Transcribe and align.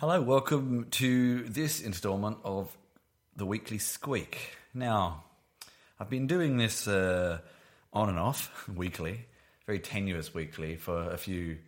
Hello, 0.00 0.22
welcome 0.22 0.86
to 0.92 1.42
this 1.42 1.80
installment 1.80 2.38
of 2.44 2.78
the 3.34 3.44
Weekly 3.44 3.78
Squeak. 3.78 4.56
Now, 4.72 5.24
I've 5.98 6.08
been 6.08 6.28
doing 6.28 6.56
this 6.56 6.86
uh, 6.86 7.40
on 7.92 8.08
and 8.08 8.16
off 8.16 8.68
weekly, 8.76 9.26
very 9.66 9.80
tenuous 9.80 10.32
weekly 10.32 10.76
for 10.76 11.10
a 11.10 11.16
few 11.16 11.58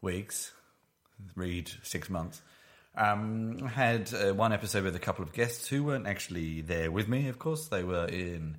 weeks, 0.00 0.52
read 1.34 1.72
six 1.82 2.08
months. 2.08 2.40
Um, 2.96 3.58
I 3.64 3.70
had 3.70 4.14
uh, 4.14 4.32
one 4.32 4.52
episode 4.52 4.84
with 4.84 4.94
a 4.94 5.00
couple 5.00 5.24
of 5.24 5.32
guests 5.32 5.66
who 5.66 5.82
weren't 5.82 6.06
actually 6.06 6.60
there 6.60 6.92
with 6.92 7.08
me, 7.08 7.26
of 7.26 7.40
course. 7.40 7.66
They 7.66 7.82
were 7.82 8.06
in, 8.06 8.58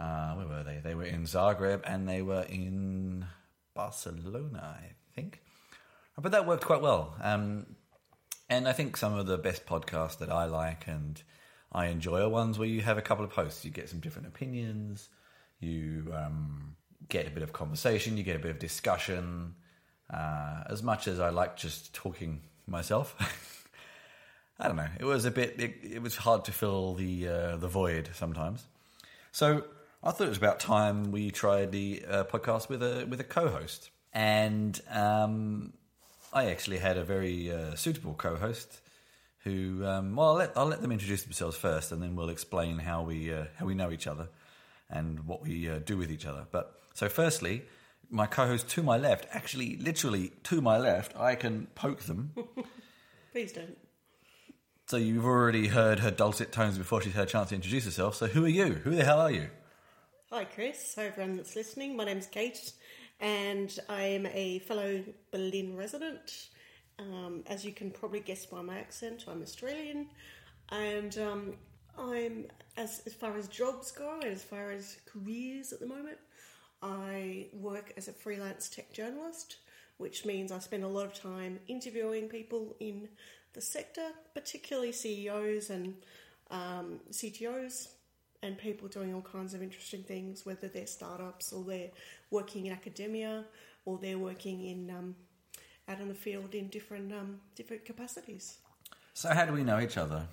uh, 0.00 0.36
where 0.36 0.46
were 0.46 0.64
they? 0.64 0.80
They 0.82 0.94
were 0.94 1.04
in 1.04 1.24
Zagreb 1.24 1.82
and 1.84 2.08
they 2.08 2.22
were 2.22 2.46
in 2.48 3.26
Barcelona, 3.74 4.78
I 4.80 4.94
think. 5.14 5.42
But 6.18 6.32
that 6.32 6.46
worked 6.46 6.64
quite 6.64 6.80
well. 6.80 7.14
Um, 7.20 7.66
and 8.54 8.68
I 8.68 8.72
think 8.72 8.96
some 8.96 9.14
of 9.14 9.26
the 9.26 9.36
best 9.36 9.66
podcasts 9.66 10.18
that 10.18 10.30
I 10.30 10.44
like 10.44 10.86
and 10.86 11.20
I 11.72 11.86
enjoy 11.86 12.20
are 12.20 12.28
ones 12.28 12.56
where 12.56 12.68
you 12.68 12.82
have 12.82 12.98
a 12.98 13.02
couple 13.02 13.24
of 13.24 13.32
hosts. 13.32 13.64
You 13.64 13.72
get 13.72 13.88
some 13.88 13.98
different 13.98 14.28
opinions, 14.28 15.08
you 15.58 16.12
um, 16.14 16.76
get 17.08 17.26
a 17.26 17.30
bit 17.30 17.42
of 17.42 17.52
conversation, 17.52 18.16
you 18.16 18.22
get 18.22 18.36
a 18.36 18.38
bit 18.38 18.52
of 18.52 18.60
discussion. 18.60 19.56
Uh, 20.12 20.62
as 20.70 20.82
much 20.82 21.08
as 21.08 21.18
I 21.18 21.30
like 21.30 21.56
just 21.56 21.94
talking 21.94 22.42
myself, 22.66 23.16
I 24.60 24.68
don't 24.68 24.76
know. 24.76 24.88
It 25.00 25.04
was 25.04 25.24
a 25.24 25.32
bit. 25.32 25.56
It, 25.58 25.74
it 25.82 26.02
was 26.02 26.16
hard 26.16 26.44
to 26.44 26.52
fill 26.52 26.94
the 26.94 27.26
uh, 27.26 27.56
the 27.56 27.68
void 27.68 28.10
sometimes. 28.12 28.64
So 29.32 29.64
I 30.02 30.12
thought 30.12 30.26
it 30.26 30.28
was 30.28 30.38
about 30.38 30.60
time 30.60 31.10
we 31.10 31.32
tried 31.32 31.72
the 31.72 32.04
uh, 32.08 32.24
podcast 32.24 32.68
with 32.68 32.82
a 32.82 33.04
with 33.08 33.18
a 33.20 33.24
co-host, 33.24 33.90
and 34.12 34.80
um, 34.92 35.72
I 36.34 36.50
actually 36.50 36.78
had 36.78 36.96
a 36.96 37.04
very 37.04 37.50
uh, 37.52 37.76
suitable 37.76 38.14
co-host 38.14 38.80
who. 39.44 39.86
Um, 39.86 40.16
well, 40.16 40.30
I'll 40.30 40.34
let, 40.34 40.52
I'll 40.56 40.66
let 40.66 40.82
them 40.82 40.90
introduce 40.90 41.22
themselves 41.22 41.56
first, 41.56 41.92
and 41.92 42.02
then 42.02 42.16
we'll 42.16 42.28
explain 42.28 42.78
how 42.78 43.02
we 43.02 43.32
uh, 43.32 43.44
how 43.56 43.66
we 43.66 43.74
know 43.74 43.92
each 43.92 44.08
other 44.08 44.28
and 44.90 45.26
what 45.26 45.42
we 45.42 45.70
uh, 45.70 45.78
do 45.78 45.96
with 45.96 46.10
each 46.10 46.26
other. 46.26 46.46
But 46.50 46.74
so, 46.92 47.08
firstly, 47.08 47.62
my 48.10 48.26
co-host 48.26 48.68
to 48.70 48.82
my 48.82 48.96
left, 48.96 49.28
actually, 49.30 49.76
literally 49.76 50.32
to 50.44 50.60
my 50.60 50.76
left, 50.76 51.16
I 51.16 51.36
can 51.36 51.68
poke 51.76 52.02
them. 52.02 52.32
Please 53.32 53.52
don't. 53.52 53.78
So 54.86 54.96
you've 54.96 55.24
already 55.24 55.68
heard 55.68 56.00
her 56.00 56.10
dulcet 56.10 56.52
tones 56.52 56.76
before 56.76 57.00
she's 57.00 57.14
had 57.14 57.28
a 57.28 57.30
chance 57.30 57.50
to 57.50 57.54
introduce 57.54 57.84
herself. 57.84 58.16
So 58.16 58.26
who 58.26 58.44
are 58.44 58.48
you? 58.48 58.74
Who 58.84 58.94
the 58.96 59.04
hell 59.04 59.20
are 59.20 59.30
you? 59.30 59.48
Hi, 60.30 60.44
Chris. 60.44 60.94
Hi, 60.96 61.06
everyone 61.06 61.36
that's 61.36 61.54
listening. 61.54 61.96
My 61.96 62.04
name's 62.04 62.26
Kate, 62.26 62.72
and 63.20 63.78
I 63.88 64.02
am 64.02 64.26
a 64.26 64.58
fellow 64.60 65.02
Berlin 65.30 65.76
resident. 65.76 66.48
Um, 66.98 67.42
as 67.46 67.64
you 67.64 67.72
can 67.72 67.90
probably 67.90 68.20
guess 68.20 68.46
by 68.46 68.62
my 68.62 68.78
accent, 68.78 69.24
I'm 69.28 69.42
Australian, 69.42 70.06
and 70.70 71.16
um, 71.18 71.54
I'm 71.98 72.46
as 72.76 73.02
as 73.06 73.14
far 73.14 73.36
as 73.36 73.48
jobs 73.48 73.90
go, 73.90 74.20
and 74.22 74.24
as 74.24 74.44
far 74.44 74.70
as 74.70 74.98
careers 75.06 75.72
at 75.72 75.80
the 75.80 75.86
moment, 75.86 76.18
I 76.82 77.46
work 77.52 77.92
as 77.96 78.08
a 78.08 78.12
freelance 78.12 78.68
tech 78.68 78.92
journalist, 78.92 79.56
which 79.96 80.24
means 80.24 80.52
I 80.52 80.58
spend 80.58 80.84
a 80.84 80.88
lot 80.88 81.06
of 81.06 81.14
time 81.14 81.58
interviewing 81.66 82.28
people 82.28 82.76
in 82.78 83.08
the 83.54 83.60
sector, 83.60 84.08
particularly 84.34 84.92
CEOs 84.92 85.70
and 85.70 85.94
um, 86.50 87.00
CTOs 87.10 87.88
and 88.44 88.58
people 88.58 88.88
doing 88.88 89.14
all 89.14 89.22
kinds 89.22 89.54
of 89.54 89.62
interesting 89.62 90.02
things, 90.02 90.44
whether 90.44 90.68
they're 90.68 90.86
startups 90.86 91.52
or 91.52 91.64
they're 91.64 91.90
working 92.30 92.66
in 92.66 92.72
academia 92.72 93.44
or 93.86 93.98
they're 93.98 94.18
working 94.18 94.64
in 94.66 94.90
um, 94.90 95.16
out 95.88 96.00
in 96.00 96.08
the 96.08 96.14
field 96.14 96.54
in 96.54 96.68
different 96.68 97.12
um, 97.12 97.40
different 97.56 97.84
capacities. 97.84 98.58
So 99.14 99.32
how 99.32 99.46
do 99.46 99.52
we 99.52 99.64
know 99.64 99.80
each 99.80 99.96
other? 99.96 100.26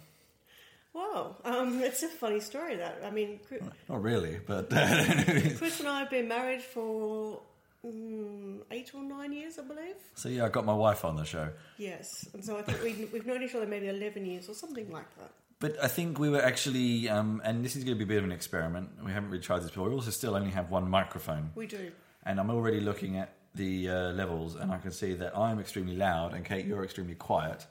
Wow, 0.93 1.37
um, 1.45 1.79
it's 1.83 2.03
a 2.03 2.09
funny 2.09 2.41
story. 2.41 2.75
That 2.75 3.01
I 3.05 3.11
mean, 3.11 3.39
Chris, 3.47 3.61
Not 3.87 4.01
really, 4.01 4.39
but 4.45 4.69
Chris 5.57 5.79
and 5.79 5.87
I 5.87 5.99
have 5.99 6.09
been 6.09 6.27
married 6.27 6.61
for 6.61 7.41
mm, 7.85 8.59
eight 8.71 8.91
or 8.93 9.03
nine 9.03 9.31
years, 9.31 9.57
I 9.57 9.63
believe. 9.63 9.95
so 10.15 10.27
yeah, 10.29 10.45
I 10.45 10.49
got 10.49 10.65
my 10.65 10.73
wife 10.73 11.05
on 11.05 11.15
the 11.15 11.23
show. 11.23 11.49
Yes, 11.77 12.07
and 12.33 12.43
so 12.43 12.57
I 12.57 12.61
think 12.63 13.11
we've 13.13 13.25
known 13.25 13.41
each 13.41 13.55
other 13.55 13.67
maybe 13.67 13.87
eleven 13.87 14.25
years 14.25 14.49
or 14.49 14.53
something 14.53 14.91
like 14.91 15.09
that. 15.17 15.31
But 15.61 15.77
I 15.81 15.87
think 15.87 16.19
we 16.19 16.27
were 16.29 16.41
actually, 16.41 17.07
um, 17.07 17.39
and 17.45 17.63
this 17.63 17.75
is 17.75 17.83
going 17.85 17.95
to 17.97 18.03
be 18.03 18.03
a 18.03 18.13
bit 18.13 18.17
of 18.17 18.23
an 18.25 18.31
experiment. 18.31 18.89
We 19.05 19.11
haven't 19.11 19.29
really 19.29 19.43
tried 19.43 19.59
this 19.59 19.69
before. 19.69 19.87
We 19.87 19.95
also 19.95 20.09
still 20.11 20.35
only 20.35 20.49
have 20.51 20.69
one 20.71 20.89
microphone, 20.89 21.51
We 21.55 21.67
do. 21.67 21.91
and 22.25 22.39
I'm 22.39 22.49
already 22.49 22.79
looking 22.79 23.17
at 23.17 23.33
the 23.53 23.89
uh, 23.89 24.11
levels, 24.11 24.55
and 24.55 24.71
I 24.71 24.79
can 24.79 24.91
see 24.91 25.13
that 25.13 25.37
I'm 25.37 25.59
extremely 25.59 25.95
loud, 25.95 26.33
and 26.33 26.43
Kate, 26.43 26.65
you're 26.65 26.83
extremely 26.83 27.13
quiet. 27.15 27.65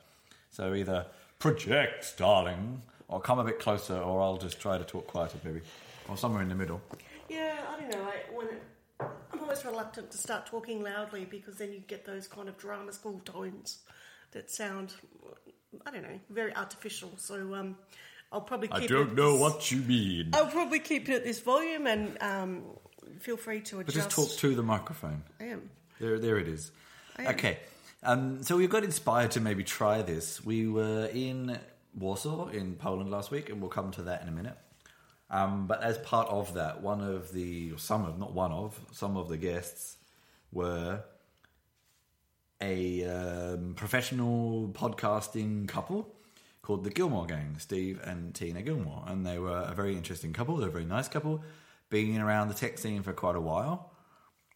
So 0.51 0.73
either 0.75 1.05
project, 1.41 2.15
darling, 2.17 2.81
or 3.09 3.21
come 3.21 3.41
a 3.41 3.45
bit 3.45 3.59
closer, 3.59 3.99
or 3.99 4.23
I'll 4.23 4.39
just 4.39 4.61
try 4.61 4.79
to 4.79 4.85
talk 4.85 5.09
quieter, 5.09 5.39
maybe, 5.43 5.61
or 6.09 6.17
somewhere 6.17 6.43
in 6.43 6.49
the 6.49 6.55
middle. 6.55 6.81
Yeah, 7.29 7.57
I 7.71 7.81
don't 7.81 7.91
know. 7.93 8.05
I, 8.05 8.33
when 8.33 8.49
I'm 9.33 9.41
always 9.41 9.65
reluctant 9.65 10.13
to 10.13 10.19
start 10.19 10.47
talking 10.47 10.83
loudly 10.85 11.25
because 11.25 11.57
then 11.57 11.73
you 11.73 11.81
get 11.81 12.05
those 12.05 12.29
kind 12.29 12.49
of 12.49 12.57
drama 12.57 12.93
school 12.93 13.21
tones 13.25 13.79
that 14.31 14.49
sound, 14.49 14.95
I 15.87 15.91
don't 15.91 16.03
know, 16.03 16.19
very 16.31 16.55
artificial. 16.55 17.11
So 17.17 17.55
um, 17.55 17.77
I'll 18.33 18.41
probably 18.41 18.69
keep 18.69 18.83
I 18.83 18.87
don't 18.87 19.11
at 19.11 19.15
know 19.15 19.37
what 19.37 19.71
you 19.71 19.79
mean. 19.79 20.31
I'll 20.33 20.47
probably 20.47 20.81
keep 20.81 21.09
it 21.09 21.15
at 21.15 21.25
this 21.25 21.41
volume 21.41 21.87
and 21.87 22.17
um, 22.21 22.63
feel 23.21 23.37
free 23.37 23.61
to 23.63 23.77
But 23.77 23.89
adjust. 23.89 24.11
just 24.11 24.11
talk 24.11 24.39
to 24.41 24.55
the 24.55 24.63
microphone. 24.63 25.23
I 25.41 25.45
am. 25.45 25.71
There, 26.01 26.19
there 26.19 26.39
it 26.39 26.49
is. 26.49 26.73
Okay, 27.19 27.59
um, 28.03 28.43
so 28.43 28.57
we 28.57 28.67
got 28.67 28.83
inspired 28.83 29.33
to 29.33 29.41
maybe 29.41 29.63
try 29.63 30.01
this. 30.01 30.43
We 30.43 30.67
were 30.69 31.11
in 31.13 31.59
Warsaw 31.95 32.49
in 32.49 32.77
Poland 32.77 33.11
last 33.11 33.31
week, 33.31 33.51
and 33.51 33.61
we'll 33.61 33.69
come 33.69 33.91
to 33.93 34.03
that 34.05 34.23
in 34.23 34.29
a 34.29 34.33
minute. 34.33 34.57
Um, 35.29 35.67
but 35.67 35.83
as 35.83 35.99
part 35.99 36.29
of 36.29 36.55
that, 36.55 36.81
one 36.83 37.03
of 37.03 37.33
the, 37.33 37.73
or 37.73 37.79
some 37.79 38.07
of, 38.07 38.19
not 38.19 38.33
one 38.33 38.53
of, 38.53 38.81
some 38.93 39.17
of 39.19 39.29
the 39.29 39.37
guests 39.37 39.97
were 40.51 41.03
a 42.61 43.05
um, 43.05 43.75
professional 43.75 44.69
podcasting 44.69 45.67
couple 45.69 46.09
called 46.63 46.85
the 46.85 46.91
Gillmor 46.91 47.27
Gang, 47.27 47.57
Steve 47.59 48.01
and 48.05 48.35
Tina 48.35 48.63
Gillmor. 48.63 49.11
And 49.11 49.27
they 49.27 49.39
were 49.39 49.65
a 49.69 49.75
very 49.75 49.97
interesting 49.97 50.33
couple. 50.33 50.57
They're 50.57 50.69
a 50.69 50.73
very 50.73 50.85
nice 50.85 51.09
couple, 51.09 51.43
being 51.89 52.19
around 52.19 52.49
the 52.49 52.55
tech 52.55 52.79
scene 52.79 53.03
for 53.03 53.13
quite 53.13 53.37
a 53.37 53.41
while. 53.41 53.93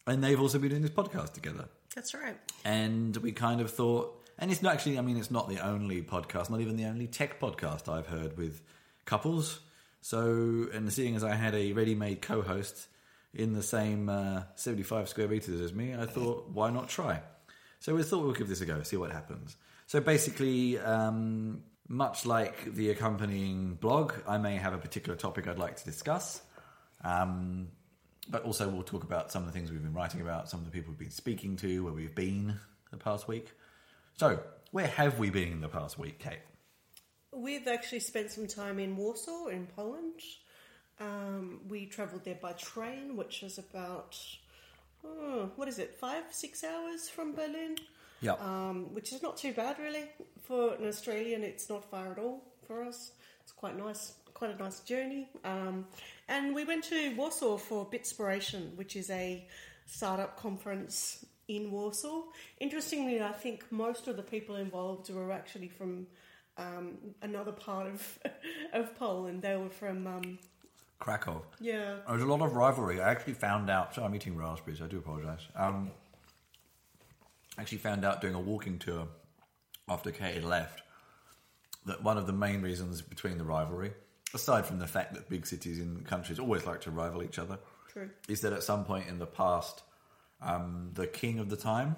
And 0.07 0.23
they've 0.23 0.41
also 0.41 0.59
been 0.59 0.71
doing 0.71 0.83
this 0.83 0.91
podcast 0.91 1.33
together. 1.33 1.69
That's 1.95 2.13
right. 2.15 2.37
And 2.65 3.17
we 3.19 3.33
kind 3.33 3.61
of 3.61 3.71
thought, 3.71 4.23
and 4.39 4.51
it's 4.51 4.63
not 4.63 4.75
actually, 4.75 4.99
I 4.99 5.03
mean, 5.03 5.17
it's 5.17 5.31
not 5.31 5.49
the 5.49 5.61
only 5.61 6.03
podcast, 6.03 6.51
not 6.51 6.61
even 6.61 6.77
the 6.77 6.85
only 6.85 7.07
tech 7.07 7.41
podcast 7.41 7.89
I've 7.89 8.07
heard 8.07 8.37
with 8.37 8.61
couples. 9.07 9.61
So, 10.03 10.67
and 10.75 10.93
seeing 10.93 11.17
as 11.17 11.25
I 11.25 11.35
had 11.35 11.55
a 11.55 11.73
ready 11.73 11.95
made 11.95 12.21
co 12.21 12.43
host 12.43 12.89
in 13.33 13.55
the 13.55 13.63
same 13.63 14.09
uh, 14.09 14.43
75 14.57 15.09
square 15.09 15.29
meters 15.29 15.61
as 15.61 15.73
me, 15.73 15.95
I 15.95 16.05
thought, 16.05 16.51
why 16.51 16.71
not 16.71 16.89
try? 16.89 17.23
So 17.85 17.95
we 17.95 18.03
thought 18.03 18.25
we'll 18.25 18.33
give 18.33 18.49
this 18.49 18.63
a 18.63 18.65
go, 18.65 18.83
see 18.83 18.97
what 18.97 19.13
happens. 19.13 19.59
So 19.89 20.01
basically, 20.01 20.79
um, 20.79 21.65
much 21.87 22.25
like 22.25 22.75
the 22.75 22.89
accompanying 22.89 23.75
blog, 23.75 24.15
I 24.27 24.39
may 24.39 24.57
have 24.57 24.73
a 24.73 24.79
particular 24.79 25.19
topic 25.19 25.47
I'd 25.47 25.59
like 25.59 25.77
to 25.77 25.85
discuss. 25.85 26.41
Um, 27.05 27.69
but 28.27 28.43
also, 28.45 28.71
we'll 28.71 28.85
talk 28.85 29.05
about 29.05 29.31
some 29.31 29.43
of 29.43 29.49
the 29.49 29.53
things 29.53 29.71
we've 29.71 29.83
been 29.83 29.93
writing 29.93 30.23
about, 30.23 30.49
some 30.49 30.61
of 30.61 30.65
the 30.65 30.73
people 30.73 30.93
we've 30.93 30.99
been 30.99 31.11
speaking 31.11 31.57
to, 31.57 31.85
where 31.85 31.93
we've 31.93 32.15
been 32.15 32.59
the 32.91 32.97
past 32.97 33.29
week. 33.29 33.53
So, 34.17 34.41
where 34.71 34.87
have 34.87 35.19
we 35.19 35.29
been 35.29 35.53
in 35.53 35.61
the 35.61 35.69
past 35.69 35.99
week, 35.99 36.19
Kate? 36.19 36.39
We've 37.33 37.69
actually 37.69 38.01
spent 38.01 38.31
some 38.31 38.47
time 38.47 38.79
in 38.79 38.97
Warsaw, 38.97 39.49
in 39.49 39.67
Poland. 39.67 40.21
Um, 40.99 41.61
we 41.69 41.85
travelled 41.85 42.25
there 42.25 42.39
by 42.41 42.53
train, 42.53 43.15
which 43.15 43.43
is 43.43 43.59
about, 43.59 44.17
oh, 45.05 45.51
what 45.57 45.69
is 45.69 45.79
it, 45.79 45.95
five, 45.95 46.25
six 46.31 46.65
hours 46.65 47.09
from 47.09 47.35
Berlin? 47.35 47.77
Yeah. 48.21 48.35
um, 48.41 48.95
which 48.95 49.13
is 49.13 49.23
not 49.23 49.37
too 49.37 49.53
bad 49.53 49.79
really 49.79 50.05
for 50.43 50.75
an 50.75 50.87
Australian. 50.87 51.43
It's 51.43 51.69
not 51.69 51.85
far 51.91 52.13
at 52.13 52.19
all 52.19 52.43
for 52.67 52.83
us. 52.83 53.13
It's 53.43 53.53
quite 53.53 53.77
nice, 53.77 54.15
quite 54.33 54.55
a 54.55 54.57
nice 54.57 54.81
journey. 54.81 55.29
Um, 55.45 55.87
and 56.29 56.55
we 56.55 56.65
went 56.65 56.85
to 56.85 57.15
Warsaw 57.17 57.59
for 57.59 57.85
Bitspiration, 57.85 58.75
which 58.77 58.97
is 58.97 59.11
a 59.11 59.47
startup 59.87 60.39
conference 60.39 61.27
in 61.49 61.71
Warsaw. 61.71 62.23
Interestingly, 62.61 63.21
I 63.21 63.33
think 63.33 63.71
most 63.71 64.09
of 64.09 64.17
the 64.17 64.23
people 64.23 64.57
involved 64.57 65.11
were 65.11 65.31
actually 65.31 65.69
from 65.69 66.07
um, 66.57 66.97
another 67.21 67.53
part 67.53 67.87
of 67.89 68.19
of 68.73 68.95
Poland. 68.97 69.43
They 69.43 69.57
were 69.57 69.69
from 69.69 70.07
um, 70.07 70.39
Krakow. 70.99 71.43
yeah. 71.61 71.97
There's 72.09 72.23
a 72.23 72.27
lot 72.27 72.41
of 72.41 72.55
rivalry. 72.55 73.01
I 73.01 73.11
actually 73.11 73.35
found 73.35 73.69
out. 73.69 73.95
So 73.95 74.03
I'm 74.05 74.15
eating 74.15 74.37
raspberries. 74.37 74.81
I 74.81 74.87
do 74.87 74.99
apologise. 74.99 75.43
Um, 75.55 75.91
I 77.59 77.63
actually 77.63 77.79
found 77.79 78.05
out 78.05 78.21
doing 78.21 78.35
a 78.35 78.41
walking 78.41 78.79
tour 78.79 79.07
after 79.89 80.11
Kate 80.11 80.35
had 80.35 80.45
left 80.45 80.83
that 81.87 82.03
one 82.03 82.17
of 82.17 82.27
the 82.27 82.33
main 82.33 82.63
reasons 82.63 83.03
between 83.03 83.37
the 83.39 83.45
rivalry, 83.45 83.93
aside 84.33 84.65
from 84.65 84.79
the 84.79 84.87
fact 84.87 85.15
that 85.15 85.29
big 85.29 85.47
cities 85.47 85.79
in 85.79 86.03
countries 86.05 86.39
always 86.39 86.65
like 86.65 86.81
to 86.83 86.91
rival 86.91 87.23
each 87.23 87.39
other, 87.39 87.59
True. 87.93 88.09
is 88.29 88.41
that 88.41 88.53
at 88.53 88.63
some 88.63 88.85
point 88.85 89.07
in 89.09 89.19
the 89.19 89.27
past, 89.27 89.83
um, 90.41 90.91
the 90.95 91.07
king 91.07 91.39
of 91.39 91.51
the 91.51 91.57
time 91.57 91.97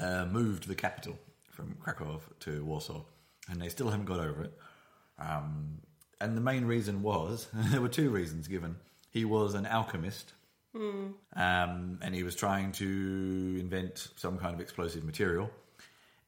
uh, 0.00 0.26
moved 0.26 0.66
the 0.66 0.74
capital 0.74 1.18
from 1.50 1.76
Krakow 1.80 2.20
to 2.40 2.64
Warsaw, 2.64 3.04
and 3.48 3.60
they 3.62 3.68
still 3.68 3.88
haven't 3.90 4.06
got 4.06 4.20
over 4.20 4.42
it. 4.42 4.52
Um, 5.18 5.78
and 6.20 6.36
the 6.36 6.40
main 6.40 6.64
reason 6.64 7.02
was 7.02 7.48
there 7.54 7.80
were 7.80 7.88
two 7.88 8.10
reasons 8.10 8.48
given. 8.48 8.76
He 9.10 9.24
was 9.24 9.54
an 9.54 9.66
alchemist, 9.66 10.32
um, 10.74 11.98
and 12.02 12.14
he 12.14 12.22
was 12.22 12.34
trying 12.34 12.72
to 12.72 12.84
invent 13.58 14.08
some 14.16 14.38
kind 14.38 14.54
of 14.54 14.60
explosive 14.60 15.04
material. 15.04 15.50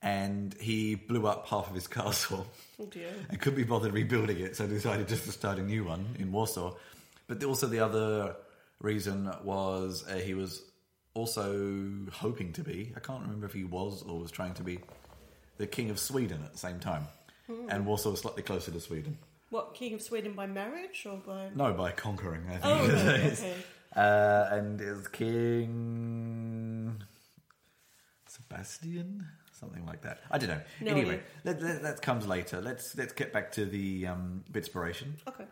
And 0.03 0.55
he 0.59 0.95
blew 0.95 1.27
up 1.27 1.47
half 1.49 1.69
of 1.69 1.75
his 1.75 1.87
castle 1.99 2.47
Oh 2.81 2.87
dear. 2.87 3.11
and 3.29 3.39
couldn't 3.39 3.59
be 3.59 3.65
bothered 3.65 3.93
rebuilding 3.93 4.39
it, 4.41 4.57
so 4.57 4.67
decided 4.67 5.09
just 5.09 5.25
to 5.27 5.33
start 5.33 5.59
a 5.59 5.63
new 5.63 5.85
one 5.85 6.17
in 6.19 6.33
Warsaw. 6.33 6.75
But 7.27 7.45
also 7.45 7.67
the 7.67 7.81
other 7.81 8.35
reason 8.81 9.31
was 9.45 10.05
uh, 10.09 10.15
he 10.15 10.33
was 10.35 10.63
also 11.13 11.87
hoping 12.13 12.53
to 12.55 12.63
be, 12.63 12.93
I 12.97 13.01
can't 13.01 13.21
remember 13.23 13.45
if 13.47 13.53
he 13.53 13.65
was 13.65 14.03
or 14.03 14.19
was 14.19 14.31
trying 14.31 14.55
to 14.55 14.63
be, 14.63 14.81
the 15.59 15.67
king 15.67 15.91
of 15.91 15.99
Sweden 15.99 16.43
at 16.45 16.53
the 16.53 16.59
same 16.59 16.81
time. 16.81 17.07
And 17.69 17.85
Warsaw 17.85 18.11
was 18.13 18.21
slightly 18.21 18.43
closer 18.45 18.71
to 18.71 18.81
Sweden. 18.81 19.19
What 19.51 19.75
king 19.75 19.95
of 19.95 20.03
Sweden 20.03 20.33
by 20.35 20.47
marriage 20.47 21.05
or 21.05 21.19
by? 21.19 21.51
No, 21.55 21.73
by 21.73 21.91
conquering, 21.93 22.45
I 22.49 22.53
think. 22.53 22.65
Oh, 22.65 22.85
it 22.85 22.91
okay, 22.91 23.33
okay. 23.33 23.55
Uh, 23.95 24.49
and 24.53 24.81
is 24.81 25.09
King 25.09 27.03
Sebastian, 28.29 29.27
something 29.53 29.85
like 29.85 30.03
that. 30.03 30.21
I 30.31 30.39
don't 30.39 30.51
know. 30.51 30.61
No 30.81 30.93
anyway, 30.93 31.21
that, 31.43 31.61
that 31.83 32.01
comes 32.01 32.29
later. 32.29 32.61
Let's 32.61 32.97
let's 32.97 33.13
get 33.13 33.33
back 33.33 33.51
to 33.53 33.67
the 33.67 34.07
um, 34.07 34.45
inspiration. 34.55 35.17
Okay. 35.27 35.45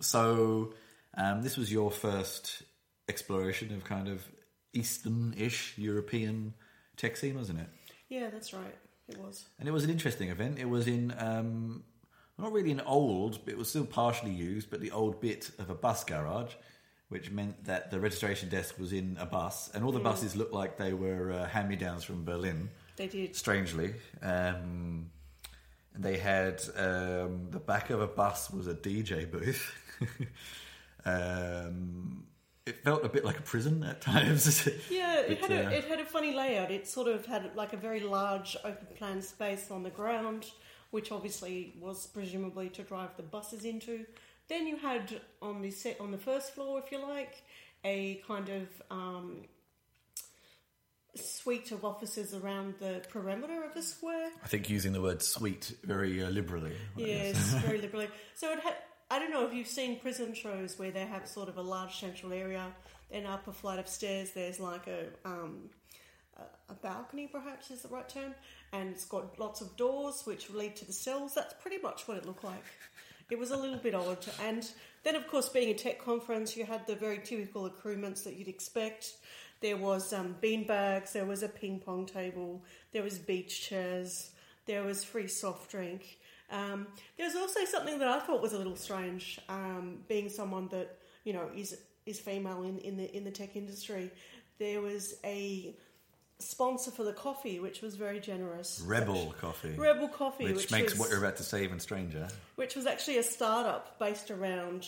So, 0.00 0.74
um, 1.16 1.42
this 1.42 1.56
was 1.56 1.72
your 1.72 1.92
first 1.92 2.64
exploration 3.08 3.72
of 3.72 3.84
kind 3.84 4.08
of 4.08 4.26
Eastern-ish 4.72 5.78
European 5.78 6.54
tech 6.96 7.16
scene, 7.16 7.36
wasn't 7.36 7.60
it? 7.60 7.68
Yeah, 8.08 8.28
that's 8.30 8.52
right. 8.52 8.74
It 9.08 9.18
was. 9.18 9.46
And 9.58 9.68
it 9.68 9.72
was 9.72 9.84
an 9.84 9.90
interesting 9.90 10.30
event. 10.30 10.58
It 10.58 10.68
was 10.68 10.88
in 10.88 11.14
um, 11.18 11.84
not 12.38 12.52
really 12.52 12.70
an 12.70 12.80
old, 12.80 13.38
but 13.44 13.52
it 13.52 13.58
was 13.58 13.68
still 13.68 13.86
partially 13.86 14.32
used, 14.32 14.70
but 14.70 14.80
the 14.80 14.90
old 14.90 15.20
bit 15.20 15.50
of 15.58 15.70
a 15.70 15.74
bus 15.74 16.04
garage, 16.04 16.52
which 17.08 17.30
meant 17.30 17.64
that 17.64 17.90
the 17.90 17.98
registration 17.98 18.48
desk 18.48 18.78
was 18.78 18.92
in 18.92 19.16
a 19.18 19.26
bus, 19.26 19.70
and 19.74 19.84
all 19.84 19.92
the 19.92 20.00
buses 20.00 20.36
looked 20.36 20.52
like 20.52 20.76
they 20.76 20.92
were 20.92 21.32
uh, 21.32 21.46
hand-me-downs 21.46 22.04
from 22.04 22.24
Berlin. 22.24 22.68
They 22.96 23.08
did. 23.08 23.36
Strangely, 23.36 23.94
um, 24.22 25.10
and 25.94 26.02
they 26.04 26.18
had 26.18 26.62
um, 26.76 27.48
the 27.50 27.58
back 27.60 27.90
of 27.90 28.00
a 28.00 28.06
bus 28.06 28.50
was 28.50 28.66
a 28.66 28.74
DJ 28.74 29.30
booth. 29.30 29.72
um, 31.04 32.26
it 32.66 32.82
felt 32.82 33.04
a 33.04 33.08
bit 33.08 33.24
like 33.24 33.38
a 33.38 33.42
prison 33.42 33.82
at 33.84 34.00
times. 34.00 34.68
Yeah, 34.90 35.20
it 35.20 35.40
But, 35.40 35.50
had 35.50 35.66
uh, 35.66 35.70
it 35.70 35.84
had 35.84 36.00
a 36.00 36.04
funny 36.04 36.34
layout. 36.34 36.70
It 36.70 36.86
sort 36.86 37.08
of 37.08 37.24
had 37.26 37.54
like 37.54 37.72
a 37.72 37.76
very 37.76 38.00
large 38.00 38.56
open 38.64 38.88
plan 38.96 39.22
space 39.22 39.70
on 39.70 39.82
the 39.82 39.90
ground, 39.90 40.50
which 40.90 41.10
obviously 41.12 41.74
was 41.80 42.06
presumably 42.06 42.68
to 42.70 42.82
drive 42.82 43.16
the 43.16 43.22
buses 43.22 43.64
into. 43.64 44.04
Then 44.48 44.66
you 44.66 44.76
had 44.76 45.20
on 45.42 45.60
the 45.62 45.70
set 45.70 46.00
on 46.00 46.10
the 46.12 46.18
first 46.18 46.54
floor, 46.54 46.78
if 46.84 46.90
you 46.92 47.00
like, 47.02 47.42
a 47.84 48.22
kind 48.26 48.48
of 48.48 48.68
um, 48.90 49.42
suite 51.14 51.72
of 51.72 51.84
offices 51.84 52.34
around 52.34 52.74
the 52.78 53.02
perimeter 53.10 53.64
of 53.64 53.74
the 53.74 53.82
square. 53.82 54.30
I 54.44 54.48
think 54.48 54.68
using 54.68 54.92
the 54.92 55.00
word 55.00 55.22
"suite" 55.22 55.74
very 55.82 56.22
uh, 56.22 56.28
liberally. 56.30 56.72
Yes, 56.96 57.36
very 57.64 57.80
liberally. 57.80 58.08
So 58.34 58.52
it 58.52 58.60
had. 58.60 58.74
I 59.08 59.20
don't 59.20 59.30
know 59.30 59.46
if 59.46 59.54
you've 59.54 59.68
seen 59.68 60.00
prison 60.00 60.34
shows 60.34 60.80
where 60.80 60.90
they 60.90 61.06
have 61.06 61.28
sort 61.28 61.48
of 61.48 61.58
a 61.58 61.62
large 61.62 61.98
central 62.00 62.32
area. 62.32 62.66
Then 63.10 63.24
up 63.24 63.46
a 63.46 63.52
flight 63.52 63.78
of 63.78 63.86
stairs, 63.88 64.32
there's 64.32 64.58
like 64.58 64.88
a 64.88 65.06
um, 65.24 65.70
a- 66.36 66.72
a 66.72 66.74
balcony, 66.74 67.28
perhaps 67.28 67.70
is 67.70 67.82
the 67.82 67.88
right 67.88 68.08
term, 68.08 68.34
and 68.80 68.90
it's 68.90 69.04
got 69.04 69.38
lots 69.38 69.60
of 69.60 69.76
doors 69.76 70.22
which 70.24 70.50
lead 70.50 70.76
to 70.76 70.84
the 70.84 70.92
cells. 70.92 71.34
That's 71.34 71.54
pretty 71.60 71.78
much 71.78 72.06
what 72.06 72.16
it 72.16 72.26
looked 72.26 72.44
like. 72.44 72.64
It 73.30 73.38
was 73.38 73.50
a 73.50 73.56
little 73.56 73.78
bit 73.78 73.94
odd, 73.94 74.24
and 74.44 74.68
then 75.02 75.16
of 75.16 75.26
course, 75.26 75.48
being 75.48 75.70
a 75.70 75.74
tech 75.74 76.04
conference, 76.04 76.56
you 76.56 76.64
had 76.64 76.86
the 76.86 76.94
very 76.94 77.18
typical 77.18 77.66
accoutrements 77.66 78.22
that 78.22 78.36
you'd 78.36 78.48
expect. 78.48 79.14
There 79.60 79.76
was 79.76 80.12
um, 80.12 80.36
bean 80.40 80.66
bags, 80.66 81.12
there 81.12 81.24
was 81.24 81.42
a 81.42 81.48
ping 81.48 81.80
pong 81.80 82.06
table, 82.06 82.62
there 82.92 83.02
was 83.02 83.18
beach 83.18 83.68
chairs, 83.68 84.30
there 84.66 84.84
was 84.84 85.02
free 85.02 85.26
soft 85.26 85.70
drink. 85.70 86.18
Um, 86.50 86.86
there 87.16 87.26
was 87.26 87.34
also 87.34 87.64
something 87.64 87.98
that 87.98 88.08
I 88.08 88.20
thought 88.20 88.40
was 88.40 88.52
a 88.52 88.58
little 88.58 88.76
strange, 88.76 89.40
um, 89.48 89.98
being 90.06 90.28
someone 90.28 90.68
that 90.68 90.98
you 91.24 91.32
know 91.32 91.50
is 91.56 91.76
is 92.04 92.20
female 92.20 92.62
in, 92.62 92.78
in 92.78 92.96
the 92.96 93.16
in 93.16 93.24
the 93.24 93.32
tech 93.32 93.56
industry. 93.56 94.12
There 94.58 94.80
was 94.80 95.14
a 95.24 95.74
sponsor 96.38 96.90
for 96.90 97.04
the 97.04 97.12
coffee, 97.12 97.58
which 97.60 97.80
was 97.82 97.96
very 97.96 98.20
generous. 98.20 98.82
Rebel 98.86 99.34
coffee, 99.40 99.74
Rebel 99.76 100.08
Coffee, 100.08 100.44
which, 100.44 100.56
which, 100.56 100.70
makes 100.70 100.92
was, 100.92 101.00
what 101.00 101.10
you're 101.10 101.18
about 101.18 101.36
to 101.36 101.42
say 101.42 101.64
even 101.64 101.80
stranger. 101.80 102.28
which 102.56 102.74
was 102.76 102.86
actually 102.86 103.18
a 103.18 103.22
startup 103.22 103.98
based 103.98 104.30
around. 104.30 104.86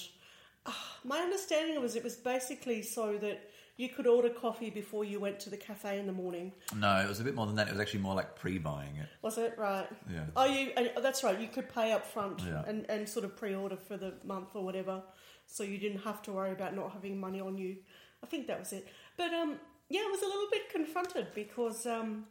ah, 0.66 0.96
my 1.04 1.18
understanding 1.18 1.80
was 1.80 1.96
it 1.96 2.04
was 2.04 2.16
basically 2.16 2.82
so 2.82 3.16
that 3.18 3.50
you 3.78 3.88
could 3.88 4.06
order 4.08 4.28
coffee 4.28 4.70
before 4.70 5.04
you 5.04 5.20
went 5.20 5.38
to 5.38 5.50
the 5.50 5.56
cafe 5.56 6.00
in 6.00 6.06
the 6.06 6.12
morning. 6.12 6.52
No, 6.76 6.96
it 6.96 7.08
was 7.08 7.20
a 7.20 7.24
bit 7.24 7.34
more 7.36 7.46
than 7.46 7.54
that. 7.56 7.68
It 7.68 7.72
was 7.72 7.80
actually 7.80 8.00
more 8.00 8.14
like 8.16 8.34
pre-buying 8.34 8.96
it. 8.96 9.08
Was 9.22 9.38
it 9.38 9.54
right? 9.56 9.86
Yeah. 10.12 10.24
Oh, 10.36 10.46
you. 10.46 10.72
oh, 10.76 11.00
That's 11.00 11.22
right. 11.22 11.38
You 11.38 11.46
could 11.46 11.72
pay 11.72 11.92
up 11.92 12.04
front 12.04 12.42
Yeah. 12.42 12.64
and, 12.66 12.84
and 12.90 13.08
sort 13.08 13.24
of 13.24 13.36
pre-order 13.36 13.76
for 13.76 13.96
the 13.96 14.14
month 14.24 14.48
or 14.54 14.64
whatever, 14.64 15.00
so 15.46 15.62
you 15.62 15.78
didn't 15.78 16.00
have 16.00 16.20
to 16.22 16.32
worry 16.32 16.50
about 16.50 16.74
not 16.74 16.92
having 16.92 17.20
money 17.20 17.40
on 17.40 17.56
you. 17.56 17.76
I 18.22 18.26
think 18.26 18.48
that 18.48 18.58
was 18.58 18.72
it. 18.72 18.88
But 19.16 19.32
um, 19.32 19.58
yeah, 19.90 20.00
I 20.00 20.11
was 20.11 20.23
a 20.23 20.26
little 20.26 20.49
bit 20.50 20.70
confronted 20.70 21.29
because 21.35 21.87
um, 21.87 22.26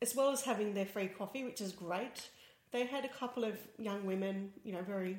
as 0.00 0.14
well 0.14 0.30
as 0.30 0.42
having 0.42 0.74
their 0.74 0.86
free 0.86 1.08
coffee, 1.08 1.44
which 1.44 1.60
is 1.60 1.72
great, 1.72 2.28
they 2.72 2.86
had 2.86 3.04
a 3.04 3.08
couple 3.08 3.44
of 3.44 3.56
young 3.78 4.04
women, 4.04 4.50
you 4.64 4.72
know, 4.72 4.82
very 4.82 5.18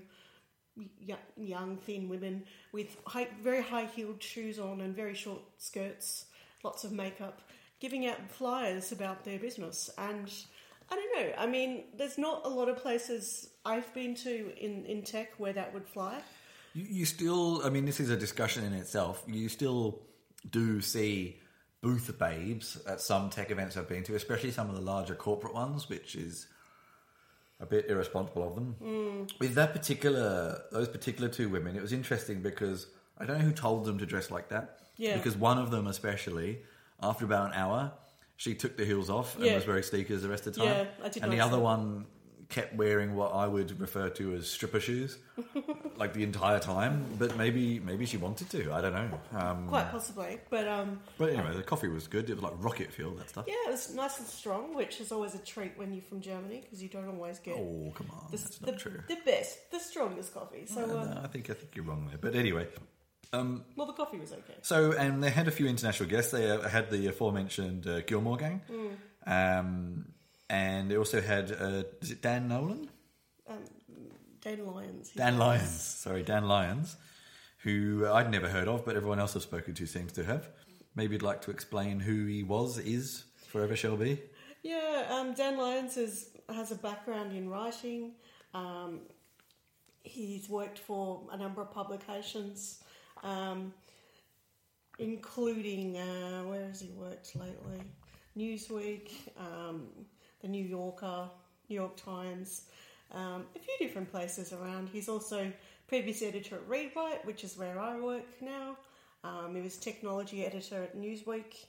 young, 1.37 1.77
thin 1.77 2.09
women 2.09 2.43
with 2.71 2.97
high, 3.05 3.27
very 3.41 3.61
high 3.61 3.85
heeled 3.85 4.21
shoes 4.21 4.59
on 4.59 4.81
and 4.81 4.95
very 4.95 5.13
short 5.13 5.41
skirts, 5.57 6.25
lots 6.63 6.83
of 6.83 6.91
makeup, 6.91 7.41
giving 7.79 8.07
out 8.07 8.17
flyers 8.29 8.91
about 8.91 9.23
their 9.23 9.39
business. 9.39 9.89
And 9.97 10.31
I 10.89 10.95
don't 10.95 11.19
know, 11.19 11.33
I 11.37 11.45
mean, 11.45 11.85
there's 11.95 12.17
not 12.17 12.45
a 12.45 12.49
lot 12.49 12.69
of 12.69 12.77
places 12.77 13.49
I've 13.65 13.91
been 13.93 14.15
to 14.15 14.51
in, 14.57 14.85
in 14.85 15.03
tech 15.03 15.31
where 15.37 15.53
that 15.53 15.73
would 15.73 15.87
fly. 15.87 16.19
You, 16.73 16.85
you 16.89 17.05
still, 17.05 17.61
I 17.63 17.69
mean, 17.69 17.85
this 17.85 17.99
is 17.99 18.09
a 18.09 18.17
discussion 18.17 18.63
in 18.63 18.73
itself. 18.73 19.23
You 19.27 19.49
still 19.49 20.01
do 20.49 20.81
see 20.81 21.39
booth 21.83 22.17
babes 22.17 22.81
at 22.87 22.99
some 23.01 23.29
tech 23.29 23.51
events 23.51 23.77
I've 23.77 23.87
been 23.89 24.03
to, 24.05 24.15
especially 24.15 24.49
some 24.51 24.69
of 24.69 24.75
the 24.75 24.81
larger 24.81 25.13
corporate 25.13 25.53
ones, 25.53 25.89
which 25.89 26.15
is 26.15 26.47
a 27.59 27.65
bit 27.65 27.85
irresponsible 27.89 28.47
of 28.47 28.55
them. 28.55 28.75
Mm. 28.81 29.39
With 29.39 29.53
that 29.55 29.73
particular, 29.73 30.61
those 30.71 30.87
particular 30.87 31.29
two 31.29 31.49
women, 31.49 31.75
it 31.75 31.81
was 31.81 31.93
interesting 31.93 32.41
because 32.41 32.87
I 33.19 33.25
don't 33.25 33.37
know 33.37 33.43
who 33.45 33.51
told 33.51 33.85
them 33.85 33.99
to 33.99 34.05
dress 34.05 34.31
like 34.31 34.49
that. 34.49 34.79
Yeah. 34.97 35.17
Because 35.17 35.35
one 35.35 35.57
of 35.59 35.69
them, 35.71 35.85
especially, 35.87 36.59
after 37.01 37.25
about 37.25 37.47
an 37.47 37.53
hour, 37.53 37.91
she 38.37 38.55
took 38.55 38.77
the 38.77 38.85
heels 38.85 39.09
off 39.09 39.35
and 39.35 39.45
Yeah. 39.45 39.55
was 39.55 39.65
very 39.65 39.83
sneakers 39.83 40.21
the 40.23 40.29
rest 40.29 40.47
of 40.47 40.55
the 40.55 40.61
time. 40.65 40.69
Yeah, 40.69 41.05
I 41.05 41.09
did 41.09 41.21
and 41.23 41.31
the 41.31 41.41
other 41.41 41.57
that. 41.57 41.63
one 41.63 42.05
kept 42.53 42.75
wearing 42.75 43.15
what 43.15 43.33
I 43.33 43.47
would 43.47 43.79
refer 43.81 44.09
to 44.09 44.33
as 44.35 44.47
stripper 44.47 44.79
shoes, 44.79 45.17
like 45.97 46.13
the 46.13 46.23
entire 46.23 46.59
time. 46.59 47.03
But 47.17 47.35
maybe 47.37 47.79
maybe 47.79 48.05
she 48.05 48.17
wanted 48.17 48.49
to. 48.51 48.71
I 48.71 48.79
don't 48.81 48.93
know. 48.93 49.09
Um, 49.39 49.67
Quite 49.67 49.89
possibly. 49.91 50.39
But 50.49 50.67
um, 50.67 50.99
but 51.17 51.29
anyway, 51.33 51.55
the 51.55 51.63
coffee 51.63 51.87
was 51.87 52.07
good. 52.07 52.29
It 52.29 52.35
was 52.35 52.43
like 52.43 52.53
rocket 52.59 52.91
fuel 52.93 53.11
that 53.15 53.29
stuff. 53.29 53.45
yeah, 53.47 53.55
it 53.67 53.71
was 53.71 53.93
nice 53.95 54.19
and 54.19 54.27
strong, 54.27 54.75
which 54.75 55.01
is 55.01 55.11
always 55.11 55.33
a 55.35 55.39
treat 55.39 55.73
when 55.77 55.91
you're 55.93 56.03
from 56.03 56.21
Germany 56.21 56.59
because 56.61 56.81
you 56.83 56.89
don't 56.89 57.07
always 57.09 57.39
get 57.39 57.55
Oh 57.57 57.91
come 57.95 58.07
on, 58.11 58.27
the, 58.31 58.37
that's 58.37 58.57
the, 58.59 58.71
not 58.71 58.79
true. 58.79 58.99
the 59.07 59.17
best, 59.25 59.71
the 59.71 59.79
strongest 59.79 60.33
coffee. 60.33 60.65
So, 60.67 60.83
Uh, 60.83 60.87
no, 61.05 61.21
I 61.23 61.27
think 61.27 61.49
I 61.49 61.53
think 61.53 61.75
you're 61.75 61.85
wrong 61.85 62.05
there. 62.07 62.19
But 62.21 62.35
anyway, 62.35 62.67
um, 63.33 63.63
well, 63.75 63.87
the 63.87 63.93
coffee 63.93 64.19
was 64.19 64.31
okay. 64.31 64.57
so 64.61 64.91
and 64.93 65.23
they 65.23 65.31
had 65.31 65.47
a 65.47 65.51
few 65.51 65.65
international 65.67 66.07
guests. 66.07 66.31
They 66.31 66.49
uh, 66.51 66.67
had 66.69 66.91
the 66.91 67.07
aforementioned 67.07 67.87
uh, 67.87 68.01
Gillmor 68.01 68.37
Gang, 68.37 68.61
um, 69.25 70.05
and 70.53 70.91
they 70.91 70.97
also 70.97 71.19
had 71.19 71.51
uh, 71.51 71.83
is 72.01 72.11
it 72.11 72.21
Dan 72.21 72.47
Nolan? 72.47 72.87
Um, 73.49 73.57
Dan 74.39 74.65
Lyons. 74.65 75.09
Dan 75.15 75.37
Lyons, 75.37 75.81
sorry, 75.81 76.21
Dan 76.21 76.47
Lyons, 76.47 76.95
who 77.59 78.07
I'd 78.07 78.29
never 78.29 78.47
heard 78.47 78.67
of, 78.67 78.85
but 78.85 78.95
everyone 78.95 79.19
else 79.19 79.35
I've 79.35 79.41
spoken 79.41 79.73
to 79.73 79.85
seems 79.87 80.11
to 80.13 80.23
have. 80.23 80.49
Maybe 80.95 81.13
you'd 81.13 81.23
like 81.23 81.41
to 81.43 81.51
explain 81.51 81.99
who 81.99 82.25
he 82.27 82.43
was, 82.43 82.77
is, 82.77 83.23
forever 83.47 83.75
shall 83.75 83.97
be. 83.97 84.21
Yeah, 84.61 85.07
um, 85.09 85.33
Dan 85.33 85.57
Lyons 85.57 85.97
is, 85.97 86.29
has 86.49 86.71
a 86.71 86.75
background 86.75 87.35
in 87.35 87.49
writing. 87.49 88.11
Um, 88.53 89.01
he's 90.03 90.49
worked 90.49 90.77
for 90.77 91.23
a 91.31 91.37
number 91.37 91.61
of 91.61 91.71
publications, 91.71 92.83
um, 93.23 93.73
including 94.99 95.97
uh, 95.97 96.43
where 96.43 96.67
has 96.67 96.81
he 96.81 96.91
worked 96.91 97.35
lately? 97.35 97.81
Newsweek, 98.37 99.11
um, 99.37 99.87
the 100.43 100.47
New 100.47 100.63
Yorker, 100.63 101.27
New 101.69 101.75
York 101.75 101.97
Times, 101.97 102.65
um, 103.11 103.45
a 103.55 103.59
few 103.59 103.73
different 103.79 104.11
places 104.11 104.53
around. 104.53 104.89
He's 104.89 105.09
also 105.09 105.51
previous 105.87 106.21
editor 106.21 106.57
at 106.57 106.69
ReadWrite, 106.69 107.25
which 107.25 107.43
is 107.43 107.57
where 107.57 107.79
I 107.79 107.99
work 107.99 108.25
now. 108.41 108.77
Um, 109.23 109.55
he 109.55 109.61
was 109.61 109.77
technology 109.77 110.45
editor 110.45 110.83
at 110.83 110.95
Newsweek, 110.95 111.65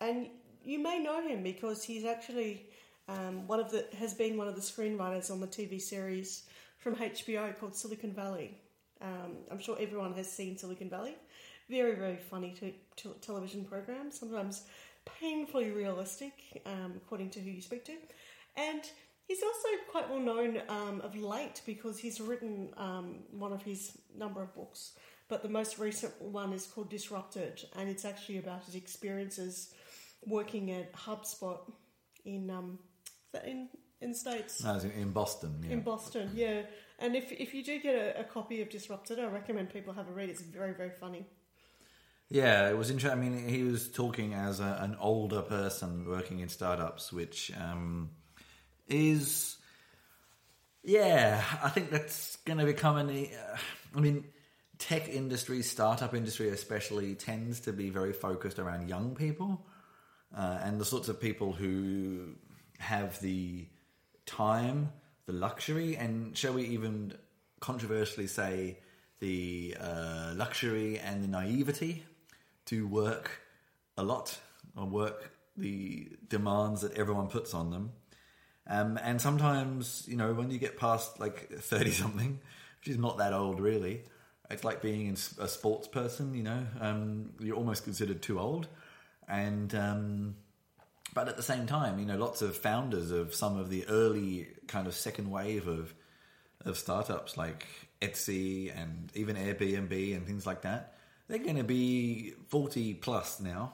and 0.00 0.28
you 0.62 0.78
may 0.78 1.00
know 1.00 1.26
him 1.26 1.42
because 1.42 1.82
he's 1.82 2.04
actually 2.04 2.66
Um, 3.10 3.46
one 3.48 3.58
of 3.58 3.70
the 3.72 3.86
has 3.98 4.14
been 4.14 4.36
one 4.36 4.46
of 4.46 4.54
the 4.54 4.60
screenwriters 4.60 5.30
on 5.30 5.40
the 5.40 5.46
TV 5.46 5.80
series 5.80 6.44
from 6.78 6.94
HBO 6.96 7.58
called 7.58 7.74
Silicon 7.74 8.12
Valley. 8.12 8.56
Um, 9.00 9.38
I'm 9.50 9.58
sure 9.58 9.76
everyone 9.80 10.12
has 10.14 10.30
seen 10.30 10.56
Silicon 10.56 10.88
Valley. 10.88 11.16
Very 11.68 11.96
very 11.96 12.16
funny 12.16 12.54
to, 12.60 12.72
to 13.02 13.14
television 13.20 13.64
program. 13.64 14.12
Sometimes 14.12 14.62
painfully 15.04 15.70
realistic, 15.70 16.32
um, 16.66 16.94
according 16.96 17.30
to 17.30 17.40
who 17.40 17.50
you 17.50 17.62
speak 17.62 17.84
to, 17.86 17.96
and. 18.56 18.82
He's 19.26 19.44
also 19.44 19.68
quite 19.92 20.10
well 20.10 20.18
known 20.18 20.60
um, 20.68 21.00
of 21.02 21.14
late 21.14 21.62
because 21.64 22.00
he's 22.00 22.20
written 22.20 22.70
um, 22.76 23.20
one 23.30 23.52
of 23.52 23.62
his 23.62 23.96
number 24.12 24.42
of 24.42 24.52
books, 24.56 24.94
but 25.28 25.44
the 25.44 25.48
most 25.48 25.78
recent 25.78 26.20
one 26.20 26.52
is 26.52 26.66
called 26.66 26.90
Disrupted, 26.90 27.62
and 27.76 27.88
it's 27.88 28.04
actually 28.04 28.38
about 28.38 28.64
his 28.64 28.74
experiences 28.74 29.72
working 30.26 30.72
at 30.72 30.92
HubSpot 30.94 31.60
in 32.24 32.50
um, 32.50 32.80
in 33.44 33.68
in 34.00 34.08
the 34.10 34.16
states 34.16 34.64
No, 34.64 34.74
in, 34.78 34.90
in 34.90 35.10
Boston. 35.12 35.54
Yeah. 35.62 35.70
in 35.74 35.80
Boston. 35.82 36.30
Yeah, 36.34 36.62
and 36.98 37.14
if 37.14 37.30
if 37.30 37.54
you 37.54 37.62
do 37.62 37.78
get 37.80 37.94
a, 37.94 38.20
a 38.22 38.24
copy 38.24 38.60
of 38.62 38.68
Disrupted, 38.68 39.20
I 39.20 39.26
recommend 39.26 39.70
people 39.70 39.92
have 39.92 40.08
a 40.08 40.12
read. 40.12 40.28
It's 40.28 40.40
very 40.42 40.74
very 40.74 40.90
funny. 40.90 41.24
Yeah, 42.30 42.70
it 42.70 42.78
was 42.78 42.90
interesting. 42.90 43.18
I 43.18 43.20
mean, 43.22 43.48
he 43.48 43.64
was 43.64 43.88
talking 43.88 44.34
as 44.34 44.60
a, 44.60 44.78
an 44.80 44.96
older 45.00 45.42
person 45.42 46.06
working 46.06 46.38
in 46.38 46.48
startups, 46.48 47.12
which 47.12 47.50
um, 47.60 48.10
is, 48.86 49.56
yeah, 50.84 51.42
I 51.60 51.70
think 51.70 51.90
that's 51.90 52.36
going 52.36 52.60
to 52.60 52.64
become 52.64 52.96
an. 52.96 53.10
Uh, 53.10 53.56
I 53.96 54.00
mean, 54.00 54.26
tech 54.78 55.08
industry, 55.08 55.62
startup 55.62 56.14
industry 56.14 56.50
especially, 56.50 57.16
tends 57.16 57.60
to 57.60 57.72
be 57.72 57.90
very 57.90 58.12
focused 58.12 58.60
around 58.60 58.88
young 58.88 59.16
people 59.16 59.66
uh, 60.36 60.60
and 60.62 60.80
the 60.80 60.84
sorts 60.84 61.08
of 61.08 61.20
people 61.20 61.52
who 61.52 62.36
have 62.78 63.20
the 63.20 63.66
time, 64.24 64.92
the 65.26 65.32
luxury, 65.32 65.96
and 65.96 66.36
shall 66.36 66.52
we 66.52 66.62
even 66.62 67.12
controversially 67.58 68.28
say 68.28 68.78
the 69.18 69.76
uh, 69.80 70.32
luxury 70.36 71.00
and 71.00 71.24
the 71.24 71.28
naivety 71.28 72.04
to 72.70 72.86
work 72.86 73.42
a 73.96 74.02
lot 74.02 74.38
or 74.76 74.86
work 74.86 75.32
the 75.56 76.08
demands 76.28 76.80
that 76.80 76.96
everyone 76.96 77.28
puts 77.28 77.52
on 77.52 77.70
them. 77.70 77.92
Um, 78.66 78.98
and 79.02 79.20
sometimes, 79.20 80.04
you 80.06 80.16
know, 80.16 80.32
when 80.32 80.50
you 80.50 80.58
get 80.58 80.78
past 80.78 81.18
like 81.20 81.50
30 81.58 81.90
something, 81.90 82.40
which 82.78 82.88
is 82.88 82.98
not 82.98 83.18
that 83.18 83.32
old 83.32 83.60
really, 83.60 84.02
it's 84.50 84.64
like 84.64 84.82
being 84.82 85.16
a 85.38 85.48
sports 85.48 85.88
person, 85.88 86.34
you 86.34 86.42
know, 86.42 86.66
um, 86.80 87.30
you're 87.40 87.56
almost 87.56 87.84
considered 87.84 88.22
too 88.22 88.38
old. 88.38 88.68
And, 89.28 89.74
um, 89.74 90.36
but 91.14 91.28
at 91.28 91.36
the 91.36 91.42
same 91.42 91.66
time, 91.66 91.98
you 91.98 92.06
know, 92.06 92.16
lots 92.16 92.42
of 92.42 92.56
founders 92.56 93.10
of 93.10 93.34
some 93.34 93.58
of 93.58 93.70
the 93.70 93.86
early 93.88 94.48
kind 94.66 94.86
of 94.86 94.94
second 94.94 95.30
wave 95.30 95.68
of, 95.68 95.94
of 96.64 96.76
startups 96.76 97.36
like 97.36 97.66
Etsy 98.00 98.72
and 98.76 99.10
even 99.14 99.36
Airbnb 99.36 100.16
and 100.16 100.26
things 100.26 100.46
like 100.46 100.62
that, 100.62 100.94
they're 101.30 101.38
going 101.38 101.56
to 101.56 101.64
be 101.64 102.34
40 102.48 102.94
plus 102.94 103.40
now. 103.40 103.72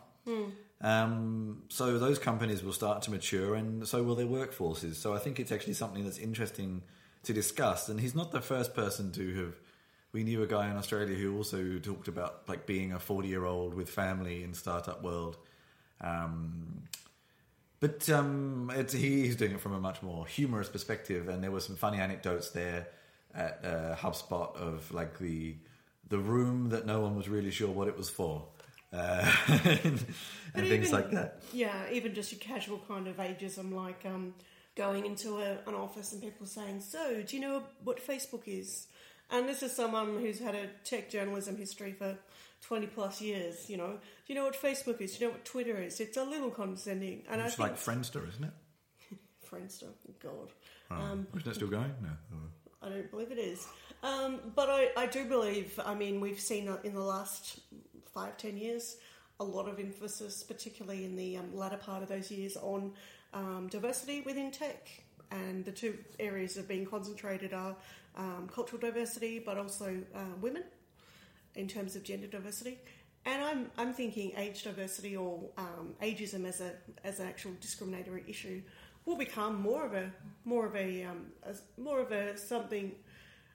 Um, 0.83 1.63
so 1.69 1.99
those 1.99 2.19
companies 2.19 2.63
will 2.63 2.73
start 2.73 3.03
to 3.03 3.11
mature, 3.11 3.55
and 3.55 3.89
so 3.89 4.03
will 4.03 4.15
their 4.15 4.27
workforces. 4.27 4.97
So 4.97 5.15
I 5.15 5.19
think 5.19 5.41
it's 5.41 5.51
actually 5.51 5.73
something 5.73 6.05
that's 6.05 6.19
interesting 6.19 6.83
to 7.23 7.33
discuss. 7.33 7.89
And 7.89 7.99
he's 7.99 8.15
not 8.15 8.31
the 8.31 8.43
first 8.43 8.75
person 8.75 9.11
to 9.13 9.35
have. 9.37 9.55
We 10.13 10.23
knew 10.23 10.43
a 10.43 10.47
guy 10.47 10.71
in 10.71 10.77
Australia 10.77 11.15
who 11.15 11.37
also 11.37 11.79
talked 11.79 12.09
about 12.09 12.49
like 12.49 12.67
being 12.67 12.93
a 12.93 12.99
forty-year-old 12.99 13.75
with 13.75 13.89
family 13.89 14.43
in 14.43 14.55
startup 14.55 15.03
world. 15.03 15.37
Um, 16.01 16.83
but 17.81 18.09
um, 18.09 18.71
it's, 18.75 18.93
he's 18.95 19.37
doing 19.37 19.53
it 19.53 19.61
from 19.61 19.75
a 19.75 19.81
much 19.81 20.03
more 20.03 20.27
humorous 20.27 20.69
perspective, 20.69 21.29
and 21.29 21.43
there 21.43 21.51
were 21.51 21.61
some 21.61 21.77
funny 21.77 22.01
anecdotes 22.01 22.51
there 22.51 22.89
at 23.35 23.63
uh, 23.65 23.97
HubSpot 23.97 24.55
of 24.57 24.93
like 24.93 25.19
the 25.19 25.57
the 26.09 26.19
room 26.19 26.69
that 26.71 26.87
no 26.87 27.01
one 27.01 27.17
was 27.17 27.29
really 27.29 27.51
sure 27.51 27.69
what 27.71 27.89
it 27.89 27.97
was 27.97 28.09
for, 28.09 28.47
uh, 28.93 29.31
and, 29.49 30.01
things 30.55 30.89
even- 30.89 30.91
like 30.93 31.11
that. 31.11 31.43
Yeah, 31.53 31.91
even 31.93 32.15
just 32.15 32.33
your 32.33 32.39
casual 32.41 32.81
kind 32.89 33.07
of 33.09 33.17
ageism, 33.17 33.73
like 33.73 34.05
um, 34.07 34.35
going 34.77 35.07
into 35.07 35.39
a, 35.39 35.59
an 35.67 35.75
office 35.75 36.13
and 36.13 36.23
people 36.23 36.47
saying, 36.47 36.81
"So, 36.81 37.23
do 37.23 37.37
you 37.37 37.43
know 37.43 37.63
what 37.85 38.05
Facebook 38.07 38.43
is?" 38.47 38.87
And 39.31 39.49
this 39.49 39.63
is 39.63 39.73
someone 39.73 40.21
who's 40.21 40.39
had 40.39 40.55
a 40.55 40.69
tech 40.85 41.11
journalism 41.11 41.57
history 41.57 41.93
for 41.93 42.17
twenty 42.63 42.87
plus 42.87 43.21
years. 43.21 43.69
You 43.69 43.77
know, 43.79 43.93
do 43.95 44.33
you 44.33 44.35
know 44.37 44.45
what 44.45 44.55
Facebook 44.61 45.01
is? 45.01 45.17
Do 45.17 45.25
you 45.25 45.27
know 45.31 45.33
what 45.33 45.45
Twitter 45.45 45.77
is? 45.83 45.99
It's 46.01 46.17
a 46.17 46.23
little 46.25 46.51
condescending, 46.51 47.25
and 47.29 47.41
It's 47.41 47.59
I 47.59 47.65
like 47.65 47.77
think 47.77 47.99
Friendster, 47.99 48.29
isn't 48.29 48.45
it? 48.45 48.53
Friendster, 49.51 49.89
God. 50.23 50.53
Oh, 50.91 50.95
Um, 50.95 51.27
isn't 51.37 51.51
it 51.51 51.55
still 51.57 51.69
going? 51.69 51.93
No. 52.01 52.11
I 52.83 52.89
don't 52.91 53.11
believe 53.11 53.33
it 53.33 53.39
is. 53.39 53.67
Um, 54.07 54.39
but 54.55 54.71
I, 54.71 54.91
I 54.97 55.07
do 55.07 55.25
believe, 55.25 55.81
I 55.85 55.95
mean, 55.95 56.21
we've 56.21 56.39
seen 56.39 56.69
uh, 56.69 56.79
in 56.85 56.95
the 56.95 57.01
last 57.01 57.59
five, 58.15 58.37
ten 58.37 58.57
years 58.57 58.99
a 59.41 59.45
lot 59.45 59.69
of 59.69 59.81
emphasis, 59.81 60.45
particularly 60.45 61.05
in 61.05 61.17
the 61.17 61.39
um, 61.39 61.55
latter 61.55 61.77
part 61.77 62.05
of 62.05 62.09
those 62.09 62.31
years, 62.31 62.57
on 62.57 62.93
um, 63.35 63.67
diversity 63.69 64.21
within 64.21 64.53
tech. 64.53 64.89
And 65.33 65.65
the 65.65 65.73
two 65.73 65.99
areas 66.21 66.55
have 66.55 66.69
been 66.69 66.87
concentrated 66.87 67.53
are 67.53 67.75
um, 68.17 68.49
cultural 68.55 68.81
diversity, 68.81 69.41
but 69.41 69.59
also 69.59 69.97
uh, 70.15 70.21
women 70.41 70.63
in 71.57 71.67
terms 71.67 71.97
of 71.97 72.05
gender 72.05 72.29
diversity. 72.29 72.79
And 73.25 73.43
I'm, 73.43 73.71
I'm 73.77 73.93
thinking 73.93 74.33
age 74.37 74.63
diversity 74.63 75.17
or 75.17 75.41
um, 75.59 75.95
ageism 76.01 76.47
as 76.47 76.61
a 76.61 76.75
as 77.03 77.19
an 77.19 77.27
actual 77.27 77.53
discriminatory 77.61 78.23
issue 78.29 78.63
will 79.05 79.17
become 79.17 79.61
more 79.61 79.85
of 79.85 79.95
a 79.95 80.13
more 80.45 80.65
of 80.65 80.77
a, 80.77 81.03
um, 81.05 81.27
as 81.43 81.63
more 81.77 82.01
of 82.01 82.13
a 82.13 82.39
something 82.39 82.93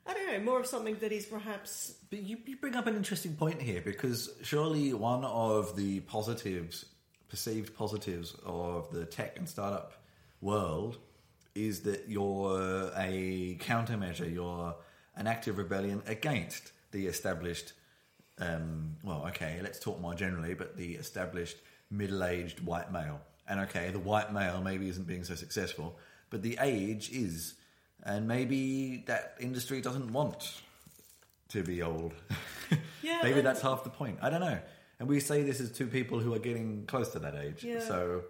I 0.06 0.14
don't 0.14 0.32
know 0.32 0.40
more 0.40 0.60
of 0.60 0.66
something 0.66 0.96
that 1.00 1.12
is 1.12 1.26
perhaps 1.26 1.96
But 2.10 2.24
you, 2.24 2.38
you 2.46 2.58
bring 2.58 2.76
up 2.76 2.88
an 2.88 2.96
interesting 2.96 3.36
point 3.36 3.62
here 3.62 3.82
because 3.82 4.30
surely 4.42 4.94
one 4.94 5.24
of 5.24 5.76
the 5.76 6.00
positives, 6.02 6.86
perceived 7.30 7.76
positives 7.76 8.36
of 8.46 8.92
the 8.92 9.06
tech 9.06 9.38
and 9.38 9.48
startup 9.48 9.94
world 10.42 10.98
is 11.54 11.82
that 11.82 12.06
you're 12.08 12.92
a 12.98 13.58
countermeasure, 13.60 14.32
you're 14.34 14.76
an 15.16 15.28
active 15.28 15.58
rebellion 15.58 16.02
against 16.08 16.72
the 16.92 17.08
established, 17.08 17.74
um, 18.40 18.96
well, 19.04 19.26
okay, 19.28 19.60
let's 19.62 19.80
talk 19.80 20.00
more 20.00 20.14
generally, 20.14 20.54
but 20.54 20.78
the 20.78 20.96
established 20.96 21.58
middle 21.90 22.24
aged 22.24 22.62
white 22.62 22.92
male. 22.92 23.22
And 23.48 23.60
okay, 23.62 23.92
the 23.92 24.00
white 24.00 24.34
male 24.34 24.62
maybe 24.62 24.88
isn't 24.90 25.06
being 25.08 25.24
so 25.24 25.36
successful, 25.36 25.98
but 26.30 26.42
the 26.42 26.58
age 26.62 27.12
is. 27.12 27.56
And 28.04 28.28
maybe 28.28 29.04
that 29.08 29.36
industry 29.40 29.82
doesn't 29.82 30.12
want 30.12 30.62
to 31.50 31.64
be 31.64 31.82
old. 31.82 32.14
Yeah, 33.04 33.20
Maybe 33.24 33.42
that's 33.42 33.62
half 33.62 33.84
the 33.84 33.90
point. 33.90 34.20
I 34.22 34.30
don't 34.30 34.42
know. 34.42 34.60
And 35.00 35.10
we 35.10 35.20
say 35.20 35.42
this 35.42 35.60
as 35.60 35.72
two 35.72 35.88
people 35.88 36.20
who 36.20 36.34
are 36.36 36.40
getting 36.40 36.86
close 36.86 37.10
to 37.14 37.20
that 37.20 37.36
age. 37.36 37.64
Yeah. 37.64 37.80
So 37.80 38.24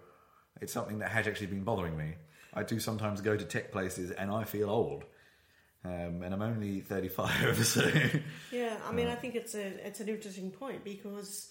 it's 0.60 0.72
something 0.72 1.00
that 1.00 1.10
has 1.10 1.28
actually 1.28 1.48
been 1.48 1.62
bothering 1.62 1.96
me. 1.96 2.14
I 2.54 2.62
do 2.62 2.80
sometimes 2.80 3.20
go 3.20 3.36
to 3.36 3.44
tech 3.44 3.70
places 3.70 4.10
and 4.10 4.30
I 4.30 4.44
feel 4.44 4.70
old. 4.70 5.04
Um, 5.84 6.22
and 6.22 6.32
I'm 6.32 6.42
only 6.42 6.80
35, 6.80 7.66
so. 7.66 7.90
Yeah, 8.50 8.76
I 8.88 8.92
mean, 8.92 9.08
I 9.08 9.16
think 9.16 9.34
it's 9.34 9.54
a 9.54 9.86
it's 9.86 10.00
an 10.00 10.08
interesting 10.08 10.50
point 10.50 10.84
because 10.84 11.50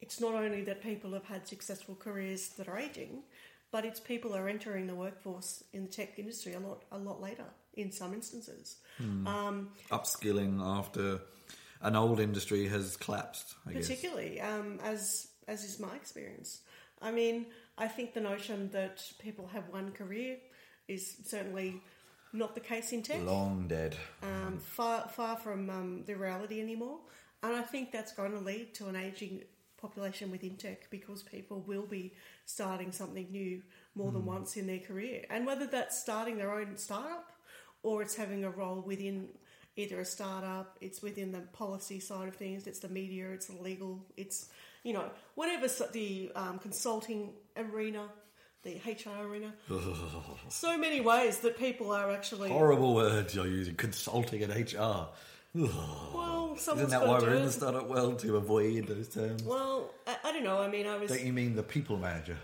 it's 0.00 0.20
not 0.20 0.34
only 0.34 0.62
that 0.62 0.82
people 0.82 1.12
have 1.12 1.24
had 1.24 1.46
successful 1.46 1.96
careers 1.96 2.50
that 2.50 2.68
are 2.68 2.78
aging, 2.78 3.24
but 3.72 3.84
it's 3.84 4.00
people 4.00 4.34
are 4.34 4.48
entering 4.48 4.86
the 4.86 4.94
workforce 4.94 5.62
in 5.72 5.84
the 5.84 5.90
tech 5.90 6.18
industry 6.18 6.54
a 6.54 6.60
lot 6.60 6.82
a 6.92 6.98
lot 6.98 7.20
later 7.20 7.44
in 7.74 7.92
some 7.92 8.12
instances. 8.14 8.76
Um, 9.00 9.70
Upskilling 9.90 10.60
after 10.60 11.20
an 11.82 11.96
old 11.96 12.20
industry 12.20 12.68
has 12.68 12.96
collapsed, 12.96 13.54
I 13.66 13.72
guess. 13.72 13.86
particularly 13.88 14.40
um, 14.40 14.78
as 14.84 15.28
as 15.48 15.64
is 15.64 15.78
my 15.80 15.94
experience. 15.96 16.60
I 17.02 17.10
mean, 17.10 17.46
I 17.78 17.88
think 17.88 18.12
the 18.12 18.20
notion 18.20 18.68
that 18.72 19.02
people 19.18 19.46
have 19.52 19.64
one 19.70 19.92
career 19.92 20.36
is 20.88 21.16
certainly 21.24 21.80
not 22.32 22.54
the 22.54 22.60
case 22.60 22.92
in 22.92 23.02
tech. 23.02 23.22
Long 23.24 23.66
dead. 23.68 23.96
um, 24.22 24.58
far 24.58 25.08
far 25.08 25.36
from 25.36 25.70
um, 25.70 26.04
the 26.06 26.14
reality 26.14 26.60
anymore. 26.60 26.98
And 27.42 27.54
I 27.56 27.62
think 27.62 27.90
that's 27.90 28.12
going 28.12 28.32
to 28.32 28.38
lead 28.38 28.74
to 28.74 28.88
an 28.88 28.96
aging 28.96 29.42
population 29.80 30.30
within 30.30 30.56
tech 30.56 30.90
because 30.90 31.22
people 31.22 31.64
will 31.66 31.86
be 31.86 32.12
starting 32.50 32.92
something 32.92 33.28
new 33.30 33.62
more 33.94 34.12
than 34.12 34.24
once 34.24 34.56
in 34.56 34.66
their 34.66 34.78
career. 34.78 35.24
And 35.30 35.46
whether 35.46 35.66
that's 35.66 35.98
starting 35.98 36.38
their 36.38 36.52
own 36.52 36.76
startup 36.76 37.32
or 37.82 38.02
it's 38.02 38.14
having 38.14 38.44
a 38.44 38.50
role 38.50 38.82
within 38.86 39.28
either 39.76 40.00
a 40.00 40.04
startup, 40.04 40.76
it's 40.80 41.02
within 41.02 41.32
the 41.32 41.40
policy 41.52 42.00
side 42.00 42.28
of 42.28 42.36
things, 42.36 42.66
it's 42.66 42.80
the 42.80 42.88
media, 42.88 43.30
it's 43.30 43.46
the 43.46 43.60
legal, 43.62 44.04
it's, 44.16 44.48
you 44.84 44.92
know, 44.92 45.10
whatever 45.34 45.66
the 45.92 46.30
um, 46.34 46.58
consulting 46.58 47.32
arena, 47.56 48.08
the 48.62 48.76
HR 48.86 49.26
arena. 49.26 49.54
so 50.48 50.76
many 50.76 51.00
ways 51.00 51.38
that 51.38 51.58
people 51.58 51.92
are 51.92 52.10
actually. 52.10 52.50
Horrible 52.50 52.94
words 52.94 53.34
you're 53.34 53.46
using. 53.46 53.74
Consulting 53.74 54.42
and 54.42 54.52
HR. 54.52 55.08
Well, 56.14 56.56
Isn't 56.76 56.90
that 56.90 57.06
why 57.06 57.18
we're 57.20 57.34
in 57.34 57.44
the 57.44 57.50
startup 57.52 57.88
world 57.88 58.18
to 58.20 58.36
avoid 58.36 58.86
those 58.86 59.08
terms? 59.08 59.42
Well, 59.42 59.90
I, 60.06 60.16
I 60.24 60.32
don't 60.32 60.44
know. 60.44 60.58
I 60.60 60.68
mean, 60.68 60.86
I 60.86 60.96
was. 60.96 61.10
Don't 61.10 61.24
you 61.24 61.32
mean 61.32 61.56
the 61.56 61.62
people 61.62 61.96
manager? 61.96 62.36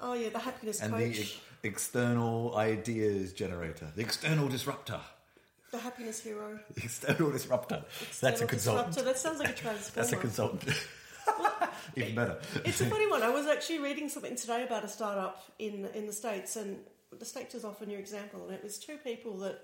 Oh 0.00 0.14
yeah, 0.14 0.30
the 0.30 0.38
happiness 0.38 0.80
And 0.80 0.92
coach. 0.92 1.38
external 1.62 2.56
ideas 2.56 3.32
generator, 3.32 3.88
the 3.94 4.02
external 4.02 4.48
disruptor, 4.48 5.00
The 5.70 5.78
happiness 5.78 6.20
hero. 6.22 6.58
the 6.74 6.82
external 6.84 7.30
disruptor. 7.30 7.84
That's 8.20 8.40
a 8.40 8.46
consultant. 8.46 8.88
disruptor. 8.94 9.02
That 9.12 9.18
sounds 9.18 9.38
like 9.38 9.50
a 9.50 9.52
transformer. 9.54 9.94
That's 9.94 10.12
a 10.12 10.16
consultant. 10.16 10.64
Even 11.96 12.14
better. 12.14 12.38
It's 12.64 12.80
a 12.80 12.86
funny 12.86 13.08
one. 13.10 13.22
I 13.22 13.30
was 13.30 13.46
actually 13.46 13.80
reading 13.80 14.08
something 14.08 14.36
today 14.36 14.64
about 14.64 14.84
a 14.84 14.88
startup 14.88 15.44
in 15.58 15.86
in 15.94 16.06
the 16.06 16.12
states, 16.12 16.56
and 16.56 16.78
the 17.16 17.24
states 17.24 17.54
is 17.54 17.64
often 17.64 17.90
your 17.90 18.00
example. 18.00 18.44
And 18.46 18.54
it 18.54 18.62
was 18.62 18.78
two 18.78 18.96
people 18.98 19.36
that 19.38 19.60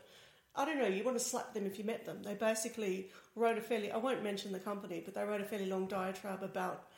I 0.54 0.64
don't 0.64 0.78
know. 0.78 0.87
You 0.87 1.02
want 1.02 1.18
to 1.18 1.25
slap 1.25 1.54
them 1.54 1.66
if 1.66 1.78
you 1.78 1.85
met 1.85 2.04
them. 2.04 2.23
They 2.23 2.35
basically 2.35 3.09
wrote 3.37 3.56
a 3.56 3.61
fairly. 3.61 3.90
I 3.90 3.97
won't 3.97 4.23
mention 4.23 4.52
the 4.52 4.59
company, 4.59 5.00
but 5.04 5.14
they 5.14 5.23
wrote 5.25 5.40
a 5.40 5.44
fairly 5.44 5.66
long 5.66 5.87
diatribe 5.87 6.42
about 6.42 6.88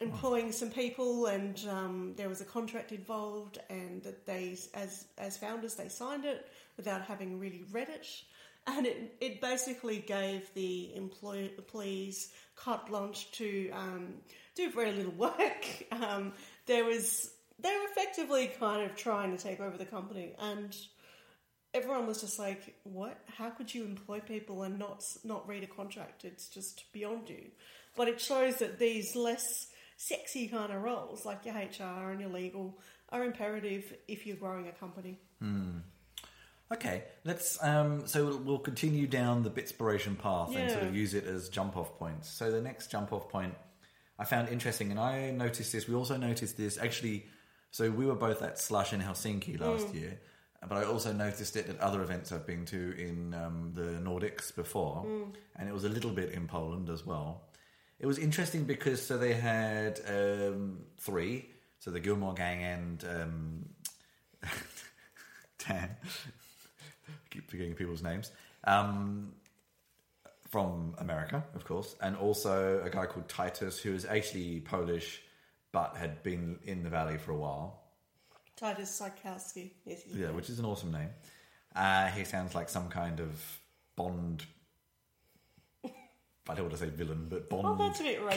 employing 0.00 0.52
some 0.52 0.70
people, 0.70 1.26
and 1.26 1.66
um, 1.68 2.12
there 2.16 2.28
was 2.28 2.40
a 2.40 2.44
contract 2.44 2.92
involved, 2.92 3.58
and 3.70 4.02
that 4.02 4.26
they, 4.26 4.58
as 4.74 5.06
as 5.16 5.36
founders, 5.36 5.74
they 5.74 5.88
signed 5.88 6.24
it 6.24 6.50
without 6.76 7.02
having 7.02 7.38
really 7.38 7.64
read 7.72 7.88
it. 7.88 8.06
And 8.66 8.86
it, 8.86 9.16
it 9.20 9.40
basically 9.42 9.98
gave 9.98 10.52
the 10.54 10.94
employ- 10.94 11.50
employees 11.58 12.30
carte 12.56 12.86
blanche 12.86 13.30
to 13.32 13.70
um, 13.72 14.14
do 14.54 14.70
very 14.70 14.92
little 14.92 15.12
work. 15.18 15.84
Um, 15.90 16.32
there 16.66 16.84
was 16.84 17.30
they 17.58 17.70
were 17.70 17.86
effectively 17.90 18.50
kind 18.58 18.90
of 18.90 18.96
trying 18.96 19.34
to 19.36 19.42
take 19.42 19.60
over 19.60 19.78
the 19.78 19.86
company, 19.86 20.34
and 20.38 20.76
everyone 21.74 22.06
was 22.06 22.20
just 22.20 22.38
like, 22.38 22.76
"What? 22.84 23.18
How 23.26 23.50
could 23.50 23.74
you 23.74 23.84
employ 23.84 24.20
people 24.20 24.62
and 24.62 24.78
not 24.78 25.04
not 25.24 25.46
read 25.46 25.62
a 25.62 25.66
contract? 25.66 26.24
It's 26.24 26.48
just 26.48 26.90
beyond 26.92 27.28
you." 27.28 27.50
But 27.96 28.08
it 28.08 28.20
shows 28.20 28.56
that 28.56 28.78
these 28.78 29.14
less 29.14 29.68
sexy 29.96 30.48
kind 30.48 30.72
of 30.72 30.82
roles, 30.82 31.24
like 31.24 31.44
your 31.44 31.54
HR 31.54 32.10
and 32.10 32.20
your 32.20 32.30
legal, 32.30 32.78
are 33.10 33.24
imperative 33.24 33.94
if 34.08 34.26
you're 34.26 34.36
growing 34.36 34.68
a 34.68 34.72
company. 34.72 35.18
Okay, 36.72 37.04
let's. 37.24 37.62
Um, 37.62 38.06
so 38.06 38.24
we'll, 38.24 38.38
we'll 38.38 38.58
continue 38.58 39.06
down 39.06 39.42
the 39.42 39.50
Bitspiration 39.50 40.18
path 40.18 40.54
and 40.56 40.70
sort 40.70 40.84
of 40.84 40.96
use 40.96 41.14
it 41.14 41.24
as 41.26 41.48
jump 41.48 41.76
off 41.76 41.98
points. 41.98 42.28
So 42.28 42.50
the 42.50 42.60
next 42.60 42.90
jump 42.90 43.12
off 43.12 43.28
point 43.28 43.54
I 44.18 44.24
found 44.24 44.48
interesting, 44.48 44.90
and 44.90 45.00
I 45.00 45.30
noticed 45.30 45.72
this. 45.72 45.88
We 45.88 45.94
also 45.94 46.16
noticed 46.16 46.56
this 46.56 46.78
actually. 46.78 47.26
So 47.70 47.90
we 47.90 48.06
were 48.06 48.14
both 48.14 48.40
at 48.42 48.60
Slush 48.60 48.92
in 48.92 49.00
Helsinki 49.00 49.60
last 49.60 49.92
year, 49.92 50.20
but 50.68 50.78
I 50.78 50.84
also 50.84 51.12
noticed 51.12 51.56
it 51.56 51.68
at 51.68 51.80
other 51.80 52.02
events 52.02 52.32
I've 52.32 52.46
been 52.46 52.64
to 52.66 52.94
in 52.96 53.34
um, 53.34 53.72
the 53.74 54.00
Nordics 54.02 54.54
before, 54.54 55.04
and 55.56 55.68
it 55.68 55.72
was 55.72 55.84
a 55.84 55.88
little 55.88 56.10
bit 56.10 56.32
in 56.32 56.46
Poland 56.46 56.88
as 56.90 57.04
well. 57.04 57.42
It 57.98 58.06
was 58.06 58.18
interesting 58.18 58.64
because 58.64 59.04
so 59.04 59.16
they 59.16 59.34
had 59.34 60.00
um, 60.08 60.80
three, 60.98 61.48
so 61.78 61.90
the 61.90 62.00
Gillmor 62.00 62.36
Gang 62.36 62.62
and 62.62 63.04
um, 63.04 63.68
Dan. 65.66 65.90
I 67.06 67.12
keep 67.30 67.50
forgetting 67.50 67.74
people's 67.74 68.02
names. 68.02 68.30
Um, 68.64 69.32
from 70.50 70.94
America, 70.98 71.42
of 71.54 71.64
course, 71.64 71.96
and 72.00 72.16
also 72.16 72.80
a 72.84 72.88
guy 72.88 73.06
called 73.06 73.28
Titus, 73.28 73.80
who 73.80 73.92
is 73.92 74.04
actually 74.04 74.60
Polish 74.60 75.20
but 75.72 75.96
had 75.96 76.22
been 76.22 76.60
in 76.62 76.84
the 76.84 76.88
valley 76.88 77.18
for 77.18 77.32
a 77.32 77.36
while. 77.36 77.80
Titus 78.56 79.00
Sikowski, 79.00 79.72
yes, 79.84 80.02
he- 80.02 80.20
Yeah, 80.20 80.30
which 80.30 80.48
is 80.50 80.58
an 80.58 80.64
awesome 80.64 80.92
name. 80.92 81.10
Uh, 81.74 82.06
he 82.08 82.24
sounds 82.24 82.54
like 82.54 82.68
some 82.68 82.88
kind 82.88 83.20
of 83.20 83.60
Bond. 83.96 84.44
I 86.46 86.52
don't 86.54 86.64
want 86.66 86.72
to 86.72 86.78
say 86.78 86.90
villain, 86.90 87.26
but 87.30 87.48
Bond 87.48 87.66
Oh, 87.66 87.74
that's 87.74 88.00
a 88.00 88.02
bit 88.02 88.20
racist. 88.20 88.32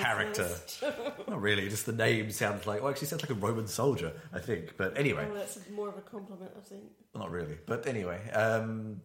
character. 0.79 1.23
Not 1.27 1.41
really, 1.41 1.67
just 1.67 1.85
the 1.85 1.91
name 1.91 2.31
sounds 2.31 2.65
like. 2.65 2.81
Well, 2.81 2.89
actually, 2.89 3.07
sounds 3.07 3.21
like 3.21 3.31
a 3.31 3.33
Roman 3.33 3.67
soldier, 3.67 4.13
I 4.31 4.39
think. 4.39 4.75
But 4.77 4.97
anyway, 4.97 5.27
Oh, 5.29 5.33
that's 5.35 5.59
more 5.69 5.89
of 5.89 5.97
a 5.97 6.01
compliment, 6.01 6.51
I 6.57 6.61
think. 6.61 6.83
Well, 7.13 7.23
not 7.23 7.31
really, 7.31 7.57
but 7.65 7.85
anyway. 7.85 8.29
Um, 8.31 9.01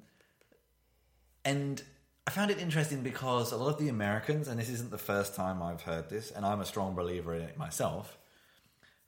and 1.45 1.83
I 2.29 2.31
found 2.31 2.53
it 2.53 2.59
interesting 2.61 3.03
because 3.03 3.51
a 3.51 3.57
lot 3.57 3.71
of 3.71 3.79
the 3.79 3.89
Americans, 3.89 4.47
and 4.47 4.61
this 4.61 4.69
isn't 4.71 4.93
the 4.93 4.99
first 4.99 5.35
time 5.35 5.61
I've 5.63 5.83
heard 5.83 6.09
this, 6.09 6.31
and 6.31 6.47
I'm 6.47 6.61
a 6.61 6.65
strong 6.65 6.95
believer 6.95 7.35
in 7.35 7.43
it 7.43 7.59
myself, 7.59 8.17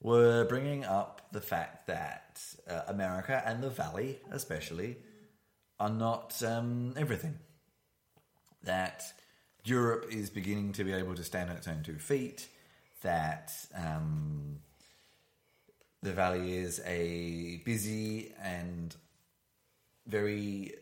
were 0.04 0.44
bringing 0.44 0.84
up 0.84 1.22
the 1.32 1.40
fact 1.40 1.86
that 1.86 2.40
uh, 2.68 2.82
America 2.88 3.42
and 3.44 3.62
the 3.62 3.70
Valley, 3.70 4.20
especially, 4.30 4.98
are 5.80 5.90
not 5.90 6.40
um, 6.46 6.92
everything. 6.96 7.36
That 8.62 9.02
Europe 9.64 10.06
is 10.12 10.28
beginning 10.28 10.72
to 10.72 10.84
be 10.84 10.92
able 10.92 11.14
to 11.14 11.24
stand 11.24 11.50
on 11.50 11.56
its 11.56 11.66
own 11.66 11.82
two 11.82 11.98
feet. 11.98 12.46
That 13.02 13.50
um, 13.74 14.58
the 16.02 16.12
Valley 16.12 16.58
is 16.58 16.82
a 16.84 17.62
busy 17.64 18.34
and 18.42 18.94
very 20.06 20.74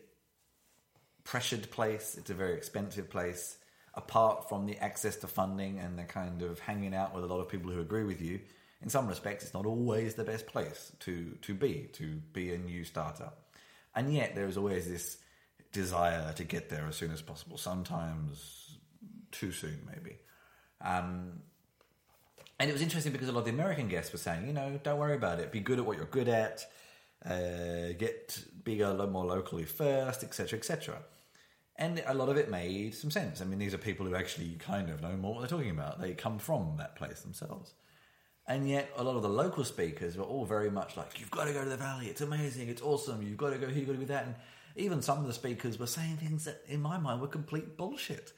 pressured 1.23 1.71
place. 1.71 2.17
It's 2.19 2.29
a 2.29 2.33
very 2.33 2.55
expensive 2.55 3.09
place. 3.09 3.57
Apart 3.93 4.49
from 4.49 4.65
the 4.65 4.77
access 4.79 5.15
to 5.17 5.27
funding 5.27 5.79
and 5.79 5.97
the 5.97 6.03
kind 6.03 6.41
of 6.41 6.59
hanging 6.59 6.93
out 6.93 7.15
with 7.15 7.23
a 7.23 7.27
lot 7.27 7.39
of 7.39 7.47
people 7.47 7.71
who 7.71 7.79
agree 7.79 8.03
with 8.03 8.21
you, 8.21 8.41
in 8.83 8.89
some 8.89 9.07
respects, 9.07 9.45
it's 9.45 9.53
not 9.53 9.65
always 9.65 10.15
the 10.15 10.23
best 10.23 10.45
place 10.45 10.91
to, 10.99 11.37
to 11.41 11.53
be, 11.53 11.89
to 11.93 12.21
be 12.33 12.53
a 12.53 12.57
new 12.57 12.83
startup. 12.83 13.49
And 13.95 14.13
yet, 14.13 14.35
there 14.35 14.45
is 14.45 14.57
always 14.57 14.87
this 14.87 15.17
desire 15.71 16.33
to 16.33 16.43
get 16.43 16.69
there 16.69 16.85
as 16.87 16.95
soon 16.95 17.11
as 17.11 17.21
possible, 17.21 17.57
sometimes 17.57 18.77
too 19.31 19.51
soon, 19.51 19.87
maybe. 19.87 20.17
Um, 20.81 21.41
and 22.59 22.69
it 22.69 22.73
was 22.73 22.81
interesting 22.81 23.11
because 23.13 23.29
a 23.29 23.31
lot 23.31 23.39
of 23.39 23.45
the 23.45 23.51
American 23.51 23.87
guests 23.87 24.11
were 24.11 24.19
saying, 24.19 24.47
you 24.47 24.53
know, 24.53 24.79
don't 24.83 24.99
worry 24.99 25.15
about 25.15 25.39
it. 25.39 25.51
Be 25.51 25.59
good 25.59 25.79
at 25.79 25.85
what 25.85 25.97
you're 25.97 26.05
good 26.05 26.27
at. 26.27 26.65
Uh, 27.25 27.93
get 27.97 28.37
bigger, 28.63 28.93
lo- 28.93 29.07
more 29.07 29.25
locally 29.25 29.63
first, 29.63 30.23
etc., 30.23 30.59
etc. 30.59 30.97
And 31.77 32.03
a 32.05 32.13
lot 32.13 32.29
of 32.29 32.37
it 32.37 32.51
made 32.51 32.93
some 32.93 33.09
sense. 33.09 33.41
I 33.41 33.45
mean, 33.45 33.59
these 33.59 33.73
are 33.73 33.77
people 33.77 34.05
who 34.05 34.15
actually 34.15 34.55
kind 34.59 34.89
of 34.89 35.01
know 35.01 35.15
more 35.15 35.33
what 35.33 35.39
they're 35.39 35.57
talking 35.57 35.71
about. 35.71 36.01
They 36.01 36.13
come 36.13 36.37
from 36.37 36.75
that 36.77 36.95
place 36.95 37.21
themselves. 37.21 37.73
And 38.45 38.69
yet, 38.69 38.91
a 38.97 39.03
lot 39.03 39.15
of 39.15 39.21
the 39.21 39.29
local 39.29 39.63
speakers 39.63 40.17
were 40.17 40.25
all 40.25 40.45
very 40.45 40.69
much 40.69 40.97
like, 40.97 41.19
"You've 41.19 41.31
got 41.31 41.45
to 41.45 41.53
go 41.53 41.63
to 41.63 41.69
the 41.69 41.77
valley. 41.77 42.07
It's 42.07 42.21
amazing. 42.21 42.67
It's 42.67 42.81
awesome. 42.81 43.21
You've 43.23 43.37
got 43.37 43.51
to 43.51 43.57
go 43.57 43.67
here. 43.67 43.77
You've 43.77 43.87
got 43.87 43.93
to 43.93 43.99
do 43.99 44.05
that." 44.05 44.25
And 44.25 44.35
even 44.75 45.01
some 45.01 45.19
of 45.19 45.27
the 45.27 45.33
speakers 45.33 45.79
were 45.79 45.87
saying 45.87 46.17
things 46.17 46.45
that, 46.45 46.61
in 46.67 46.81
my 46.81 46.97
mind, 46.97 47.21
were 47.21 47.27
complete 47.27 47.77
bullshit. 47.77 48.33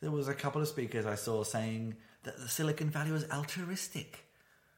There 0.00 0.10
was 0.10 0.26
a 0.28 0.34
couple 0.34 0.62
of 0.62 0.68
speakers 0.68 1.04
I 1.06 1.16
saw 1.16 1.44
saying 1.44 1.96
that 2.22 2.38
the 2.38 2.48
Silicon 2.48 2.88
Valley 2.90 3.12
was 3.12 3.28
altruistic. 3.30 4.24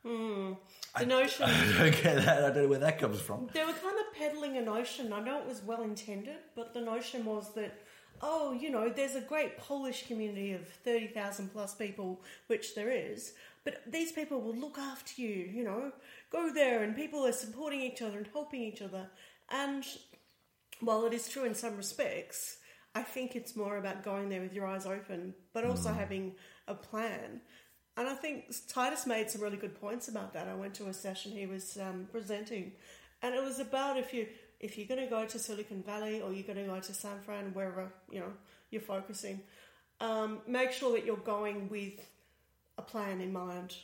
Hmm. 0.04 0.52
The 0.98 1.06
notion 1.06 1.44
I 1.48 1.78
don't 1.78 2.02
get 2.02 2.16
that. 2.24 2.38
I 2.44 2.48
don't 2.48 2.56
know 2.64 2.68
where 2.68 2.78
that 2.80 2.98
comes 2.98 3.20
from. 3.20 3.48
they 3.52 3.64
were 3.64 3.72
kind 3.72 3.96
of 3.98 4.14
peddling 4.18 4.56
a 4.58 4.62
notion. 4.62 5.12
I 5.12 5.20
know 5.20 5.38
it 5.38 5.46
was 5.46 5.62
well 5.62 5.82
intended, 5.82 6.36
but 6.54 6.74
the 6.74 6.80
notion 6.80 7.24
was 7.24 7.54
that, 7.54 7.80
oh, 8.20 8.52
you 8.52 8.70
know, 8.70 8.88
there's 8.90 9.14
a 9.14 9.20
great 9.20 9.56
Polish 9.56 10.06
community 10.06 10.52
of 10.52 10.66
30,000 10.68 11.52
plus 11.52 11.74
people, 11.74 12.20
which 12.48 12.74
there 12.74 12.90
is, 12.90 13.32
but 13.64 13.80
these 13.90 14.12
people 14.12 14.40
will 14.40 14.54
look 14.54 14.78
after 14.78 15.20
you, 15.20 15.50
you 15.52 15.64
know, 15.64 15.92
go 16.30 16.52
there 16.52 16.82
and 16.82 16.94
people 16.94 17.24
are 17.26 17.32
supporting 17.32 17.80
each 17.80 18.02
other 18.02 18.18
and 18.18 18.28
helping 18.32 18.62
each 18.62 18.82
other. 18.82 19.08
And 19.50 19.84
while 20.80 21.06
it 21.06 21.14
is 21.14 21.28
true 21.28 21.44
in 21.44 21.54
some 21.54 21.76
respects, 21.76 22.58
I 22.94 23.02
think 23.02 23.34
it's 23.34 23.56
more 23.56 23.78
about 23.78 24.04
going 24.04 24.28
there 24.28 24.42
with 24.42 24.52
your 24.52 24.66
eyes 24.66 24.86
open, 24.86 25.34
but 25.52 25.64
also 25.64 25.92
having 25.92 26.34
a 26.68 26.74
plan. 26.74 27.40
And 27.96 28.08
I 28.08 28.14
think 28.14 28.54
Titus 28.68 29.06
made 29.06 29.30
some 29.30 29.40
really 29.40 29.56
good 29.56 29.80
points 29.80 30.08
about 30.08 30.32
that. 30.34 30.48
I 30.48 30.54
went 30.54 30.74
to 30.74 30.88
a 30.88 30.92
session 30.92 31.32
he 31.32 31.46
was 31.46 31.78
um, 31.78 32.08
presenting, 32.10 32.72
and 33.22 33.34
it 33.34 33.42
was 33.42 33.60
about 33.60 33.96
if 33.96 34.12
you 34.12 34.26
if 34.60 34.78
you're 34.78 34.86
going 34.86 35.00
to 35.00 35.10
go 35.10 35.26
to 35.26 35.38
Silicon 35.38 35.82
Valley 35.82 36.20
or 36.20 36.32
you're 36.32 36.46
going 36.46 36.58
to 36.58 36.64
go 36.64 36.80
to 36.80 36.94
San 36.94 37.20
Fran, 37.20 37.52
wherever 37.52 37.92
you 38.10 38.20
know 38.20 38.32
you're 38.70 38.80
focusing, 38.80 39.40
um, 40.00 40.38
make 40.46 40.72
sure 40.72 40.92
that 40.92 41.04
you're 41.04 41.16
going 41.16 41.68
with 41.68 42.00
a 42.78 42.82
plan 42.82 43.20
in 43.20 43.32
mind. 43.32 43.76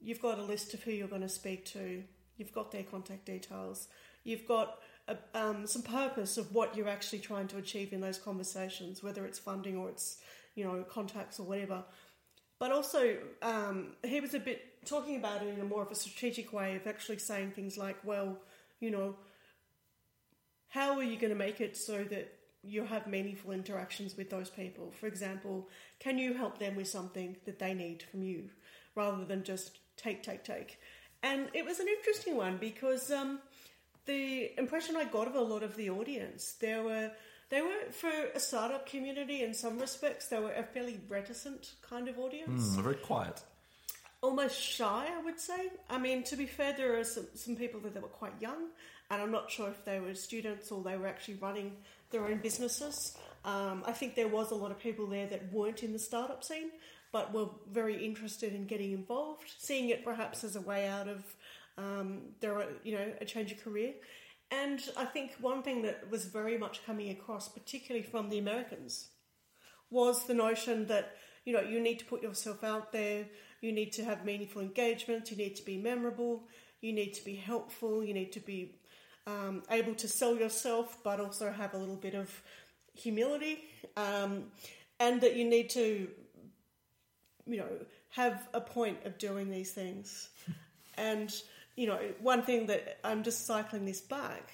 You've 0.00 0.22
got 0.22 0.38
a 0.38 0.42
list 0.42 0.74
of 0.74 0.82
who 0.82 0.90
you're 0.90 1.08
going 1.08 1.20
to 1.22 1.28
speak 1.28 1.64
to. 1.66 2.02
You've 2.36 2.52
got 2.52 2.72
their 2.72 2.82
contact 2.82 3.26
details. 3.26 3.88
You've 4.24 4.46
got 4.46 4.78
a, 5.08 5.16
um, 5.34 5.66
some 5.66 5.82
purpose 5.82 6.38
of 6.38 6.54
what 6.54 6.76
you're 6.76 6.88
actually 6.88 7.18
trying 7.18 7.48
to 7.48 7.58
achieve 7.58 7.92
in 7.92 8.00
those 8.00 8.18
conversations, 8.18 9.02
whether 9.02 9.26
it's 9.26 9.38
funding 9.38 9.76
or 9.76 9.88
it's 9.88 10.18
you 10.54 10.64
know 10.64 10.84
contacts 10.88 11.38
or 11.38 11.44
whatever. 11.44 11.84
But 12.58 12.72
also, 12.72 13.16
um, 13.42 13.94
he 14.04 14.20
was 14.20 14.34
a 14.34 14.38
bit 14.38 14.86
talking 14.86 15.16
about 15.16 15.42
it 15.42 15.48
in 15.48 15.60
a 15.60 15.64
more 15.64 15.82
of 15.82 15.90
a 15.90 15.94
strategic 15.94 16.52
way 16.52 16.76
of 16.76 16.86
actually 16.86 17.18
saying 17.18 17.52
things 17.52 17.78
like, 17.78 17.96
well, 18.04 18.38
you 18.80 18.90
know, 18.90 19.16
how 20.68 20.96
are 20.96 21.02
you 21.02 21.18
going 21.18 21.32
to 21.32 21.38
make 21.38 21.60
it 21.60 21.76
so 21.76 22.04
that 22.04 22.32
you 22.62 22.84
have 22.84 23.06
meaningful 23.06 23.52
interactions 23.52 24.16
with 24.16 24.30
those 24.30 24.50
people? 24.50 24.92
For 25.00 25.06
example, 25.06 25.68
can 25.98 26.18
you 26.18 26.34
help 26.34 26.58
them 26.58 26.76
with 26.76 26.88
something 26.88 27.36
that 27.46 27.58
they 27.58 27.74
need 27.74 28.02
from 28.02 28.22
you 28.22 28.50
rather 28.94 29.24
than 29.24 29.44
just 29.44 29.78
take, 29.96 30.22
take, 30.22 30.44
take? 30.44 30.78
And 31.22 31.48
it 31.54 31.64
was 31.64 31.80
an 31.80 31.88
interesting 31.88 32.36
one 32.36 32.56
because 32.58 33.10
um, 33.10 33.40
the 34.06 34.52
impression 34.58 34.96
I 34.96 35.04
got 35.04 35.26
of 35.26 35.34
a 35.34 35.40
lot 35.40 35.62
of 35.62 35.76
the 35.76 35.90
audience, 35.90 36.52
there 36.60 36.82
were 36.82 37.10
they 37.50 37.62
were 37.62 37.90
for 37.90 38.10
a 38.34 38.38
startup 38.40 38.86
community 38.86 39.42
in 39.42 39.54
some 39.54 39.78
respects, 39.78 40.28
they 40.28 40.38
were 40.38 40.52
a 40.52 40.62
fairly 40.62 41.00
reticent 41.08 41.72
kind 41.82 42.08
of 42.08 42.18
audience. 42.18 42.76
Mm, 42.76 42.82
very 42.82 42.94
quiet. 42.96 43.42
almost 44.22 44.60
shy, 44.60 45.08
I 45.10 45.22
would 45.22 45.40
say. 45.40 45.70
I 45.88 45.98
mean, 45.98 46.22
to 46.24 46.36
be 46.36 46.46
fair, 46.46 46.74
there 46.76 46.98
are 46.98 47.04
some, 47.04 47.26
some 47.34 47.56
people 47.56 47.80
that 47.80 48.00
were 48.02 48.08
quite 48.08 48.34
young, 48.40 48.68
and 49.10 49.22
I'm 49.22 49.30
not 49.30 49.50
sure 49.50 49.68
if 49.68 49.84
they 49.84 49.98
were 49.98 50.14
students 50.14 50.70
or 50.70 50.82
they 50.82 50.96
were 50.96 51.06
actually 51.06 51.34
running 51.34 51.72
their 52.10 52.26
own 52.26 52.38
businesses. 52.38 53.16
Um, 53.44 53.82
I 53.86 53.92
think 53.92 54.14
there 54.14 54.28
was 54.28 54.50
a 54.50 54.54
lot 54.54 54.70
of 54.70 54.78
people 54.78 55.06
there 55.06 55.26
that 55.26 55.52
weren't 55.52 55.82
in 55.82 55.92
the 55.92 55.98
startup 55.98 56.44
scene, 56.44 56.70
but 57.12 57.32
were 57.32 57.48
very 57.70 58.04
interested 58.04 58.54
in 58.54 58.66
getting 58.66 58.92
involved, 58.92 59.50
seeing 59.58 59.88
it 59.88 60.04
perhaps 60.04 60.44
as 60.44 60.56
a 60.56 60.60
way 60.60 60.86
out 60.86 61.08
of 61.08 61.24
um, 61.78 62.20
their, 62.40 62.66
you 62.84 62.94
know, 62.94 63.12
a 63.20 63.24
change 63.24 63.50
of 63.52 63.62
career. 63.62 63.94
And 64.50 64.80
I 64.96 65.04
think 65.04 65.32
one 65.40 65.62
thing 65.62 65.82
that 65.82 66.10
was 66.10 66.26
very 66.26 66.58
much 66.58 66.84
coming 66.84 67.10
across, 67.10 67.48
particularly 67.48 68.04
from 68.06 68.30
the 68.30 68.38
Americans, 68.38 69.08
was 69.90 70.26
the 70.26 70.34
notion 70.34 70.86
that 70.86 71.16
you 71.44 71.52
know 71.52 71.60
you 71.60 71.80
need 71.80 71.98
to 72.00 72.04
put 72.04 72.22
yourself 72.22 72.64
out 72.64 72.92
there, 72.92 73.26
you 73.60 73.72
need 73.72 73.92
to 73.92 74.04
have 74.04 74.24
meaningful 74.24 74.62
engagement, 74.62 75.30
you 75.30 75.36
need 75.36 75.54
to 75.56 75.64
be 75.64 75.76
memorable, 75.76 76.48
you 76.80 76.92
need 76.92 77.12
to 77.14 77.24
be 77.24 77.36
helpful, 77.36 78.02
you 78.02 78.12
need 78.12 78.32
to 78.32 78.40
be 78.40 78.79
um, 79.26 79.62
able 79.70 79.94
to 79.94 80.08
sell 80.08 80.36
yourself, 80.36 80.98
but 81.02 81.20
also 81.20 81.50
have 81.50 81.74
a 81.74 81.78
little 81.78 81.96
bit 81.96 82.14
of 82.14 82.42
humility, 82.94 83.64
um, 83.96 84.44
and 84.98 85.20
that 85.20 85.36
you 85.36 85.44
need 85.44 85.70
to 85.70 86.08
you 87.46 87.56
know 87.56 87.68
have 88.10 88.48
a 88.54 88.60
point 88.60 88.98
of 89.04 89.18
doing 89.18 89.50
these 89.50 89.72
things, 89.72 90.30
and 90.96 91.32
you 91.80 91.86
know, 91.86 91.98
one 92.20 92.42
thing 92.42 92.66
that 92.66 92.98
I'm 93.04 93.22
just 93.22 93.46
cycling 93.46 93.86
this 93.86 94.02
back, 94.02 94.50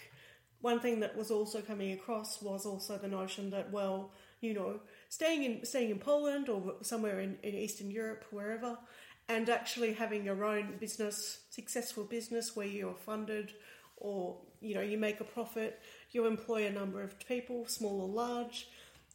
one 0.60 0.78
thing 0.78 1.00
that 1.00 1.16
was 1.16 1.32
also 1.32 1.60
coming 1.60 1.90
across 1.92 2.40
was 2.40 2.64
also 2.64 2.98
the 2.98 3.08
notion 3.08 3.50
that, 3.50 3.72
well, 3.72 4.12
you 4.40 4.54
know, 4.54 4.80
staying 5.08 5.42
in 5.42 5.64
staying 5.64 5.90
in 5.90 5.98
Poland 5.98 6.48
or 6.48 6.74
somewhere 6.82 7.18
in, 7.18 7.36
in 7.42 7.54
Eastern 7.54 7.90
Europe, 7.90 8.24
wherever, 8.30 8.78
and 9.28 9.48
actually 9.48 9.92
having 9.94 10.24
your 10.24 10.44
own 10.44 10.74
business, 10.78 11.40
successful 11.50 12.04
business 12.04 12.54
where 12.54 12.66
you're 12.66 12.94
funded 12.94 13.54
or 13.96 14.36
you 14.60 14.74
know 14.74 14.80
you 14.80 14.98
make 14.98 15.20
a 15.20 15.24
profit, 15.24 15.80
you 16.10 16.26
employ 16.26 16.66
a 16.66 16.70
number 16.70 17.02
of 17.02 17.18
people, 17.26 17.66
small 17.66 18.00
or 18.02 18.08
large, 18.08 18.68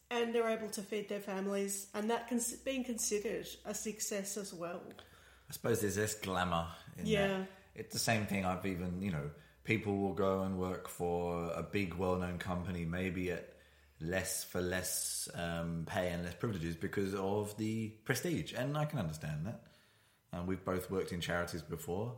and 0.09 0.33
they're 0.33 0.49
able 0.49 0.69
to 0.69 0.81
feed 0.81 1.09
their 1.09 1.19
families, 1.19 1.87
and 1.93 2.09
that 2.09 2.27
can 2.27 2.39
being 2.65 2.83
considered 2.83 3.47
a 3.65 3.73
success 3.73 4.37
as 4.37 4.53
well. 4.53 4.81
I 5.49 5.53
suppose 5.53 5.81
there's 5.81 5.97
less 5.97 6.15
glamour 6.15 6.67
in 6.97 7.05
Yeah. 7.05 7.27
that. 7.27 7.47
It's 7.75 7.93
the 7.93 7.99
same 7.99 8.25
thing. 8.25 8.45
I've 8.45 8.65
even, 8.65 9.01
you 9.01 9.11
know, 9.11 9.31
people 9.63 9.97
will 9.97 10.13
go 10.13 10.41
and 10.43 10.57
work 10.59 10.87
for 10.87 11.51
a 11.53 11.63
big, 11.63 11.93
well-known 11.93 12.37
company, 12.37 12.85
maybe 12.85 13.31
at 13.31 13.53
less 13.99 14.43
for 14.43 14.61
less 14.61 15.29
um, 15.35 15.85
pay 15.85 16.09
and 16.09 16.23
less 16.23 16.33
privileges 16.35 16.75
because 16.75 17.13
of 17.15 17.55
the 17.57 17.89
prestige, 18.03 18.53
and 18.53 18.77
I 18.77 18.85
can 18.85 18.99
understand 18.99 19.45
that. 19.45 19.61
And 20.33 20.47
we've 20.47 20.63
both 20.63 20.89
worked 20.89 21.11
in 21.11 21.21
charities 21.21 21.61
before, 21.61 22.15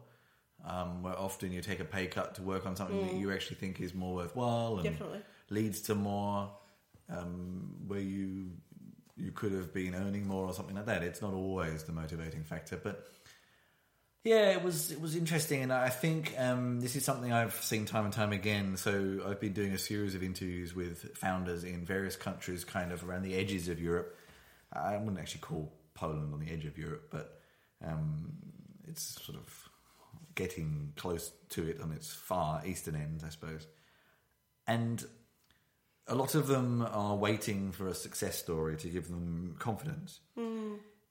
um, 0.66 1.04
where 1.04 1.18
often 1.18 1.52
you 1.52 1.62
take 1.62 1.80
a 1.80 1.86
pay 1.86 2.08
cut 2.08 2.36
to 2.36 2.42
work 2.42 2.66
on 2.66 2.76
something 2.76 3.06
that 3.06 3.16
you 3.16 3.32
actually 3.32 3.58
think 3.58 3.82
is 3.82 3.94
more 3.94 4.16
worthwhile 4.16 4.76
and 4.76 4.84
Definitely. 4.84 5.20
leads 5.50 5.82
to 5.82 5.96
more, 5.96 6.50
um, 7.10 7.76
where 7.88 8.00
you 8.00 8.52
you 9.16 9.32
could 9.32 9.52
have 9.52 9.74
been 9.74 9.94
earning 9.94 10.28
more 10.28 10.48
or 10.48 10.54
something 10.54 10.76
like 10.76 10.88
that. 10.88 11.04
It's 11.04 11.22
not 11.22 11.34
always 11.34 11.84
the 11.84 11.92
motivating 11.92 12.44
factor, 12.44 12.80
but 12.82 13.08
yeah, 14.24 14.52
it 14.52 14.64
was 14.64 14.90
it 14.90 15.02
was 15.02 15.18
interesting, 15.18 15.64
and 15.64 15.74
I 15.74 15.90
think 15.90 16.34
um, 16.38 16.80
this 16.80 16.96
is 16.96 17.04
something 17.04 17.34
I've 17.34 17.56
seen 17.56 17.86
time 17.86 18.06
and 18.06 18.14
time 18.14 18.32
again. 18.32 18.78
So 18.78 19.20
I've 19.28 19.42
been 19.42 19.52
doing 19.52 19.74
a 19.74 19.78
series 19.78 20.16
of 20.16 20.24
interviews 20.24 20.74
with 20.74 21.18
founders 21.18 21.66
in 21.66 21.84
various 21.86 22.16
countries, 22.16 22.64
kind 22.64 22.94
of 22.94 23.08
around 23.08 23.24
the 23.24 23.36
edges 23.36 23.68
of 23.68 23.82
Europe. 23.82 24.18
I 24.72 24.96
wouldn't 24.96 25.20
actually 25.20 25.42
call 25.42 25.74
Poland 25.94 26.34
on 26.34 26.40
the 26.40 26.50
edge 26.52 26.66
of 26.66 26.78
Europe, 26.78 27.10
but 27.12 27.42
um, 27.86 28.32
it's 28.88 29.22
sort 29.22 29.38
of 29.38 29.63
getting 30.36 30.94
close 30.96 31.32
to 31.50 31.68
it 31.68 31.80
on 31.82 31.92
its 31.92 32.14
far 32.14 32.66
eastern 32.66 32.96
end, 32.96 33.24
I 33.26 33.30
suppose. 33.30 33.68
And 34.68 35.04
a 36.08 36.16
lot 36.16 36.36
of 36.36 36.48
them 36.48 36.82
are 36.82 37.16
waiting 37.16 37.72
for 37.72 37.88
a 37.88 37.94
success 37.94 38.38
story 38.38 38.78
to 38.78 38.88
give 38.90 39.08
them 39.10 39.56
confidence. 39.60 40.20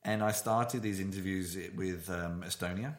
And 0.04 0.22
I 0.22 0.32
started 0.32 0.82
these 0.82 0.98
interviews 1.00 1.56
with 1.76 2.10
um, 2.10 2.42
Estonia. 2.46 2.96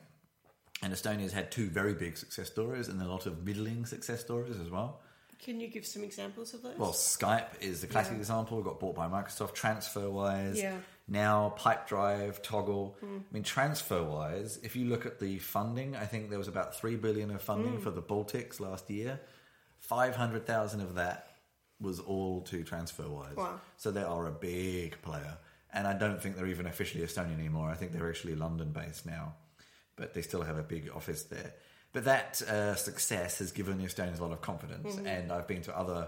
And 0.82 0.92
Estonia's 0.94 1.32
had 1.32 1.50
two 1.52 1.70
very 1.70 1.94
big 1.94 2.18
success 2.18 2.48
stories 2.48 2.88
and 2.90 3.02
a 3.02 3.08
lot 3.08 3.26
of 3.26 3.46
middling 3.46 3.86
success 3.86 4.20
stories 4.22 4.60
as 4.60 4.70
well. 4.70 5.00
Can 5.40 5.60
you 5.60 5.68
give 5.68 5.86
some 5.86 6.04
examples 6.04 6.54
of 6.54 6.62
those? 6.62 6.78
Well, 6.78 6.92
Skype 6.94 7.62
is 7.62 7.82
the 7.82 7.88
classic 7.88 8.14
Yeah. 8.14 8.20
example. 8.20 8.62
Got 8.62 8.80
bought 8.80 8.96
by 8.96 9.08
Microsoft. 9.08 9.56
TransferWise. 9.56 10.56
Yeah. 10.58 10.78
Now 11.08 11.54
PipeDrive, 11.58 12.42
Toggl. 12.44 12.94
I 13.04 13.34
mean, 13.34 13.44
TransferWise. 13.44 14.64
If 14.64 14.76
you 14.76 14.86
look 14.86 15.06
at 15.06 15.20
the 15.20 15.38
funding, 15.40 15.96
I 15.96 16.06
think 16.06 16.30
there 16.30 16.40
was 16.40 16.48
about 16.48 16.76
three 16.76 16.96
billion 16.96 17.30
of 17.32 17.42
funding 17.42 17.80
for 17.82 17.92
the 17.92 18.02
Baltics 18.02 18.60
last 18.60 18.90
year. 18.90 19.20
Five 19.80 20.16
hundred 20.16 20.48
thousand 20.48 20.82
of 20.82 20.96
that 20.96 21.28
was 21.82 22.00
all 22.00 22.42
to 22.44 22.64
TransferWise. 22.64 23.36
Wow. 23.36 23.60
So 23.76 23.92
they 23.92 24.04
are 24.04 24.28
a 24.28 24.32
big 24.32 25.02
player, 25.02 25.38
and 25.74 25.86
I 25.86 25.94
don't 25.94 26.22
think 26.22 26.38
they're 26.38 26.48
even 26.48 26.68
officially 26.68 27.04
Estonian 27.04 27.38
anymore. 27.38 27.70
I 27.70 27.76
think 27.76 27.92
they're 27.92 28.10
actually 28.10 28.36
London 28.36 28.72
based 28.72 29.06
now, 29.06 29.34
but 29.98 30.14
they 30.14 30.22
still 30.22 30.44
have 30.44 30.58
a 30.58 30.64
big 30.64 30.90
office 30.96 31.24
there. 31.24 31.54
But 31.92 32.06
that 32.06 32.42
uh, 32.44 32.76
success 32.76 33.40
has 33.40 33.52
given 33.52 33.78
the 33.78 33.84
Estonians 33.84 34.20
a 34.20 34.24
lot 34.24 34.32
of 34.32 34.42
confidence, 34.42 34.96
and 34.98 35.34
I've 35.34 35.48
been 35.48 35.64
to 35.64 35.78
other 35.78 36.08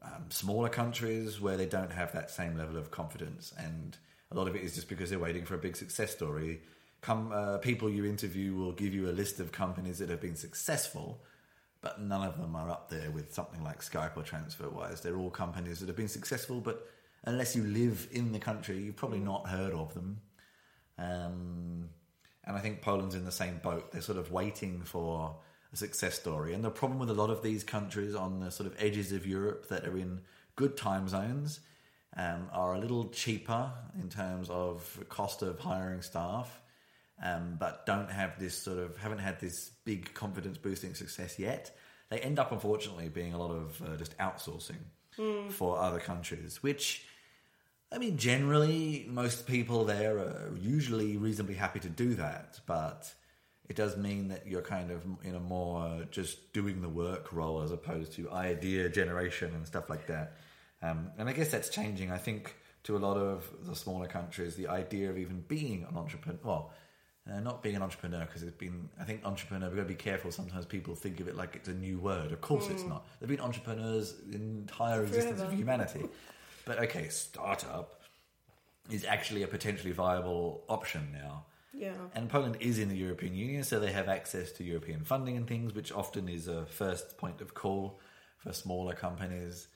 um, 0.00 0.26
smaller 0.30 0.68
countries 0.68 1.40
where 1.40 1.56
they 1.56 1.66
don't 1.66 1.92
have 1.92 2.12
that 2.12 2.30
same 2.30 2.56
level 2.56 2.76
of 2.76 2.92
confidence, 2.92 3.52
and 3.58 3.96
a 4.30 4.34
lot 4.34 4.48
of 4.48 4.54
it 4.54 4.62
is 4.62 4.74
just 4.74 4.88
because 4.88 5.10
they're 5.10 5.18
waiting 5.18 5.44
for 5.44 5.54
a 5.54 5.58
big 5.58 5.76
success 5.76 6.12
story. 6.12 6.60
Come, 7.00 7.32
uh, 7.32 7.58
people 7.58 7.88
you 7.88 8.04
interview 8.04 8.54
will 8.54 8.72
give 8.72 8.92
you 8.92 9.08
a 9.08 9.12
list 9.12 9.40
of 9.40 9.52
companies 9.52 9.98
that 9.98 10.10
have 10.10 10.20
been 10.20 10.36
successful, 10.36 11.22
but 11.80 12.00
none 12.00 12.26
of 12.26 12.38
them 12.38 12.56
are 12.56 12.68
up 12.68 12.90
there 12.90 13.10
with 13.10 13.32
something 13.32 13.62
like 13.62 13.80
Skype 13.80 14.16
or 14.16 14.22
TransferWise. 14.22 15.02
They're 15.02 15.16
all 15.16 15.30
companies 15.30 15.80
that 15.80 15.86
have 15.86 15.96
been 15.96 16.08
successful, 16.08 16.60
but 16.60 16.88
unless 17.24 17.54
you 17.54 17.62
live 17.62 18.08
in 18.10 18.32
the 18.32 18.38
country, 18.38 18.78
you've 18.78 18.96
probably 18.96 19.20
not 19.20 19.48
heard 19.48 19.72
of 19.72 19.94
them. 19.94 20.20
Um, 20.98 21.88
and 22.44 22.56
I 22.56 22.60
think 22.60 22.82
Poland's 22.82 23.14
in 23.14 23.24
the 23.24 23.32
same 23.32 23.58
boat. 23.58 23.92
They're 23.92 24.02
sort 24.02 24.18
of 24.18 24.32
waiting 24.32 24.82
for 24.82 25.36
a 25.72 25.76
success 25.76 26.18
story. 26.18 26.54
And 26.54 26.64
the 26.64 26.70
problem 26.70 26.98
with 26.98 27.10
a 27.10 27.14
lot 27.14 27.30
of 27.30 27.42
these 27.42 27.62
countries 27.62 28.14
on 28.14 28.40
the 28.40 28.50
sort 28.50 28.66
of 28.66 28.74
edges 28.78 29.12
of 29.12 29.26
Europe 29.26 29.68
that 29.68 29.86
are 29.86 29.96
in 29.96 30.20
good 30.56 30.76
time 30.76 31.08
zones 31.08 31.60
um, 32.16 32.48
are 32.52 32.74
a 32.74 32.78
little 32.78 33.08
cheaper 33.08 33.70
in 34.00 34.08
terms 34.08 34.48
of 34.50 35.04
cost 35.08 35.42
of 35.42 35.58
hiring 35.58 36.02
staff, 36.02 36.60
um, 37.22 37.56
but 37.58 37.84
don't 37.86 38.10
have 38.10 38.38
this 38.38 38.56
sort 38.56 38.78
of 38.78 38.96
haven't 38.96 39.18
had 39.18 39.40
this 39.40 39.70
big 39.84 40.14
confidence 40.14 40.58
boosting 40.58 40.94
success 40.94 41.38
yet. 41.38 41.76
They 42.10 42.20
end 42.20 42.38
up, 42.38 42.52
unfortunately, 42.52 43.08
being 43.08 43.34
a 43.34 43.38
lot 43.38 43.50
of 43.50 43.82
uh, 43.82 43.96
just 43.96 44.16
outsourcing 44.18 44.80
for 45.50 45.78
other 45.78 45.98
countries, 45.98 46.62
which 46.62 47.04
I 47.90 47.98
mean, 47.98 48.18
generally, 48.18 49.06
most 49.08 49.46
people 49.46 49.84
there 49.84 50.18
are 50.18 50.52
usually 50.60 51.16
reasonably 51.16 51.54
happy 51.54 51.80
to 51.80 51.88
do 51.88 52.14
that, 52.14 52.60
but 52.66 53.12
it 53.68 53.76
does 53.76 53.96
mean 53.96 54.28
that 54.28 54.46
you're 54.46 54.62
kind 54.62 54.90
of 54.90 55.04
in 55.22 55.34
a 55.34 55.40
more 55.40 56.04
just 56.10 56.52
doing 56.52 56.80
the 56.80 56.88
work 56.88 57.32
role 57.32 57.62
as 57.62 57.70
opposed 57.70 58.12
to 58.12 58.30
idea 58.30 58.88
generation 58.88 59.54
and 59.54 59.66
stuff 59.66 59.88
like 59.88 60.06
that. 60.06 60.36
Um, 60.82 61.10
and 61.18 61.28
I 61.28 61.32
guess 61.32 61.50
that's 61.50 61.68
changing. 61.68 62.10
I 62.10 62.18
think 62.18 62.54
to 62.84 62.96
a 62.96 62.98
lot 62.98 63.16
of 63.16 63.48
the 63.66 63.74
smaller 63.74 64.06
countries, 64.06 64.56
the 64.56 64.68
idea 64.68 65.10
of 65.10 65.18
even 65.18 65.44
being 65.48 65.86
an 65.90 65.96
entrepreneur, 65.96 66.38
well, 66.42 66.72
uh, 67.30 67.40
not 67.40 67.62
being 67.62 67.76
an 67.76 67.82
entrepreneur 67.82 68.20
because 68.20 68.42
it's 68.42 68.56
been, 68.56 68.88
I 68.98 69.04
think 69.04 69.24
entrepreneur, 69.24 69.68
we've 69.68 69.76
got 69.76 69.82
to 69.82 69.88
be 69.88 69.94
careful. 69.94 70.30
Sometimes 70.30 70.64
people 70.64 70.94
think 70.94 71.20
of 71.20 71.28
it 71.28 71.36
like 71.36 71.56
it's 71.56 71.68
a 71.68 71.74
new 71.74 71.98
word. 71.98 72.32
Of 72.32 72.40
course 72.40 72.68
it's 72.70 72.84
not. 72.84 73.06
They've 73.20 73.28
been 73.28 73.40
entrepreneurs 73.40 74.14
the 74.26 74.36
entire 74.36 75.02
existence 75.02 75.40
of 75.40 75.52
humanity. 75.52 76.04
But 76.64 76.78
okay, 76.84 77.08
startup 77.08 78.00
is 78.90 79.04
actually 79.04 79.42
a 79.42 79.46
potentially 79.48 79.92
viable 79.92 80.64
option 80.68 81.08
now. 81.12 81.44
yeah. 81.74 81.92
And 82.14 82.30
Poland 82.30 82.56
is 82.60 82.78
in 82.78 82.88
the 82.88 82.96
European 82.96 83.34
Union, 83.34 83.64
so 83.64 83.78
they 83.78 83.92
have 83.92 84.08
access 84.08 84.52
to 84.52 84.64
European 84.64 85.04
funding 85.04 85.36
and 85.36 85.46
things, 85.46 85.74
which 85.74 85.92
often 85.92 86.28
is 86.28 86.48
a 86.48 86.64
first 86.66 87.18
point 87.18 87.40
of 87.42 87.52
call 87.54 88.00
for 88.38 88.52
smaller 88.52 88.94
companies. 88.94 89.68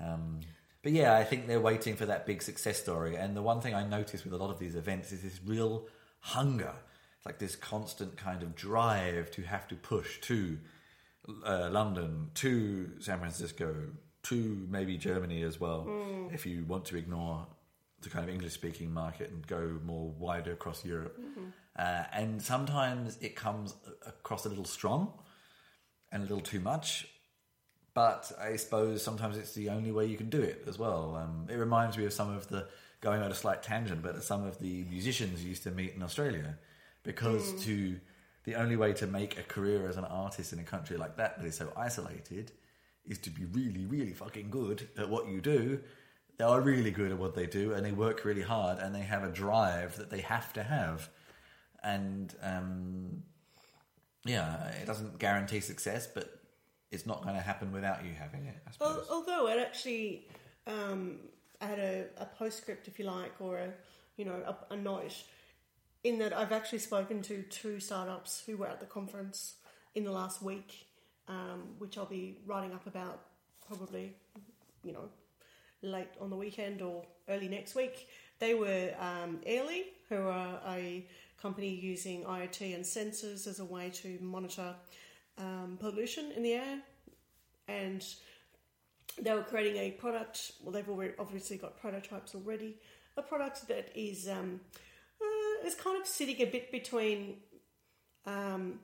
Um, 0.00 0.40
but 0.82 0.92
yeah, 0.92 1.16
I 1.16 1.24
think 1.24 1.46
they're 1.46 1.60
waiting 1.60 1.96
for 1.96 2.06
that 2.06 2.26
big 2.26 2.42
success 2.42 2.78
story. 2.78 3.16
And 3.16 3.36
the 3.36 3.42
one 3.42 3.60
thing 3.60 3.74
I 3.74 3.86
notice 3.86 4.24
with 4.24 4.32
a 4.32 4.36
lot 4.36 4.50
of 4.50 4.58
these 4.58 4.76
events 4.76 5.12
is 5.12 5.22
this 5.22 5.40
real 5.44 5.86
hunger. 6.20 6.72
It's 7.16 7.26
like 7.26 7.38
this 7.38 7.56
constant 7.56 8.16
kind 8.16 8.42
of 8.42 8.54
drive 8.54 9.30
to 9.32 9.42
have 9.42 9.66
to 9.68 9.74
push 9.74 10.20
to 10.22 10.58
uh, 11.44 11.68
London, 11.70 12.30
to 12.34 12.90
San 13.00 13.18
Francisco, 13.18 13.74
to 14.24 14.66
maybe 14.70 14.96
Germany 14.96 15.42
as 15.42 15.58
well, 15.60 15.86
if 16.32 16.46
you 16.46 16.64
want 16.64 16.84
to 16.86 16.96
ignore 16.96 17.46
the 18.02 18.08
kind 18.08 18.24
of 18.24 18.32
English 18.32 18.52
speaking 18.52 18.92
market 18.92 19.30
and 19.30 19.46
go 19.46 19.78
more 19.84 20.10
wider 20.18 20.52
across 20.52 20.84
Europe. 20.84 21.18
Uh, 21.76 22.04
and 22.12 22.40
sometimes 22.40 23.18
it 23.20 23.34
comes 23.34 23.74
across 24.06 24.46
a 24.46 24.48
little 24.48 24.64
strong 24.64 25.12
and 26.12 26.22
a 26.22 26.26
little 26.26 26.40
too 26.40 26.60
much. 26.60 27.06
But 27.98 28.30
I 28.40 28.54
suppose 28.54 29.02
sometimes 29.02 29.36
it's 29.36 29.54
the 29.54 29.70
only 29.70 29.90
way 29.90 30.06
you 30.06 30.16
can 30.16 30.30
do 30.30 30.40
it 30.40 30.62
as 30.68 30.78
well. 30.78 31.16
Um, 31.16 31.48
it 31.52 31.56
reminds 31.56 31.98
me 31.98 32.04
of 32.04 32.12
some 32.12 32.30
of 32.32 32.46
the, 32.46 32.68
going 33.00 33.20
on 33.20 33.32
a 33.32 33.34
slight 33.34 33.60
tangent, 33.60 34.04
but 34.04 34.22
some 34.22 34.46
of 34.46 34.60
the 34.60 34.84
musicians 34.88 35.42
you 35.42 35.48
used 35.48 35.64
to 35.64 35.72
meet 35.72 35.94
in 35.96 36.02
Australia. 36.04 36.58
because 37.02 37.60
to 37.64 37.98
the 38.44 38.54
only 38.54 38.76
way 38.76 38.92
to 38.92 39.08
make 39.08 39.36
a 39.36 39.42
career 39.42 39.88
as 39.88 39.96
an 39.96 40.04
artist 40.04 40.52
in 40.52 40.60
a 40.60 40.62
country 40.62 40.96
like 40.96 41.16
that 41.16 41.38
that 41.38 41.44
is 41.44 41.56
so 41.56 41.72
isolated 41.76 42.52
is 43.04 43.18
to 43.18 43.30
be 43.30 43.44
really, 43.46 43.84
really 43.84 44.12
fucking 44.12 44.48
good 44.48 44.88
at 44.96 45.08
what 45.08 45.26
you 45.26 45.40
do. 45.40 45.80
They 46.36 46.44
are 46.44 46.60
really 46.60 46.92
good 46.92 47.10
at 47.10 47.18
what 47.18 47.34
they 47.34 47.46
do, 47.46 47.72
and 47.72 47.84
they 47.84 47.90
work 47.90 48.24
really 48.24 48.42
hard, 48.42 48.78
and 48.78 48.94
they 48.94 49.00
have 49.00 49.24
a 49.24 49.32
drive 49.32 49.96
that 49.96 50.08
they 50.08 50.20
have 50.20 50.52
to 50.52 50.62
have, 50.62 51.08
and 51.82 52.32
um, 52.44 53.24
yeah, 54.24 54.68
it 54.80 54.86
doesn't 54.86 55.18
guarantee 55.18 55.58
success, 55.58 56.06
but 56.06 56.37
it's 56.90 57.06
not 57.06 57.22
going 57.22 57.34
to 57.34 57.40
happen 57.40 57.72
without 57.72 58.04
you 58.04 58.12
having 58.18 58.46
it. 58.46 58.56
I 58.66 58.70
suppose. 58.70 59.06
Although 59.10 59.48
it 59.48 59.58
actually 59.58 60.26
um, 60.66 61.16
had 61.60 61.78
a, 61.78 62.06
a 62.18 62.24
postscript, 62.24 62.88
if 62.88 62.98
you 62.98 63.04
like, 63.04 63.32
or 63.40 63.58
a 63.58 63.70
you 64.16 64.24
know 64.24 64.42
a, 64.46 64.74
a 64.74 64.76
note, 64.76 65.14
in 66.04 66.18
that 66.18 66.32
I've 66.32 66.52
actually 66.52 66.78
spoken 66.78 67.22
to 67.22 67.42
two 67.42 67.80
startups 67.80 68.42
who 68.46 68.56
were 68.56 68.66
at 68.66 68.80
the 68.80 68.86
conference 68.86 69.54
in 69.94 70.04
the 70.04 70.12
last 70.12 70.42
week, 70.42 70.86
um, 71.26 71.74
which 71.78 71.98
I'll 71.98 72.06
be 72.06 72.38
writing 72.46 72.72
up 72.72 72.86
about 72.86 73.22
probably, 73.66 74.14
you 74.82 74.92
know, 74.92 75.08
late 75.82 76.08
on 76.20 76.30
the 76.30 76.36
weekend 76.36 76.82
or 76.82 77.04
early 77.28 77.48
next 77.48 77.74
week. 77.74 78.08
They 78.38 78.54
were 78.54 78.94
um, 78.98 79.40
Airly, 79.44 79.86
who 80.08 80.26
are 80.26 80.60
a 80.68 81.06
company 81.40 81.68
using 81.68 82.24
IoT 82.24 82.74
and 82.74 82.84
sensors 82.84 83.46
as 83.46 83.60
a 83.60 83.64
way 83.64 83.90
to 83.90 84.18
monitor 84.20 84.74
um, 85.38 85.78
pollution 85.80 86.32
in 86.32 86.42
the 86.42 86.54
air, 86.54 86.80
and 87.66 88.04
they 89.20 89.32
were 89.32 89.42
creating 89.42 89.76
a 89.76 89.90
product. 89.92 90.52
Well, 90.62 90.72
they've 90.72 90.88
already 90.88 91.14
obviously 91.18 91.56
got 91.56 91.80
prototypes 91.80 92.34
already. 92.34 92.76
A 93.16 93.22
product 93.22 93.66
that 93.68 93.90
is 93.94 94.28
um, 94.28 94.60
uh, 95.20 95.66
is 95.66 95.74
kind 95.74 96.00
of 96.00 96.06
sitting 96.06 96.40
a 96.40 96.44
bit 96.44 96.70
between 96.70 97.38
um, 98.26 98.80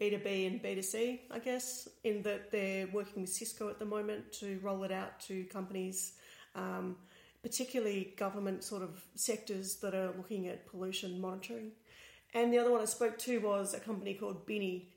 B2B 0.00 0.46
and 0.46 0.62
B2C, 0.62 1.20
I 1.30 1.38
guess, 1.38 1.88
in 2.02 2.22
that 2.22 2.50
they're 2.50 2.86
working 2.88 3.22
with 3.22 3.30
Cisco 3.30 3.68
at 3.68 3.78
the 3.78 3.84
moment 3.84 4.32
to 4.40 4.58
roll 4.62 4.82
it 4.84 4.92
out 4.92 5.20
to 5.20 5.44
companies, 5.44 6.14
um, 6.54 6.96
particularly 7.42 8.14
government 8.16 8.64
sort 8.64 8.82
of 8.82 9.04
sectors 9.14 9.76
that 9.76 9.94
are 9.94 10.12
looking 10.16 10.48
at 10.48 10.66
pollution 10.66 11.20
monitoring. 11.20 11.70
And 12.34 12.52
the 12.52 12.58
other 12.58 12.72
one 12.72 12.80
I 12.80 12.86
spoke 12.86 13.18
to 13.18 13.38
was 13.38 13.74
a 13.74 13.80
company 13.80 14.14
called 14.14 14.46
Bin-e, 14.46 14.88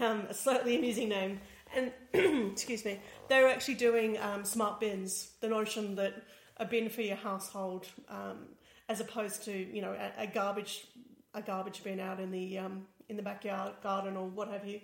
um, 0.00 0.26
a 0.28 0.34
slightly 0.34 0.76
amusing 0.76 1.08
name. 1.08 1.40
And 1.74 1.92
excuse 2.52 2.84
me, 2.84 3.00
they 3.28 3.40
were 3.40 3.48
actually 3.48 3.74
doing 3.74 4.18
um, 4.18 4.44
smart 4.44 4.80
bins. 4.80 5.32
The 5.40 5.48
notion 5.48 5.94
that 5.96 6.22
a 6.58 6.64
bin 6.64 6.88
for 6.88 7.02
your 7.02 7.16
household, 7.16 7.86
um, 8.08 8.46
as 8.88 9.00
opposed 9.00 9.44
to 9.44 9.52
you 9.52 9.80
know 9.80 9.92
a, 9.92 10.24
a 10.24 10.26
garbage 10.26 10.86
a 11.34 11.40
garbage 11.40 11.82
bin 11.82 11.98
out 11.98 12.20
in 12.20 12.30
the 12.30 12.58
um, 12.58 12.86
in 13.08 13.16
the 13.16 13.22
backyard 13.22 13.72
garden 13.82 14.16
or 14.16 14.26
what 14.26 14.48
have 14.48 14.66
you. 14.66 14.80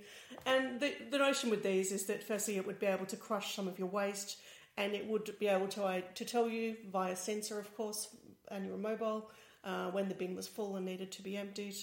And 0.46 0.80
the 0.80 0.94
the 1.10 1.18
notion 1.18 1.50
with 1.50 1.62
these 1.62 1.92
is 1.92 2.06
that 2.06 2.22
firstly 2.22 2.56
it 2.56 2.66
would 2.66 2.78
be 2.78 2.86
able 2.86 3.06
to 3.06 3.16
crush 3.16 3.54
some 3.54 3.68
of 3.68 3.78
your 3.78 3.88
waste, 3.88 4.38
and 4.76 4.94
it 4.94 5.06
would 5.06 5.38
be 5.38 5.48
able 5.48 5.68
to 5.68 5.84
uh, 5.84 6.00
to 6.14 6.24
tell 6.24 6.48
you 6.48 6.76
via 6.90 7.16
sensor, 7.16 7.58
of 7.58 7.74
course, 7.76 8.08
and 8.50 8.66
your 8.66 8.78
mobile 8.78 9.30
uh, 9.64 9.90
when 9.90 10.08
the 10.08 10.14
bin 10.14 10.34
was 10.34 10.48
full 10.48 10.76
and 10.76 10.86
needed 10.86 11.12
to 11.12 11.22
be 11.22 11.36
emptied. 11.36 11.76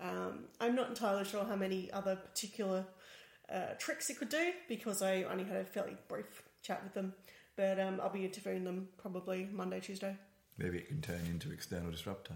Um, 0.00 0.44
I'm 0.60 0.74
not 0.74 0.88
entirely 0.88 1.24
sure 1.24 1.44
how 1.44 1.56
many 1.56 1.90
other 1.92 2.16
particular 2.16 2.84
uh, 3.52 3.74
tricks 3.78 4.10
it 4.10 4.18
could 4.18 4.28
do 4.28 4.52
because 4.68 5.02
I 5.02 5.22
only 5.24 5.44
had 5.44 5.56
a 5.56 5.64
fairly 5.64 5.96
brief 6.08 6.42
chat 6.62 6.82
with 6.82 6.94
them. 6.94 7.14
But 7.56 7.80
um, 7.80 8.00
I'll 8.02 8.10
be 8.10 8.24
interviewing 8.24 8.64
them 8.64 8.88
probably 8.98 9.48
Monday, 9.50 9.80
Tuesday. 9.80 10.16
Maybe 10.58 10.78
it 10.78 10.88
can 10.88 11.00
turn 11.00 11.20
into 11.26 11.52
external 11.52 11.90
disruptor. 11.90 12.34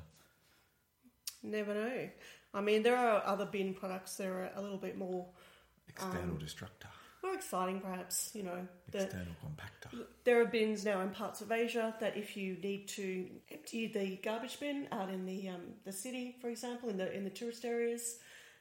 Never 1.42 1.74
know. 1.74 2.08
I 2.52 2.60
mean, 2.60 2.82
there 2.82 2.96
are 2.96 3.22
other 3.24 3.46
bin 3.46 3.74
products 3.74 4.16
that 4.16 4.26
are 4.26 4.50
a 4.54 4.60
little 4.60 4.78
bit 4.78 4.96
more 4.96 5.26
External 5.88 6.36
destructor. 6.36 6.88
More 7.22 7.34
exciting, 7.34 7.80
perhaps. 7.80 8.30
You 8.34 8.44
know, 8.44 8.66
External 8.92 9.26
compactor. 9.44 10.04
there 10.24 10.40
are 10.40 10.46
bins 10.46 10.84
now 10.84 11.00
in 11.00 11.10
parts 11.10 11.40
of 11.40 11.52
Asia 11.52 11.94
that 12.00 12.16
if 12.16 12.36
you 12.36 12.56
need 12.62 12.88
to 12.88 13.26
empty 13.50 13.86
the 13.86 14.16
garbage 14.22 14.58
bin 14.60 14.86
out 14.92 15.10
in 15.10 15.26
the 15.26 15.48
um, 15.48 15.60
the 15.84 15.92
city, 15.92 16.36
for 16.40 16.48
example, 16.48 16.88
in 16.88 16.96
the 16.96 17.12
in 17.14 17.24
the 17.24 17.30
tourist 17.30 17.64
areas, 17.64 18.18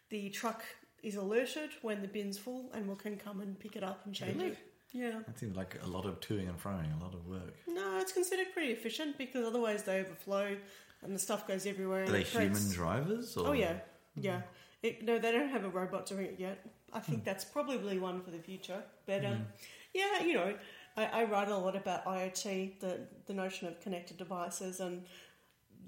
the 0.10 0.30
truck 0.30 0.64
is 1.02 1.16
alerted 1.16 1.70
when 1.82 2.02
the 2.02 2.08
bin's 2.08 2.38
full 2.38 2.70
and 2.74 2.88
will 2.88 2.96
can 2.96 3.16
come 3.18 3.40
and 3.42 3.58
pick 3.60 3.76
it 3.76 3.84
up 3.84 4.06
and 4.06 4.14
change 4.14 4.36
Really? 4.36 4.50
it. 4.50 4.58
Yeah. 4.92 5.20
That 5.28 5.38
seems 5.40 5.56
like 5.56 5.78
a 5.84 5.88
lot 5.88 6.06
of 6.06 6.20
toing 6.20 6.50
and 6.50 6.62
froing, 6.62 7.00
a 7.00 7.04
lot 7.04 7.14
of 7.14 7.26
work. 7.28 7.54
No, 7.68 8.00
it's 8.00 8.12
considered 8.12 8.48
pretty 8.54 8.72
efficient 8.74 9.18
because 9.18 9.46
otherwise 9.46 9.84
they 9.84 10.00
overflow 10.00 10.58
and 11.04 11.14
the 11.16 11.20
stuff 11.20 11.48
goes 11.48 11.66
everywhere. 11.68 12.04
Are 12.04 12.10
they 12.10 12.24
human 12.24 12.70
drivers? 12.72 13.38
Or? 13.38 13.50
Oh 13.50 13.52
yeah, 13.54 13.76
yeah. 14.16 14.42
It, 14.82 15.04
no, 15.06 15.20
they 15.20 15.32
don't 15.32 15.50
have 15.50 15.64
a 15.64 15.70
robot 15.70 16.06
doing 16.08 16.26
it 16.26 16.36
yet. 16.40 16.66
I 16.94 17.00
think 17.00 17.24
that's 17.24 17.46
probably 17.46 18.00
one 18.00 18.22
for 18.22 18.32
the 18.32 18.40
future. 18.40 18.84
But 19.06 19.26
um, 19.26 19.48
yeah, 19.94 20.24
you 20.24 20.34
know, 20.34 20.54
I, 20.98 21.06
I 21.06 21.24
write 21.26 21.50
a 21.50 21.58
lot 21.58 21.76
about 21.76 22.06
IoT, 22.06 22.80
the 22.80 23.02
the 23.26 23.34
notion 23.34 23.68
of 23.68 23.80
connected 23.82 24.18
devices, 24.18 24.80
and 24.80 25.06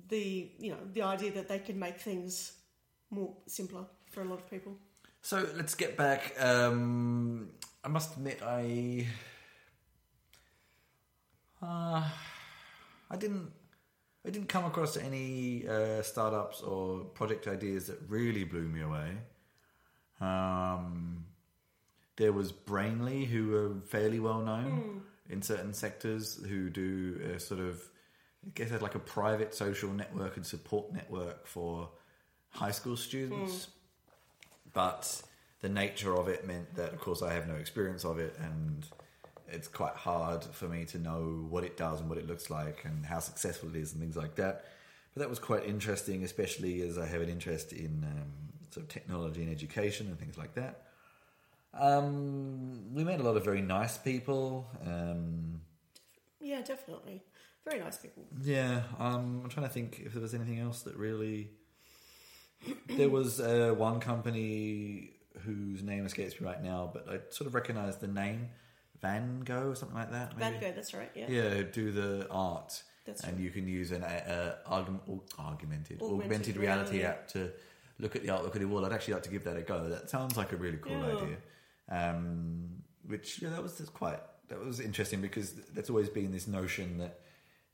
the 0.09 0.51
you 0.57 0.71
know 0.71 0.79
the 0.93 1.01
idea 1.01 1.31
that 1.31 1.47
they 1.47 1.59
can 1.59 1.77
make 1.79 1.99
things 1.99 2.53
more 3.09 3.33
simpler 3.47 3.85
for 4.11 4.21
a 4.21 4.25
lot 4.25 4.39
of 4.39 4.49
people. 4.49 4.77
So 5.21 5.47
let's 5.55 5.75
get 5.75 5.97
back. 5.97 6.33
Um, 6.39 7.51
I 7.83 7.87
must 7.87 8.17
admit, 8.17 8.41
I 8.43 9.07
uh, 11.61 12.03
I 13.09 13.17
didn't 13.17 13.51
I 14.25 14.29
didn't 14.29 14.49
come 14.49 14.65
across 14.65 14.97
any 14.97 15.67
uh, 15.67 16.01
startups 16.03 16.61
or 16.61 17.05
project 17.05 17.47
ideas 17.47 17.87
that 17.87 17.99
really 18.07 18.43
blew 18.43 18.67
me 18.67 18.81
away. 18.81 19.17
Um, 20.21 21.25
there 22.15 22.31
was 22.31 22.51
Brainly, 22.51 23.25
who 23.25 23.55
are 23.55 23.81
fairly 23.88 24.19
well 24.19 24.39
known 24.41 25.01
in 25.29 25.41
certain 25.41 25.73
sectors, 25.73 26.39
who 26.47 26.69
do 26.69 27.19
a 27.36 27.39
sort 27.39 27.60
of 27.60 27.81
I 28.45 28.49
guess 28.55 28.71
it's 28.71 28.81
like 28.81 28.95
a 28.95 28.99
private 28.99 29.53
social 29.53 29.91
network 29.91 30.36
and 30.36 30.45
support 30.45 30.91
network 30.91 31.45
for 31.45 31.89
high 32.49 32.71
school 32.71 32.97
students. 32.97 33.67
But 34.73 35.21
the 35.62 35.69
nature 35.69 36.15
of 36.15 36.27
it 36.27 36.47
meant 36.47 36.75
that, 36.75 36.93
of 36.93 36.99
course, 36.99 37.21
I 37.21 37.34
have 37.34 37.47
no 37.47 37.55
experience 37.55 38.03
of 38.03 38.19
it, 38.19 38.36
and 38.39 38.86
it's 39.47 39.67
quite 39.67 39.93
hard 39.93 40.43
for 40.43 40.67
me 40.67 40.86
to 40.86 40.97
know 40.97 41.45
what 41.49 41.63
it 41.63 41.77
does 41.77 41.99
and 41.99 42.10
what 42.10 42.17
it 42.17 42.27
looks 42.27 42.49
like 42.49 42.84
and 42.86 43.05
how 43.05 43.19
successful 43.19 43.69
it 43.69 43.75
is 43.75 43.91
and 43.91 44.01
things 44.01 44.15
like 44.15 44.36
that. 44.36 44.65
But 45.13 45.21
that 45.21 45.29
was 45.29 45.39
quite 45.39 45.65
interesting, 45.65 46.23
especially 46.23 46.81
as 46.81 46.97
I 46.97 47.05
have 47.05 47.21
an 47.21 47.29
interest 47.29 47.73
in 47.73 48.05
um, 48.10 48.50
sort 48.73 48.86
of 48.86 48.89
technology 48.89 49.41
and 49.43 49.51
education 49.51 50.07
and 50.07 50.19
things 50.19 50.38
like 50.38 50.55
that. 50.55 50.84
Um, 51.73 52.93
we 52.93 53.03
met 53.03 53.19
a 53.19 53.23
lot 53.23 53.38
of 53.38 53.45
very 53.45 53.62
nice 53.62 53.97
people. 53.97 54.67
Um, 54.86 55.62
Yeah, 56.39 56.62
definitely. 56.62 57.21
Very 57.63 57.79
nice 57.79 57.97
people. 57.97 58.25
yeah, 58.41 58.81
um, 58.99 59.41
I'm 59.43 59.49
trying 59.49 59.67
to 59.67 59.71
think 59.71 60.01
if 60.03 60.13
there 60.13 60.21
was 60.21 60.34
anything 60.34 60.60
else 60.60 60.81
that 60.81 60.95
really. 60.95 61.49
There 62.88 63.10
was 63.10 63.39
uh, 63.39 63.73
one 63.77 63.99
company 63.99 65.13
whose 65.45 65.81
name 65.81 66.05
escapes 66.05 66.39
me 66.39 66.45
right 66.45 66.62
now, 66.62 66.89
but 66.93 67.07
I 67.10 67.19
sort 67.29 67.47
of 67.47 67.55
recognise 67.55 67.97
the 67.97 68.07
name 68.07 68.49
Van 69.01 69.39
Gogh 69.41 69.69
or 69.69 69.75
something 69.75 69.97
like 69.97 70.12
that. 70.12 70.34
Van? 70.36 70.60
Gogh, 70.60 70.71
that's 70.75 70.93
right. 70.93 71.12
Yeah. 71.15 71.25
Yeah, 71.29 71.63
do 71.71 71.91
the 71.91 72.27
art, 72.29 72.84
That's 73.05 73.23
and 73.23 73.34
right. 73.34 73.41
you 73.43 73.49
can 73.49 73.67
use 73.67 73.91
an 73.91 74.03
uh, 74.03 74.57
augmented, 74.67 75.21
Augmented 75.39 76.01
augmented 76.01 76.57
reality 76.57 76.97
reality. 76.97 77.03
app 77.03 77.27
to 77.29 77.51
look 78.01 78.15
at 78.15 78.23
the 78.23 78.29
artwork 78.29 78.55
on 78.55 78.61
the 78.61 78.67
wall. 78.67 78.85
I'd 78.85 78.91
actually 78.91 79.13
like 79.13 79.23
to 79.23 79.29
give 79.29 79.43
that 79.45 79.55
a 79.55 79.61
go. 79.61 79.87
That 79.89 80.09
sounds 80.09 80.35
like 80.35 80.51
a 80.51 80.57
really 80.57 80.79
cool 80.81 80.99
Yeah. 80.99 81.15
idea. 81.15 81.37
Um, 81.89 82.83
which 83.05 83.41
yeah, 83.41 83.49
that 83.49 83.63
was 83.63 83.79
quite 83.93 84.19
that 84.49 84.59
was 84.59 84.79
interesting 84.79 85.21
because 85.21 85.53
that's 85.73 85.89
always 85.89 86.09
been 86.09 86.31
this 86.31 86.47
notion 86.47 86.97
that 86.97 87.21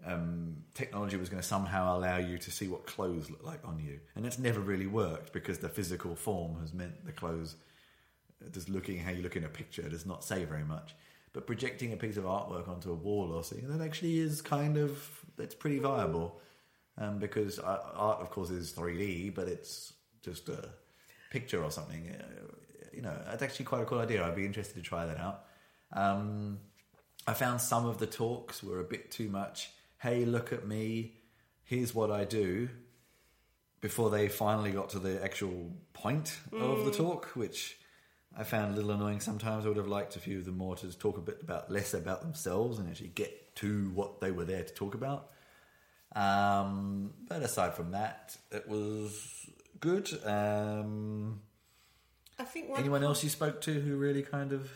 um, 0.05 0.57
technology 0.75 1.17
was 1.17 1.29
going 1.29 1.41
to 1.41 1.47
somehow 1.47 1.97
allow 1.97 2.17
you 2.17 2.37
to 2.37 2.51
see 2.51 2.67
what 2.67 2.85
clothes 2.85 3.31
look 3.31 3.43
like 3.43 3.61
on 3.65 3.79
you, 3.79 3.99
and 4.15 4.25
it's 4.25 4.37
never 4.37 4.59
really 4.59 4.85
worked 4.85 5.33
because 5.33 5.57
the 5.59 5.69
physical 5.69 6.15
form 6.15 6.59
has 6.61 6.73
meant 6.73 7.03
the 7.05 7.11
clothes 7.11 7.55
just 8.51 8.69
looking 8.69 8.99
how 8.99 9.09
you 9.11 9.23
look 9.23 9.35
in 9.35 9.43
a 9.43 9.49
picture 9.49 9.89
does 9.89 10.05
not 10.05 10.23
say 10.23 10.45
very 10.45 10.63
much. 10.63 10.95
But 11.33 11.47
projecting 11.47 11.93
a 11.93 11.97
piece 11.97 12.17
of 12.17 12.23
artwork 12.25 12.67
onto 12.69 12.91
a 12.91 12.95
wall 12.95 13.31
or 13.33 13.43
something 13.43 13.67
that 13.75 13.83
actually 13.83 14.19
is 14.19 14.41
kind 14.41 14.77
of 14.77 15.25
that's 15.35 15.55
pretty 15.55 15.79
viable 15.79 16.39
um, 16.97 17.17
because 17.19 17.59
uh, 17.59 17.79
art, 17.93 18.21
of 18.21 18.29
course, 18.29 18.49
is 18.49 18.71
three 18.71 18.97
D, 18.97 19.29
but 19.29 19.47
it's 19.47 19.93
just 20.27 20.49
a 20.49 20.69
picture 21.31 21.63
or 21.63 21.71
something. 21.71 22.09
Uh, 22.09 22.23
you 22.93 23.01
know, 23.01 23.15
it's 23.31 23.41
actually 23.41 23.65
quite 23.65 23.81
a 23.81 23.85
cool 23.85 23.99
idea. 23.99 24.25
I'd 24.25 24.35
be 24.35 24.45
interested 24.45 24.75
to 24.75 24.81
try 24.81 25.05
that 25.05 25.19
out. 25.19 25.45
Um, 25.93 26.59
I 27.25 27.33
found 27.33 27.61
some 27.61 27.85
of 27.85 27.97
the 27.97 28.07
talks 28.07 28.61
were 28.61 28.79
a 28.79 28.83
bit 28.83 29.11
too 29.11 29.29
much. 29.29 29.69
Hey, 29.99 30.25
look 30.25 30.51
at 30.51 30.67
me. 30.67 31.13
Here's 31.63 31.95
what 31.95 32.11
I 32.11 32.25
do. 32.25 32.69
Before 33.79 34.09
they 34.09 34.27
finally 34.27 34.71
got 34.71 34.89
to 34.89 34.99
the 34.99 35.23
actual 35.23 35.71
point 35.93 36.39
of 36.51 36.83
the 36.85 36.91
talk, 36.91 37.25
which 37.35 37.77
I 38.35 38.43
found 38.43 38.73
a 38.73 38.75
little 38.75 38.91
annoying 38.91 39.19
sometimes. 39.19 39.65
I 39.65 39.67
would 39.69 39.77
have 39.77 39.87
liked 39.87 40.15
a 40.15 40.19
few 40.19 40.39
of 40.39 40.45
them 40.45 40.57
more 40.57 40.75
to 40.77 40.97
talk 40.97 41.17
a 41.17 41.21
bit 41.21 41.39
about 41.41 41.71
less 41.71 41.93
about 41.93 42.21
themselves 42.21 42.79
and 42.79 42.89
actually 42.89 43.09
get 43.09 43.55
to 43.57 43.91
what 43.93 44.19
they 44.19 44.31
were 44.31 44.45
there 44.45 44.63
to 44.63 44.73
talk 44.73 44.95
about. 44.95 45.29
Um, 46.15 47.13
but 47.27 47.43
aside 47.43 47.75
from 47.75 47.91
that, 47.91 48.35
it 48.51 48.67
was 48.67 49.47
good. 49.79 50.09
Um, 50.25 51.41
I 52.39 52.43
think 52.43 52.69
one 52.69 52.79
anyone 52.79 53.03
else 53.03 53.23
you 53.23 53.29
spoke 53.29 53.61
to 53.61 53.73
who 53.73 53.95
really 53.97 54.23
kind 54.23 54.51
of 54.53 54.69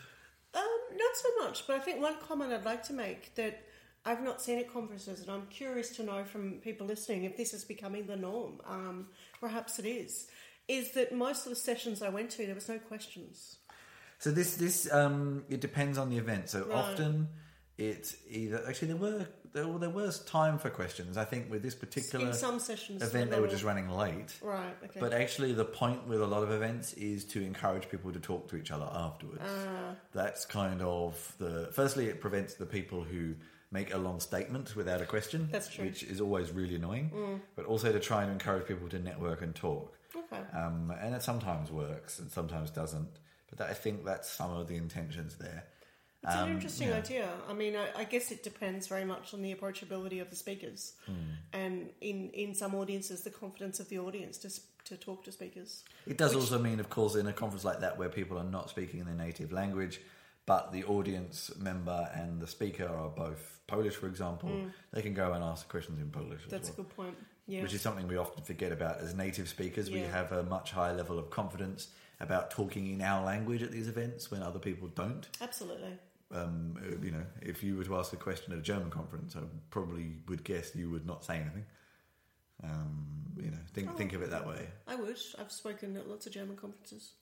Um, 0.54 0.78
not 0.96 1.16
so 1.16 1.28
much, 1.44 1.66
but 1.66 1.76
I 1.76 1.78
think 1.80 2.00
one 2.00 2.16
comment 2.20 2.52
I'd 2.52 2.64
like 2.64 2.82
to 2.84 2.92
make 2.92 3.34
that 3.36 3.64
I've 4.04 4.22
not 4.22 4.42
seen 4.42 4.58
at 4.58 4.72
conferences, 4.72 5.20
and 5.20 5.30
I'm 5.30 5.46
curious 5.46 5.90
to 5.96 6.02
know 6.02 6.24
from 6.24 6.58
people 6.60 6.86
listening 6.86 7.24
if 7.24 7.36
this 7.36 7.54
is 7.54 7.64
becoming 7.64 8.06
the 8.06 8.16
norm. 8.16 8.60
Um, 8.66 9.06
perhaps 9.40 9.78
it 9.78 9.86
is. 9.86 10.26
Is 10.68 10.92
that 10.92 11.12
most 11.14 11.46
of 11.46 11.50
the 11.50 11.56
sessions 11.56 12.02
I 12.02 12.08
went 12.08 12.30
to, 12.32 12.46
there 12.46 12.54
was 12.54 12.68
no 12.68 12.78
questions. 12.78 13.56
So 14.18 14.30
this 14.30 14.56
this 14.56 14.92
um 14.92 15.44
it 15.48 15.60
depends 15.60 15.98
on 15.98 16.08
the 16.10 16.18
event. 16.18 16.48
So 16.50 16.60
Right. 16.60 16.72
often 16.72 17.28
it's 17.76 18.16
either 18.28 18.62
actually 18.68 18.88
there 18.88 18.96
were 18.96 19.26
there, 19.52 19.68
well, 19.68 19.78
there 19.78 19.90
was 19.90 20.20
time 20.20 20.58
for 20.58 20.70
questions. 20.70 21.16
I 21.16 21.24
think 21.24 21.50
with 21.50 21.62
this 21.62 21.74
particular 21.74 22.26
In 22.26 22.32
some 22.32 22.58
sessions, 22.58 23.02
event 23.02 23.30
they 23.30 23.40
were 23.40 23.48
just 23.48 23.64
running 23.64 23.88
late. 23.88 24.32
Right. 24.40 24.74
Okay. 24.84 25.00
But 25.00 25.12
actually, 25.12 25.52
the 25.52 25.64
point 25.64 26.06
with 26.06 26.20
a 26.20 26.26
lot 26.26 26.42
of 26.42 26.50
events 26.50 26.94
is 26.94 27.24
to 27.26 27.42
encourage 27.42 27.88
people 27.88 28.12
to 28.12 28.20
talk 28.20 28.48
to 28.48 28.56
each 28.56 28.70
other 28.70 28.88
afterwards. 28.92 29.42
Ah. 29.44 29.94
That's 30.12 30.44
kind 30.46 30.80
of 30.82 31.34
the. 31.38 31.68
Firstly, 31.72 32.06
it 32.06 32.20
prevents 32.20 32.54
the 32.54 32.66
people 32.66 33.02
who 33.02 33.34
make 33.70 33.92
a 33.94 33.98
long 33.98 34.20
statement 34.20 34.76
without 34.76 35.00
a 35.00 35.06
question. 35.06 35.48
That's 35.50 35.68
true. 35.68 35.84
Mm. 35.84 35.88
Which 35.88 36.02
is 36.02 36.20
always 36.20 36.50
really 36.50 36.76
annoying. 36.76 37.40
But 37.56 37.66
also 37.66 37.92
to 37.92 38.00
try 38.00 38.22
and 38.22 38.32
encourage 38.32 38.66
people 38.66 38.88
to 38.90 38.98
network 38.98 39.42
and 39.42 39.54
talk. 39.54 39.96
okay. 40.14 40.42
Um, 40.56 40.92
and 41.00 41.14
it 41.14 41.22
sometimes 41.22 41.70
works 41.70 42.18
and 42.18 42.30
sometimes 42.30 42.70
doesn't. 42.70 43.08
But 43.48 43.58
that, 43.58 43.70
I 43.70 43.74
think 43.74 44.04
that's 44.04 44.30
some 44.30 44.50
of 44.50 44.68
the 44.68 44.76
intentions 44.76 45.36
there. 45.36 45.64
It's 46.24 46.34
Um, 46.36 46.48
an 46.48 46.54
interesting 46.54 46.88
yeah. 46.88 46.98
idea. 46.98 47.28
I 47.48 47.52
mean, 47.52 47.74
I, 47.76 47.88
I 48.02 48.04
guess 48.04 48.30
it 48.30 48.44
depends 48.44 48.86
very 48.86 49.04
much 49.04 49.34
on 49.34 49.42
the 49.42 49.52
approachability 49.54 50.20
of 50.22 50.30
the 50.30 50.36
speakers, 50.36 50.94
Hmm. 51.06 51.14
and 51.52 51.90
in, 52.00 52.30
in 52.30 52.54
some 52.54 52.74
audiences, 52.76 53.22
the 53.22 53.30
confidence 53.30 53.80
of 53.80 53.88
the 53.88 53.98
audience 53.98 54.38
to 54.38 54.48
to 54.84 54.96
talk 54.96 55.22
to 55.24 55.30
speakers. 55.32 55.84
It 56.06 56.18
does 56.18 56.34
also 56.34 56.58
mean, 56.58 56.80
of 56.80 56.90
course, 56.90 57.14
in 57.14 57.28
a 57.28 57.32
conference 57.32 57.64
like 57.64 57.78
that 57.80 57.98
where 57.98 58.08
people 58.08 58.36
are 58.36 58.50
not 58.58 58.68
speaking 58.68 58.98
in 58.98 59.06
their 59.06 59.14
native 59.14 59.52
language, 59.52 60.00
but 60.44 60.72
the 60.72 60.82
audience 60.84 61.52
member 61.56 62.10
and 62.14 62.40
the 62.40 62.48
speaker 62.48 62.86
are 62.88 63.08
both 63.08 63.60
Polish, 63.68 63.94
for 63.94 64.08
example, 64.08 64.50
they 64.92 65.00
can 65.00 65.14
go 65.14 65.32
and 65.34 65.42
ask 65.44 65.68
questions 65.68 66.00
in 66.00 66.10
Polish 66.10 66.40
as 66.42 66.46
Mm. 66.48 66.50
That's 66.50 66.68
a 66.70 66.72
good 66.72 66.88
point. 66.96 67.16
Yeah. 67.46 67.62
Which 67.62 67.74
is 67.74 67.80
something 67.80 68.08
we 68.08 68.16
often 68.16 68.42
forget 68.42 68.72
about 68.72 68.98
as 68.98 69.14
native 69.14 69.48
speakers. 69.48 69.88
We 69.90 70.00
have 70.00 70.32
a 70.32 70.42
much 70.42 70.72
higher 70.72 70.94
level 70.94 71.16
of 71.18 71.30
confidence 71.30 71.88
about 72.18 72.50
talking 72.50 72.88
in 72.88 73.00
our 73.02 73.24
language 73.24 73.62
at 73.62 73.70
these 73.70 73.88
events 73.88 74.30
when 74.32 74.42
other 74.42 74.58
people 74.58 74.88
don't. 74.88 75.28
Absolutely. 75.40 75.96
Um, 76.32 76.78
uh, 76.80 77.04
you 77.04 77.10
know, 77.10 77.24
if 77.42 77.62
you 77.62 77.76
were 77.76 77.84
to 77.84 77.96
ask 77.96 78.12
a 78.12 78.16
question 78.16 78.52
at 78.52 78.58
a 78.58 78.62
German 78.62 78.90
conference, 78.90 79.36
I 79.36 79.40
probably 79.70 80.16
would 80.28 80.44
guess 80.44 80.74
you 80.74 80.90
would 80.90 81.06
not 81.06 81.24
say 81.24 81.36
anything. 81.36 81.66
Um, 82.64 83.24
you 83.36 83.50
know, 83.50 83.58
think 83.74 83.90
Oh. 83.90 83.96
think 83.96 84.12
of 84.14 84.22
it 84.22 84.30
that 84.30 84.46
way. 84.46 84.68
I 84.86 84.94
would. 84.94 85.18
I've 85.38 85.52
spoken 85.52 85.96
at 85.96 86.08
lots 86.08 86.26
of 86.26 86.32
German 86.32 86.56
conferences. 86.56 87.12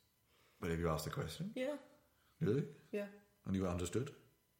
But 0.60 0.70
if 0.70 0.78
you 0.78 0.88
asked 0.88 1.06
a 1.06 1.10
question, 1.10 1.50
Yeah. 1.56 1.76
really, 2.40 2.64
Yeah. 2.92 3.06
and 3.46 3.56
you 3.56 3.66
understood, 3.66 4.10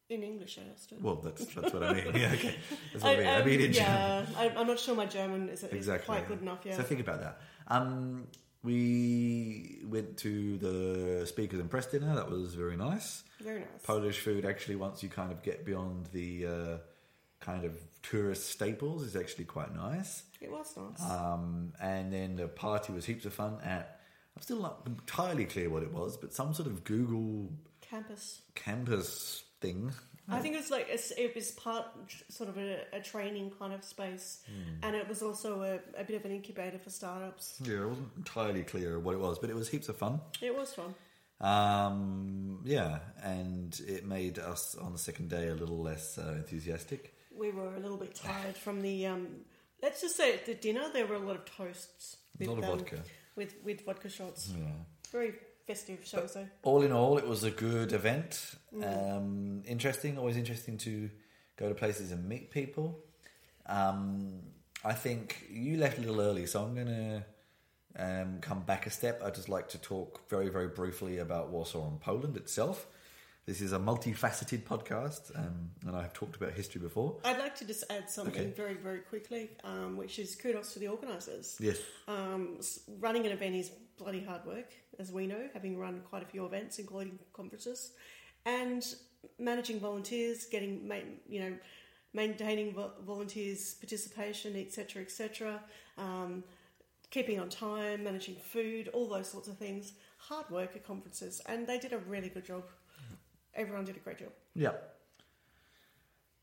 In 0.09 0.23
English, 0.25 0.59
I 0.59 0.63
understood. 0.63 1.03
well, 1.03 1.17
that's 1.17 1.45
that's 1.55 1.73
what 1.73 1.83
I 1.85 1.93
mean. 1.93 2.15
Yeah, 2.17 2.33
okay, 2.33 2.57
that's 2.93 3.05
what 3.05 3.15
I, 3.15 3.19
mean. 3.19 3.27
I 3.27 3.41
um, 3.41 3.47
mean 3.47 3.61
in 3.61 3.73
German. 3.73 3.93
yeah, 3.93 4.27
I, 4.37 4.49
I'm 4.57 4.67
not 4.67 4.81
sure 4.81 4.97
my 4.97 5.07
German 5.07 5.49
is, 5.51 5.63
is 5.63 5.73
exactly 5.73 6.07
quite 6.07 6.27
good 6.27 6.41
enough. 6.43 6.61
Yeah. 6.65 6.77
So 6.77 6.83
think 6.83 7.01
about 7.01 7.21
that. 7.21 7.41
Um, 7.69 8.27
we 8.62 9.81
went 9.85 10.18
to 10.18 10.59
the 10.59 11.27
speakers 11.27 11.61
and 11.61 11.70
press 11.70 11.87
dinner. 11.87 12.14
That 12.14 12.31
was 12.31 12.55
very 12.55 12.77
nice. 12.77 13.25
Very 13.40 13.61
nice. 13.61 13.68
Polish 13.85 14.18
food 14.20 14.44
actually, 14.44 14.77
once 14.77 15.03
you 15.03 15.09
kind 15.09 15.33
of 15.33 15.42
get 15.42 15.64
beyond 15.64 16.07
the 16.12 16.46
uh, 16.46 16.77
kind 17.40 17.64
of 17.64 17.77
tourist 18.03 18.51
staples, 18.51 19.03
is 19.03 19.16
actually 19.16 19.46
quite 19.46 19.75
nice. 19.75 20.25
it 20.40 20.51
was 20.51 20.77
nice. 20.77 21.11
Um, 21.11 21.73
and 21.81 22.12
then 22.12 22.37
the 22.37 22.49
party 22.49 22.92
was 22.92 23.05
heaps 23.05 23.25
of 23.25 23.33
fun 23.35 23.59
at. 23.64 24.01
I'm 24.37 24.42
still 24.42 24.61
not 24.61 24.83
entirely 24.87 25.44
clear 25.44 25.68
what 25.68 25.83
it 25.83 25.92
was, 25.92 26.16
but 26.16 26.33
some 26.33 26.55
sort 26.55 26.68
of 26.68 26.85
Google 26.85 27.51
Campus. 27.81 28.42
campus 28.55 29.42
thing. 29.61 29.92
I 30.31 30.40
think 30.40 30.55
it 30.55 30.59
was 30.59 30.71
like 30.71 30.83
it's- 30.88 31.12
it 31.16 31.35
was 31.35 31.51
part 31.53 31.87
sort 32.29 32.49
of 32.49 32.57
a, 32.59 32.85
a 32.93 33.01
training 33.01 33.51
kind 33.59 33.73
of 33.73 33.83
space, 33.85 34.43
Hmm. 34.47 34.85
and 34.85 34.97
it 34.97 35.09
was 35.09 35.23
also 35.23 35.62
a, 35.62 36.01
a 36.01 36.05
bit 36.05 36.16
of 36.16 36.25
an 36.25 36.33
incubator 36.33 36.79
for 36.79 36.90
startups. 36.90 37.61
Yeah, 37.64 37.83
it 37.83 37.88
wasn't 37.88 38.11
entirely 38.16 38.62
clear 38.64 38.99
what 38.99 39.14
it 39.14 39.19
was, 39.21 39.38
but 39.38 39.51
it 39.51 39.57
was 39.57 39.69
heaps 39.69 39.88
of 39.88 39.97
fun. 39.97 40.21
It 40.40 40.55
was 40.57 40.73
fun. 40.75 40.95
Um, 41.40 42.61
yeah, 42.64 42.99
and 43.23 43.79
it 43.87 44.05
made 44.07 44.38
us 44.38 44.75
on 44.77 44.93
the 44.93 44.99
second 44.99 45.31
day 45.31 45.49
a 45.49 45.55
little 45.55 45.79
less 45.83 46.19
uh, 46.19 46.35
enthusiastic. 46.37 47.14
We 47.35 47.51
were 47.51 47.75
a 47.75 47.81
little 47.81 47.97
bit 47.97 48.14
tired 48.14 48.57
from 48.57 48.83
the. 48.83 49.07
Um, 49.07 49.29
let's 49.83 50.01
just 50.03 50.16
say 50.16 50.35
at 50.35 50.47
the 50.47 50.55
dinner 50.55 50.90
there 50.93 51.07
were 51.07 51.14
a 51.16 51.19
lot 51.19 51.37
of 51.37 51.45
toasts. 51.47 52.16
A 52.40 52.45
lot 52.45 52.59
of 52.59 52.64
um, 52.64 52.79
vodka. 52.79 53.03
with 53.37 53.55
with 53.64 53.85
vodka 53.85 54.09
shots. 54.09 54.53
Yeah. 54.55 54.64
Very 55.12 55.35
festive, 55.66 56.01
shall 56.05 56.23
we 56.23 56.29
say? 56.29 56.46
All 56.62 56.83
in 56.83 56.92
all, 56.92 57.18
it 57.18 57.27
was 57.27 57.44
a 57.44 57.51
good 57.51 57.92
event. 57.92 58.55
Um, 58.83 59.62
interesting, 59.66 60.18
always 60.18 60.37
interesting 60.37 60.79
to 60.79 61.11
go 61.57 61.68
to 61.68 61.75
places 61.75 62.12
and 62.12 62.29
meet 62.29 62.51
people. 62.51 62.99
Um, 63.66 64.40
I 64.85 64.92
think 64.94 65.44
you 65.51 65.77
left 65.77 65.99
a 65.99 66.01
little 66.01 66.20
early, 66.20 66.46
so 66.46 66.62
I'm 66.62 66.75
going 66.75 66.87
to 66.87 67.25
um, 67.96 68.38
come 68.40 68.61
back 68.61 68.87
a 68.87 68.90
step. 68.90 69.23
I'd 69.25 69.35
just 69.35 69.49
like 69.49 69.68
to 69.70 69.79
talk 69.79 70.29
very, 70.29 70.49
very 70.49 70.68
briefly 70.68 71.18
about 71.18 71.51
Warsaw 71.51 71.87
and 71.88 72.01
Poland 72.01 72.37
itself. 72.37 72.87
This 73.46 73.61
is 73.62 73.73
a 73.73 73.79
multifaceted 73.79 74.62
podcast, 74.62 75.37
um, 75.37 75.70
and 75.87 75.96
I've 75.96 76.12
talked 76.12 76.37
about 76.37 76.53
history 76.53 76.81
before. 76.81 77.16
I'd 77.25 77.38
like 77.38 77.57
to 77.57 77.64
just 77.64 77.85
add 77.90 78.09
something 78.09 78.35
Okay. 78.35 78.51
very, 78.53 78.75
very 78.75 79.01
quickly, 79.01 79.51
um, 79.64 79.96
which 79.96 80.18
is 80.18 80.37
kudos 80.37 80.73
to 80.75 80.79
the 80.79 80.88
organisers. 80.88 81.57
Yes. 81.59 81.79
Um, 82.07 82.61
running 83.01 83.27
an 83.27 83.33
event 83.33 83.57
is 83.57 83.70
bloody 83.99 84.23
hard 84.23 84.44
work, 84.46 84.73
as 85.01 85.11
we 85.11 85.27
know, 85.27 85.49
having 85.55 85.79
run 85.79 86.03
quite 86.09 86.23
a 86.23 86.27
few 86.27 86.45
events, 86.45 86.79
including 86.79 87.19
conferences, 87.33 87.93
and 88.45 88.95
managing 89.39 89.81
volunteers, 89.81 90.45
getting 90.47 90.91
you 91.29 91.41
know, 91.41 91.57
maintaining 92.13 92.75
volunteers' 93.05 93.75
participation, 93.75 94.57
etc., 94.57 95.03
etc. 95.03 95.61
Um, 95.99 96.45
keeping 97.11 97.41
on 97.41 97.49
time, 97.49 98.05
managing 98.05 98.37
food, 98.37 98.89
all 98.89 99.09
those 99.09 99.29
sorts 99.29 99.49
of 99.49 99.57
things. 99.57 99.93
Hard 100.19 100.49
work 100.51 100.77
at 100.77 100.87
conferences, 100.87 101.41
and 101.47 101.67
they 101.67 101.79
did 101.79 101.93
a 101.93 101.99
really 101.99 102.29
good 102.29 102.45
job. 102.45 102.65
Everyone 103.55 103.85
did 103.85 103.97
a 103.97 104.01
great 104.01 104.19
job. 104.19 104.31
Yeah. 104.55 104.73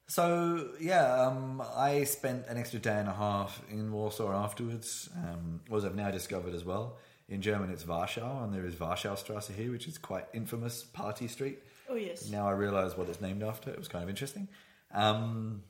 So 0.08 0.70
yeah, 0.80 1.26
um, 1.26 1.62
I 1.76 2.06
spent 2.06 2.48
an 2.48 2.58
extra 2.58 2.80
day 2.80 2.98
and 2.98 3.10
a 3.10 3.14
half 3.14 3.62
in 3.70 3.92
Warsaw 3.92 4.32
afterwards. 4.32 5.10
Um, 5.16 5.62
as 5.76 5.86
I've 5.86 5.96
now 5.96 6.12
discovered 6.12 6.54
as 6.54 6.64
well, 6.64 6.98
in 7.30 7.42
German 7.42 7.70
it's 7.70 7.84
Warschau, 7.84 8.44
and 8.44 8.54
there 8.54 8.66
is 8.66 8.76
Warschaustrasse 8.76 9.54
here, 9.54 9.72
which 9.72 9.88
is 9.88 9.98
quite 9.98 10.26
infamous 10.34 10.84
party 10.84 11.28
street. 11.28 11.60
Oh 11.90 11.96
yes, 11.96 12.30
Now 12.30 12.48
I 12.48 12.52
realise 12.52 12.98
what 12.98 13.10
it's 13.10 13.22
named 13.22 13.44
after. 13.44 13.70
It 13.70 13.78
was 13.78 13.88
kind 13.88 14.04
of 14.04 14.10
interesting. 14.10 14.48
Um, 14.94 15.64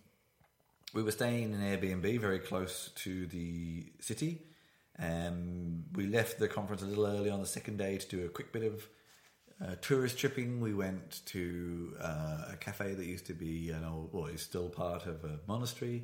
we 0.94 1.04
were 1.04 1.12
staying 1.12 1.54
in 1.54 1.54
an 1.54 1.62
Airbnb 1.62 2.20
very 2.20 2.40
close 2.40 2.92
to 2.96 3.26
the 3.28 3.86
city. 4.00 4.42
Um, 5.00 5.84
we 5.94 6.08
left 6.08 6.40
the 6.40 6.48
conference 6.48 6.82
a 6.82 6.86
little 6.86 7.06
early 7.06 7.30
on 7.30 7.40
the 7.40 7.46
second 7.48 7.78
day 7.78 7.98
to 7.98 8.08
do 8.08 8.26
a 8.26 8.30
quick 8.30 8.52
bit 8.52 8.64
of 8.64 8.88
uh, 9.64 9.76
tourist 9.82 10.18
tripping. 10.18 10.60
We 10.60 10.74
went 10.74 11.22
to 11.28 11.96
uh, 12.02 12.54
a 12.54 12.58
cafe 12.60 12.94
that 12.94 13.06
used 13.06 13.28
to 13.28 13.34
be 13.34 13.70
an 13.72 13.84
old, 13.84 14.10
well, 14.14 14.26
is 14.26 14.42
still 14.42 14.70
part 14.70 15.06
of 15.06 15.24
a 15.24 15.40
monastery. 15.48 16.04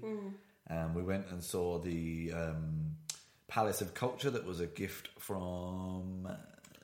Um, 0.69 0.93
we 0.93 1.01
went 1.03 1.27
and 1.31 1.43
saw 1.43 1.79
the 1.79 2.31
um, 2.33 2.95
Palace 3.53 3.81
of 3.81 3.93
Culture 3.93 4.31
that 4.31 4.45
was 4.45 4.59
a 4.59 4.65
gift 4.65 5.09
from 5.19 6.27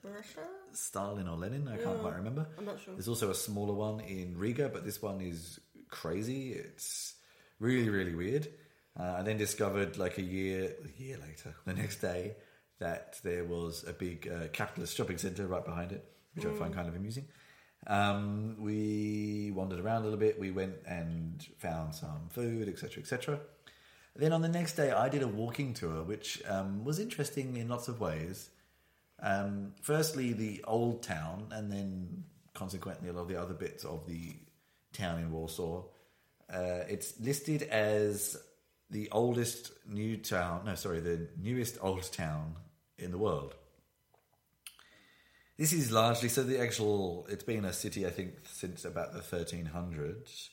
Russia. 0.04 0.42
Stalin 0.72 1.28
or 1.28 1.36
Lenin. 1.36 1.68
I 1.68 1.78
can't 1.78 1.96
Yeah. 1.96 2.02
quite 2.02 2.16
remember. 2.18 2.46
I'm 2.60 2.66
not 2.66 2.80
sure. 2.80 2.94
There's 2.94 3.08
also 3.08 3.32
a 3.32 3.36
smaller 3.36 3.74
one 3.74 4.02
in 4.02 4.38
Riga, 4.38 4.70
but 4.70 4.86
this 4.86 5.02
one 5.02 5.20
is 5.20 5.60
crazy. 5.90 6.52
It's 6.54 7.16
really, 7.60 7.90
really 7.90 8.14
weird. 8.14 8.48
Uh, 8.96 9.16
I 9.18 9.24
then 9.24 9.38
discovered, 9.38 9.98
like 9.98 10.20
a 10.20 10.22
year, 10.22 10.76
a 10.86 11.02
year 11.02 11.18
later, 11.18 11.56
the 11.66 11.74
next 11.74 12.02
day, 12.02 12.36
that 12.78 13.20
there 13.24 13.46
was 13.46 13.84
a 13.88 13.94
big 13.94 14.28
uh, 14.28 14.50
capitalist 14.50 14.96
shopping 14.96 15.18
centre 15.18 15.48
right 15.48 15.66
behind 15.66 15.92
it, 15.92 16.06
which 16.36 16.46
I 16.46 16.54
find 16.54 16.72
kind 16.72 16.88
of 16.88 16.96
amusing. 16.96 17.28
Um, 17.88 18.58
we 18.60 19.52
wandered 19.56 19.80
around 19.80 20.02
a 20.02 20.04
little 20.04 20.20
bit. 20.20 20.40
We 20.40 20.52
went 20.52 20.76
and 20.86 21.44
found 21.58 21.96
some 21.96 22.30
food, 22.30 22.70
etc., 22.70 23.02
etc. 23.02 23.40
Then 24.20 24.34
on 24.34 24.42
the 24.42 24.50
next 24.50 24.74
day, 24.74 24.92
I 24.92 25.08
did 25.08 25.24
a 25.24 25.28
walking 25.30 25.74
tour, 25.74 26.04
which 26.04 26.42
um, 26.46 26.84
was 26.84 27.00
interesting 27.00 27.56
in 27.56 27.70
lots 27.70 27.88
of 27.88 28.02
ways. 28.02 28.50
Um, 29.22 29.72
firstly, 29.82 30.34
the 30.34 30.62
old 30.68 31.04
town, 31.04 31.48
and 31.52 31.72
then 31.72 32.26
consequently 32.54 33.08
a 33.08 33.14
lot 33.14 33.22
of 33.22 33.28
the 33.30 33.42
other 33.42 33.54
bits 33.54 33.86
of 33.86 34.06
the 34.08 34.36
town 34.92 35.20
in 35.20 35.32
Warsaw. 35.32 35.84
Uh, 36.54 36.84
it's 36.90 37.18
listed 37.22 37.64
as 37.64 38.36
the 38.90 39.10
oldest 39.12 39.72
new 39.88 40.18
town. 40.18 40.64
No, 40.66 40.76
sorry, 40.76 41.00
the 41.00 41.30
newest 41.42 41.78
old 41.80 42.12
town 42.12 42.56
in 42.98 43.12
the 43.12 43.18
world. 43.18 43.56
This 45.58 45.72
is 45.72 45.94
largely 45.94 46.28
so 46.28 46.44
the 46.44 46.60
actual. 46.60 47.26
It's 47.30 47.44
been 47.46 47.64
a 47.64 47.72
city, 47.72 48.06
I 48.06 48.10
think, 48.10 48.34
since 48.44 48.84
about 48.84 49.14
the 49.14 49.20
1300s. 49.20 50.50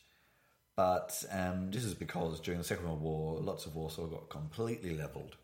But 0.76 1.24
um, 1.32 1.70
this 1.70 1.84
is 1.84 1.94
because 1.94 2.38
during 2.40 2.58
the 2.58 2.64
Second 2.64 2.84
World 2.84 3.00
War, 3.00 3.40
lots 3.40 3.64
of 3.64 3.74
Warsaw 3.74 4.06
got 4.06 4.28
completely 4.28 4.94
leveled. 4.94 5.36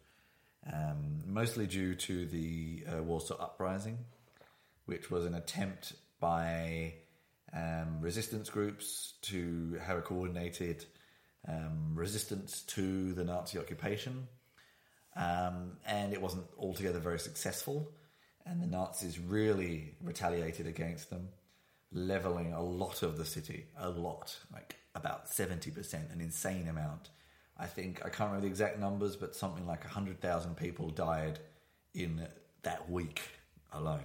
um, 0.70 1.22
mostly 1.26 1.66
due 1.66 1.94
to 1.94 2.26
the 2.26 2.84
uh, 2.86 3.02
Warsaw 3.02 3.36
Uprising, 3.40 3.98
which 4.86 5.10
was 5.10 5.24
an 5.24 5.34
attempt 5.34 5.94
by 6.20 6.94
um, 7.52 8.00
resistance 8.00 8.48
groups 8.48 9.14
to 9.22 9.78
have 9.84 9.98
a 9.98 10.02
coordinated 10.02 10.84
um, 11.48 11.92
resistance 11.94 12.62
to 12.62 13.12
the 13.14 13.24
Nazi 13.24 13.58
occupation. 13.58 14.28
Um, 15.16 15.72
and 15.84 16.12
it 16.12 16.22
wasn't 16.22 16.46
altogether 16.58 16.98
very 16.98 17.18
successful. 17.18 17.90
And 18.46 18.62
the 18.62 18.66
Nazis 18.66 19.18
really 19.18 19.94
retaliated 20.02 20.66
against 20.66 21.10
them, 21.10 21.28
leveling 21.92 22.52
a 22.52 22.62
lot 22.62 23.02
of 23.02 23.18
the 23.18 23.24
city, 23.24 23.66
a 23.76 23.90
lot, 23.90 24.36
like 24.52 24.76
about 24.94 25.28
70%, 25.28 26.12
an 26.12 26.20
insane 26.20 26.68
amount. 26.68 27.10
I 27.58 27.66
think, 27.66 28.00
I 28.04 28.08
can't 28.08 28.30
remember 28.30 28.42
the 28.42 28.48
exact 28.48 28.78
numbers, 28.78 29.16
but 29.16 29.34
something 29.34 29.66
like 29.66 29.84
100,000 29.84 30.56
people 30.56 30.90
died 30.90 31.38
in 31.94 32.26
that 32.62 32.90
week 32.90 33.20
alone. 33.72 34.00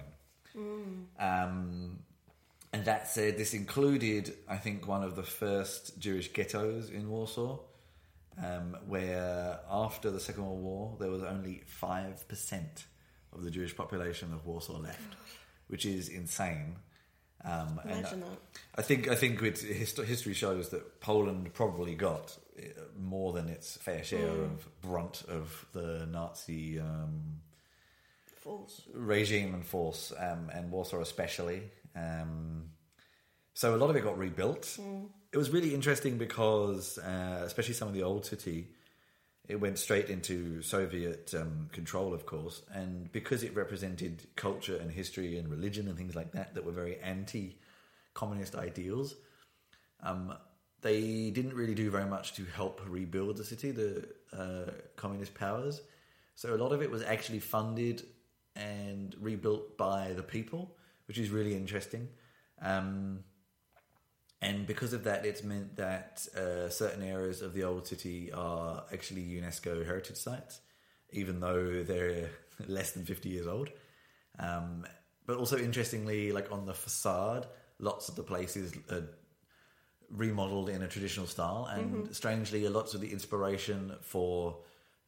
Um, 1.18 1.98
and 2.72 2.84
that 2.84 3.08
said, 3.08 3.38
this 3.38 3.54
included, 3.54 4.34
I 4.48 4.56
think, 4.56 4.86
one 4.86 5.02
of 5.02 5.16
the 5.16 5.22
first 5.22 5.98
Jewish 5.98 6.32
ghettos 6.32 6.90
in 6.90 7.08
Warsaw, 7.08 7.58
um, 8.42 8.76
where 8.86 9.58
after 9.70 10.10
the 10.10 10.20
Second 10.20 10.46
World 10.46 10.62
War, 10.62 10.96
there 11.00 11.10
was 11.10 11.22
only 11.22 11.62
5% 11.80 12.62
of 13.32 13.42
the 13.42 13.50
Jewish 13.50 13.76
population 13.76 14.32
of 14.32 14.46
Warsaw 14.46 14.78
left, 14.78 15.16
which 15.68 15.86
is 15.86 16.08
insane. 16.08 16.76
Um, 17.44 17.80
and 17.84 18.00
Imagine 18.00 18.20
that. 18.20 18.38
I 18.76 18.82
think 18.82 19.08
I 19.08 19.14
think 19.14 19.40
hist- 19.40 19.98
history 19.98 20.34
shows 20.34 20.70
that 20.70 21.00
Poland 21.00 21.52
probably 21.54 21.94
got 21.94 22.36
uh, 22.58 22.62
more 22.98 23.32
than 23.32 23.48
its 23.48 23.76
fair 23.76 24.02
share 24.02 24.28
of 24.28 24.68
brunt 24.82 25.22
of 25.28 25.66
the 25.72 26.06
Nazi 26.10 26.80
um, 26.80 27.40
False. 28.40 28.82
regime 28.92 29.54
and 29.54 29.64
force, 29.64 30.12
um, 30.18 30.50
and 30.52 30.70
Warsaw 30.70 31.00
especially. 31.00 31.62
Um, 31.94 32.70
so 33.54 33.74
a 33.74 33.78
lot 33.78 33.90
of 33.90 33.96
it 33.96 34.02
got 34.02 34.18
rebuilt. 34.18 34.78
It 35.32 35.36
was 35.36 35.50
really 35.50 35.74
interesting 35.74 36.16
because, 36.18 36.98
uh, 36.98 37.42
especially 37.44 37.74
some 37.74 37.88
of 37.88 37.94
the 37.94 38.02
old 38.02 38.24
city, 38.26 38.68
it 39.48 39.56
went 39.56 39.78
straight 39.78 40.10
into 40.10 40.60
Soviet 40.60 41.34
um, 41.34 41.70
control, 41.72 42.12
of 42.12 42.26
course, 42.26 42.62
and 42.72 43.10
because 43.12 43.42
it 43.42 43.56
represented 43.56 44.26
culture 44.36 44.76
and 44.76 44.90
history 44.90 45.38
and 45.38 45.48
religion 45.48 45.88
and 45.88 45.96
things 45.96 46.14
like 46.14 46.32
that 46.32 46.54
that 46.54 46.64
were 46.66 46.72
very 46.72 46.98
anti-communist 47.00 48.54
ideals. 48.54 49.14
Um, 50.02 50.34
they 50.82 51.30
didn't 51.30 51.54
really 51.54 51.74
do 51.74 51.90
very 51.90 52.04
much 52.04 52.34
to 52.34 52.44
help 52.44 52.80
rebuild 52.86 53.38
the 53.38 53.44
city, 53.44 53.70
the 53.70 54.08
uh, 54.32 54.70
communist 54.96 55.34
powers. 55.34 55.80
So 56.34 56.54
a 56.54 56.58
lot 56.62 56.72
of 56.72 56.82
it 56.82 56.90
was 56.90 57.02
actually 57.02 57.40
funded 57.40 58.04
and 58.54 59.16
rebuilt 59.18 59.78
by 59.78 60.12
the 60.14 60.22
people, 60.22 60.76
which 61.06 61.18
is 61.18 61.30
really 61.30 61.54
interesting. 61.56 62.08
Um, 62.60 63.24
and 64.40 64.66
because 64.66 64.92
of 64.92 65.04
that, 65.04 65.26
it's 65.26 65.42
meant 65.42 65.76
that 65.76 66.26
uh, 66.36 66.68
certain 66.68 67.02
areas 67.02 67.42
of 67.42 67.54
the 67.54 67.64
old 67.64 67.86
city 67.86 68.30
are 68.32 68.84
actually 68.92 69.22
UNESCO 69.22 69.84
heritage 69.84 70.16
sites, 70.16 70.60
even 71.10 71.40
though 71.40 71.82
they're 71.82 72.30
less 72.66 72.92
than 72.92 73.04
50 73.04 73.28
years 73.28 73.46
old. 73.46 73.70
Um, 74.38 74.86
but 75.26 75.36
also, 75.36 75.58
interestingly, 75.58 76.32
like 76.32 76.52
on 76.52 76.66
the 76.66 76.74
facade, 76.74 77.46
lots 77.80 78.08
of 78.08 78.14
the 78.14 78.22
places 78.22 78.72
are 78.90 79.08
remodeled 80.10 80.68
in 80.68 80.82
a 80.82 80.88
traditional 80.88 81.26
style. 81.26 81.68
And 81.70 82.14
strangely, 82.14 82.64
a 82.64 82.70
lots 82.70 82.94
of 82.94 83.00
the 83.00 83.10
inspiration 83.12 83.92
for 84.02 84.58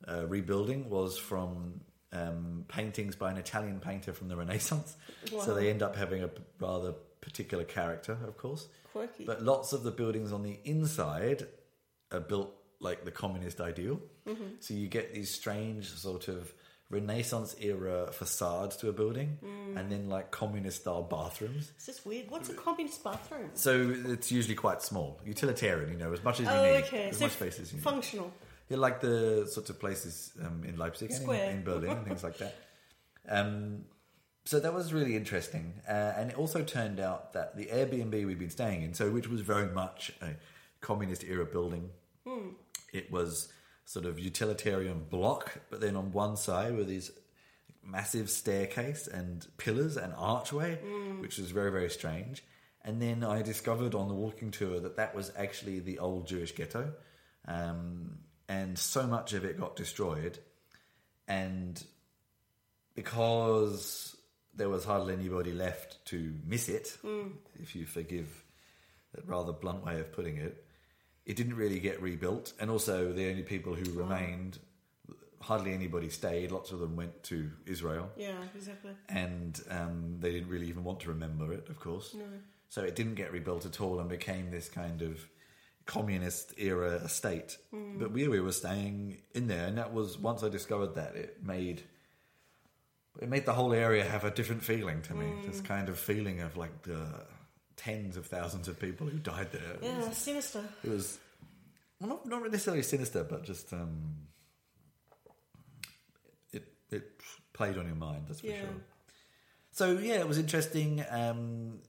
uh, 0.08 0.26
rebuilding 0.26 0.90
was 0.90 1.16
from 1.16 1.80
um, 2.12 2.64
paintings 2.68 3.16
by 3.16 3.30
an 3.30 3.36
Italian 3.36 3.78
painter 3.80 4.12
from 4.12 4.28
the 4.28 4.36
Renaissance. 4.36 4.96
So 5.44 5.54
they 5.54 5.70
end 5.70 5.82
up 5.82 5.94
having 5.96 6.24
a 6.24 6.30
rather 6.58 6.94
particular 7.20 7.64
character, 7.64 8.16
of 8.26 8.36
course. 8.36 8.68
Quirky. 8.92 9.24
But 9.24 9.42
lots 9.42 9.72
of 9.72 9.82
the 9.82 9.90
buildings 9.90 10.32
on 10.32 10.42
the 10.42 10.58
inside 10.64 11.46
are 12.12 12.20
built 12.20 12.52
like 12.80 13.04
the 13.04 13.10
communist 13.10 13.60
ideal. 13.60 14.00
So 14.60 14.74
you 14.74 14.86
get 14.88 15.12
these 15.12 15.28
strange 15.28 15.88
sort 15.90 16.28
of 16.28 16.52
Renaissance 16.88 17.54
era 17.60 18.10
facades 18.12 18.76
to 18.78 18.88
a 18.88 18.92
building 18.92 19.38
and 19.76 19.90
then 19.90 20.08
like 20.08 20.30
communist 20.30 20.82
style 20.82 21.02
bathrooms. 21.02 21.72
It's 21.76 21.86
just 21.86 22.06
weird. 22.06 22.30
What's 22.30 22.48
a 22.48 22.54
communist 22.54 23.02
bathroom? 23.04 23.50
So 23.54 23.92
it's 24.06 24.30
usually 24.32 24.54
quite 24.54 24.82
small, 24.82 25.20
utilitarian, 25.24 25.90
you 25.90 25.96
know, 25.98 26.12
as 26.12 26.22
much 26.24 26.40
as 26.40 26.46
you 26.46 26.52
Oh, 26.52 26.62
need, 26.64 26.84
okay. 26.84 27.08
as 27.10 27.18
So 27.18 27.24
much 27.24 27.32
space 27.32 27.58
as 27.60 27.72
you 27.72 27.78
need. 27.78 27.84
functional. 27.84 28.32
Yeah, 28.68 28.76
like 28.78 29.00
the 29.00 29.46
sorts 29.50 29.68
of 29.70 29.78
places 29.80 30.32
um, 30.44 30.62
in 30.64 30.76
Leipzig 30.78 31.10
and 31.10 31.28
in, 31.28 31.34
in 31.58 31.62
Berlin 31.64 31.90
and 31.90 32.06
things 32.06 32.22
like 32.24 32.38
that. 32.38 32.54
Um, 33.28 33.84
so 34.50 34.58
that 34.58 34.74
was 34.74 34.92
really 34.92 35.14
interesting, 35.14 35.74
uh, 35.88 35.92
and 36.16 36.32
it 36.32 36.36
also 36.36 36.64
turned 36.64 36.98
out 36.98 37.34
that 37.34 37.56
the 37.56 37.66
Airbnb 37.66 38.26
we'd 38.26 38.36
been 38.36 38.50
staying 38.50 38.82
in, 38.82 38.94
so 38.94 39.08
which 39.08 39.28
was 39.28 39.42
very 39.42 39.68
much 39.72 40.10
a 40.20 40.30
communist 40.80 41.22
era 41.22 41.46
building, 41.46 41.88
it 42.92 43.12
was 43.12 43.52
sort 43.84 44.06
of 44.06 44.18
utilitarian 44.18 45.04
block, 45.08 45.60
but 45.70 45.80
then 45.80 45.94
on 45.94 46.10
one 46.10 46.36
side 46.36 46.76
were 46.76 46.82
these 46.82 47.12
massive 47.84 48.28
staircase 48.28 49.06
and 49.06 49.46
pillars 49.56 49.96
and 49.96 50.12
archway, 50.16 50.74
which 51.20 51.38
was 51.38 51.52
very 51.52 51.70
very 51.70 51.88
strange. 51.88 52.42
And 52.82 53.00
then 53.00 53.22
I 53.22 53.42
discovered 53.42 53.94
on 53.94 54.08
the 54.08 54.14
walking 54.14 54.50
tour 54.50 54.80
that 54.80 54.96
that 54.96 55.14
was 55.14 55.30
actually 55.36 55.78
the 55.78 56.00
old 56.00 56.26
Jewish 56.26 56.56
ghetto, 56.56 56.92
um, 57.46 58.18
and 58.48 58.76
so 58.76 59.06
much 59.06 59.32
of 59.32 59.44
it 59.44 59.60
got 59.60 59.76
destroyed. 59.76 60.40
And 61.28 61.80
because 62.96 64.16
there 64.54 64.68
was 64.68 64.84
hardly 64.84 65.14
anybody 65.14 65.52
left 65.52 66.04
to 66.06 66.34
miss 66.46 66.68
it, 66.68 66.96
if 67.60 67.74
you 67.76 67.86
forgive 67.86 68.28
that 69.14 69.26
rather 69.26 69.52
blunt 69.52 69.84
way 69.84 69.98
of 70.00 70.12
putting 70.12 70.36
it, 70.36 70.64
it 71.26 71.36
didn't 71.36 71.54
really 71.56 71.80
get 71.80 72.00
rebuilt. 72.02 72.52
And 72.60 72.70
also, 72.70 73.12
the 73.12 73.28
only 73.30 73.42
people 73.42 73.74
who 73.74 73.90
remained, 73.92 74.58
hardly 75.40 75.72
anybody 75.72 76.08
stayed. 76.10 76.50
Lots 76.50 76.72
of 76.72 76.80
them 76.80 76.96
went 76.96 77.22
to 77.24 77.50
Israel 77.66 78.10
Yeah, 78.16 78.34
exactly. 78.54 78.92
and 79.08 79.60
um, 79.70 80.16
they 80.20 80.32
didn't 80.32 80.48
really 80.48 80.66
even 80.68 80.84
want 80.84 81.00
to 81.00 81.08
remember 81.08 81.52
it, 81.52 81.68
of 81.68 81.78
course. 81.80 82.14
So 82.68 82.82
it 82.82 82.94
didn't 82.96 83.14
get 83.16 83.32
rebuilt 83.32 83.66
at 83.66 83.80
all 83.80 83.98
and 84.00 84.08
became 84.08 84.50
this 84.50 84.68
kind 84.68 85.02
of 85.02 85.18
communist 85.86 86.54
era 86.56 86.92
estate. 87.04 87.56
But 87.72 88.12
we, 88.12 88.28
we 88.28 88.40
were 88.40 88.52
staying 88.52 89.18
in 89.34 89.48
there, 89.48 89.66
and 89.66 89.76
that 89.78 89.92
was 89.92 90.18
once 90.18 90.42
I 90.42 90.48
discovered 90.48 90.94
that 90.94 91.16
it 91.16 91.38
made 91.44 91.82
it 93.20 93.28
made 93.28 93.44
the 93.46 93.52
whole 93.54 93.72
area 93.72 94.04
have 94.04 94.24
a 94.24 94.30
different 94.30 94.62
feeling 94.62 95.02
to 95.02 95.14
me. 95.14 95.26
This 95.46 95.60
kind 95.60 95.88
of 95.88 95.98
feeling 95.98 96.40
of 96.40 96.56
like 96.56 96.82
the 96.82 97.06
tens 97.76 98.16
of 98.16 98.26
thousands 98.26 98.68
of 98.68 98.78
people 98.78 99.06
who 99.06 99.18
died 99.18 99.50
there. 99.52 99.72
It 99.74 99.82
Yeah, 99.82 100.08
was- 100.08 100.16
sinister. 100.16 100.64
it 100.84 100.90
was 100.90 101.18
well, 101.98 102.08
not 102.10 102.26
not 102.26 102.50
necessarily 102.50 102.82
sinister, 102.82 103.24
but 103.24 103.42
just 103.44 103.72
um, 103.72 104.26
it 106.52 106.72
it 106.90 107.20
played 107.52 107.76
on 107.78 107.86
your 107.86 107.96
mind. 107.96 108.24
That's 108.28 108.40
for 108.40 108.46
Yeah. 108.46 108.60
sure. 108.60 108.74
So 109.72 109.98
yeah, 109.98 110.20
it 110.20 110.28
was 110.28 110.38
interesting. 110.38 111.04
Um, 111.08 111.80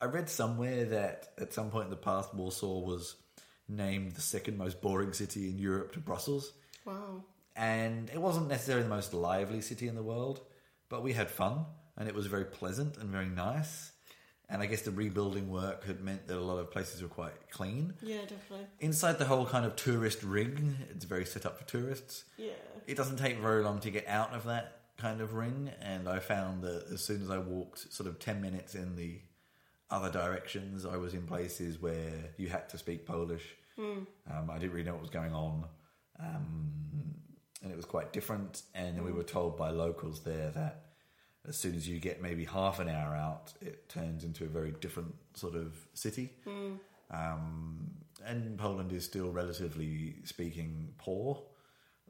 I 0.00 0.06
read 0.06 0.28
somewhere 0.30 0.84
that 0.86 1.32
at 1.38 1.52
some 1.52 1.70
point 1.70 1.84
in 1.84 1.90
the 1.90 1.96
past, 1.96 2.32
Warsaw 2.34 2.78
was 2.80 3.16
named 3.68 4.12
the 4.12 4.20
second 4.20 4.56
most 4.56 4.80
boring 4.80 5.12
city 5.12 5.48
in 5.50 5.58
Europe 5.58 5.92
to 5.92 6.00
Brussels, 6.00 6.52
Wow. 6.84 7.22
And 7.56 8.10
it 8.10 8.20
wasn't 8.20 8.48
necessarily 8.48 8.82
the 8.82 8.88
most 8.88 9.12
lively 9.14 9.60
city 9.60 9.88
in 9.88 9.94
the 9.94 10.02
world, 10.02 10.40
but 10.88 11.02
we 11.02 11.12
had 11.12 11.30
fun 11.30 11.64
and 11.96 12.08
it 12.08 12.14
was 12.14 12.26
very 12.26 12.44
pleasant 12.44 12.96
and 12.96 13.10
very 13.10 13.28
nice. 13.28 13.92
And 14.48 14.60
I 14.62 14.66
guess 14.66 14.82
the 14.82 14.90
rebuilding 14.90 15.48
work 15.48 15.84
had 15.86 16.00
meant 16.00 16.26
that 16.26 16.36
a 16.36 16.40
lot 16.40 16.58
of 16.58 16.72
places 16.72 17.02
were 17.02 17.08
quite 17.08 17.50
clean. 17.50 17.94
Yeah, 18.02 18.22
definitely. 18.22 18.66
Inside 18.80 19.18
the 19.18 19.26
whole 19.26 19.46
kind 19.46 19.64
of 19.64 19.76
tourist 19.76 20.24
ring, 20.24 20.76
it's 20.90 21.04
very 21.04 21.24
set 21.24 21.46
up 21.46 21.56
for 21.56 21.64
tourists. 21.64 22.24
Yeah. 22.36 22.52
It 22.86 22.96
doesn't 22.96 23.18
take 23.18 23.38
very 23.38 23.62
long 23.62 23.78
to 23.80 23.90
get 23.90 24.08
out 24.08 24.32
of 24.32 24.44
that 24.46 24.78
kind 24.96 25.20
of 25.20 25.34
ring, 25.34 25.70
and 25.80 26.08
I 26.08 26.18
found 26.18 26.62
that 26.62 26.86
as 26.92 27.00
soon 27.00 27.22
as 27.22 27.30
I 27.30 27.38
walked 27.38 27.92
sort 27.92 28.08
of 28.08 28.18
10 28.18 28.40
minutes 28.40 28.74
in 28.74 28.96
the 28.96 29.20
other 29.88 30.10
directions, 30.10 30.84
I 30.84 30.96
was 30.96 31.14
in 31.14 31.26
places 31.26 31.80
where 31.80 32.12
you 32.36 32.48
had 32.48 32.68
to 32.70 32.78
speak 32.78 33.06
Polish. 33.06 33.54
Um, 34.30 34.50
I 34.50 34.58
didn't 34.58 34.72
really 34.72 34.84
know 34.84 34.92
what 34.92 35.00
was 35.00 35.10
going 35.10 35.32
on, 35.32 35.64
um, 36.18 36.72
and 37.62 37.70
it 37.72 37.76
was 37.76 37.84
quite 37.84 38.12
different. 38.12 38.62
And 38.74 38.96
then 38.96 39.04
we 39.04 39.12
were 39.12 39.22
told 39.22 39.56
by 39.56 39.70
locals 39.70 40.20
there 40.20 40.50
that 40.50 40.86
as 41.48 41.56
soon 41.56 41.74
as 41.74 41.88
you 41.88 41.98
get 41.98 42.20
maybe 42.20 42.44
half 42.44 42.80
an 42.80 42.88
hour 42.88 43.14
out, 43.14 43.52
it 43.60 43.88
turns 43.88 44.24
into 44.24 44.44
a 44.44 44.48
very 44.48 44.72
different 44.72 45.14
sort 45.34 45.54
of 45.54 45.74
city. 45.94 46.30
Um, 47.10 47.90
and 48.24 48.56
Poland 48.58 48.92
is 48.92 49.04
still 49.04 49.30
relatively 49.30 50.16
speaking 50.24 50.92
poor, 50.98 51.42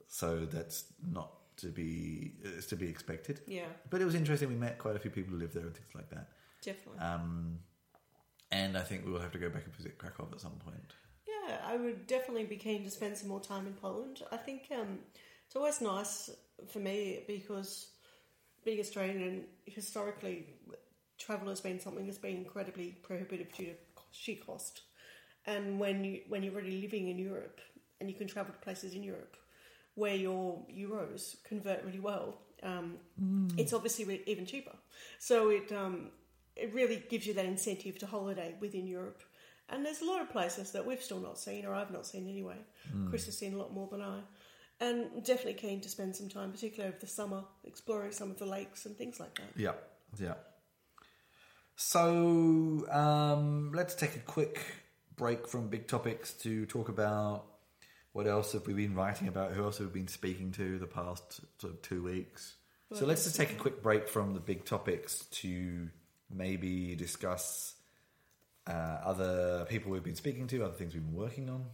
so 0.09 0.45
that's 0.45 0.85
not 1.11 1.33
to 1.59 1.69
be 1.69 2.33
it's 2.43 2.67
to 2.67 2.77
be 2.77 2.89
expected. 2.89 3.41
Yeah, 3.47 3.67
But 3.91 4.01
it 4.01 4.05
was 4.05 4.15
interesting. 4.15 4.49
We 4.49 4.57
met 4.57 4.79
quite 4.79 4.97
a 4.97 4.99
few 4.99 5.11
people 5.11 5.35
who 5.35 5.39
live 5.41 5.55
there 5.55 5.65
and 5.65 5.75
things 5.75 5.95
like 5.95 6.11
that. 6.11 6.29
definitely. 6.63 6.99
Um, 7.01 7.59
and 8.51 8.77
I 8.77 8.81
think 8.83 9.07
we 9.07 9.13
will 9.13 9.21
have 9.21 9.33
to 9.33 9.39
go 9.39 9.49
back 9.49 9.65
and 9.65 9.75
visit 9.75 9.97
Krakow 9.97 10.29
at 10.33 10.41
some 10.41 10.53
point. 10.65 10.95
Yeah, 11.29 11.59
I 11.65 11.77
would 11.77 12.07
definitely 12.09 12.45
be 12.45 12.57
keen 12.57 12.83
to 12.85 12.91
spend 12.91 13.17
some 13.17 13.29
more 13.29 13.41
time 13.41 13.67
in 13.67 13.75
Poland. 13.75 14.23
I 14.33 14.37
think 14.37 14.63
um, 14.75 14.99
it's 15.51 15.57
always 15.57 15.81
nice 15.81 16.31
for 16.69 16.79
me 16.79 17.25
because 17.27 17.89
being 18.65 18.79
Australian 18.79 19.21
and 19.21 19.45
historically 19.67 20.47
travel 21.19 21.49
has 21.49 21.61
been 21.61 21.81
something 21.81 22.07
that's 22.07 22.19
been 22.19 22.37
incredibly 22.37 22.95
prohibitive 23.03 23.53
due 23.53 23.65
to 23.65 23.73
sheer 24.13 24.37
cost. 24.47 24.83
And 25.47 25.81
when 25.81 26.05
you 26.05 26.21
when 26.29 26.45
you're 26.45 26.53
already 26.53 26.81
living 26.81 27.09
in 27.09 27.19
Europe 27.19 27.61
and 27.99 28.09
you 28.09 28.15
can 28.15 28.29
travel 28.29 28.53
to 28.53 28.61
places 28.61 28.95
in 28.95 29.03
Europe 29.03 29.37
where 29.97 30.15
your 30.15 30.65
euros 30.73 31.43
convert 31.43 31.85
really 31.85 31.99
well, 31.99 32.39
um, 32.63 32.99
it's 33.59 33.73
obviously 33.73 34.05
re- 34.05 34.23
even 34.27 34.47
cheaper. 34.47 34.77
So 35.19 35.51
it 35.51 35.73
um, 35.73 36.11
it 36.55 36.73
really 36.73 37.03
gives 37.11 37.27
you 37.27 37.35
that 37.35 37.45
incentive 37.45 37.99
to 37.99 38.07
holiday 38.07 38.55
within 38.61 38.87
Europe. 38.87 39.21
And 39.69 39.85
there's 39.85 40.01
a 40.01 40.05
lot 40.05 40.21
of 40.21 40.31
places 40.31 40.71
that 40.73 40.87
we've 40.87 41.03
still 41.03 41.21
not 41.21 41.41
seen, 41.41 41.65
or 41.67 41.75
I've 41.75 41.91
not 41.91 42.07
seen 42.07 42.29
anyway. 42.29 42.59
Chris 43.09 43.27
has 43.27 43.37
seen 43.37 43.55
a 43.55 43.57
lot 43.57 43.73
more 43.73 43.89
than 43.91 44.01
I. 44.03 44.21
And 44.81 45.23
definitely 45.25 45.55
keen 45.55 45.81
to 45.83 45.89
spend 45.91 46.17
some 46.17 46.29
time, 46.29 46.53
particularly 46.53 46.89
over 46.89 46.99
the 46.99 47.07
summer, 47.07 47.45
exploring 47.65 48.13
some 48.13 48.31
of 48.31 48.39
the 48.39 48.47
lakes 48.47 48.87
and 48.87 48.97
things 48.97 49.21
like 49.21 49.35
that. 49.35 49.49
Yeah, 49.55 49.73
yeah. 50.19 50.35
So 51.77 52.87
um, 52.91 53.73
let's 53.75 53.95
take 53.95 54.17
a 54.17 54.21
quick 54.21 54.61
break 55.17 55.47
from 55.47 55.69
big 55.69 55.87
topics 55.87 56.33
to 56.35 56.65
talk 56.67 56.89
about 56.89 57.45
what 58.13 58.27
else 58.27 58.53
have 58.53 58.67
we 58.67 58.73
been 58.73 58.95
writing 58.95 59.29
about, 59.29 59.53
who 59.53 59.65
else 59.65 59.79
have 59.79 59.89
we 59.89 60.01
been 60.01 60.09
speaking 60.09 60.51
to 60.53 60.79
the 60.79 60.87
past 60.87 61.41
sort 61.61 61.75
of 61.75 61.83
two 61.83 62.03
weeks. 62.03 62.57
So 62.93 63.07
let's 63.07 63.23
just 63.23 63.37
take 63.37 63.53
a 63.53 63.55
quick 63.55 63.85
break 63.85 64.09
from 64.09 64.35
the 64.35 64.41
big 64.41 64.65
topics 64.65 65.27
to 65.43 65.89
maybe 66.29 66.97
discuss 66.97 67.75
uh, 68.67 68.99
other 69.05 69.65
people 69.69 69.93
we've 69.93 70.03
been 70.03 70.17
speaking 70.17 70.49
to, 70.49 70.65
other 70.65 70.75
things 70.75 70.95
we've 70.95 71.05
been 71.05 71.15
working 71.15 71.49
on. 71.49 71.67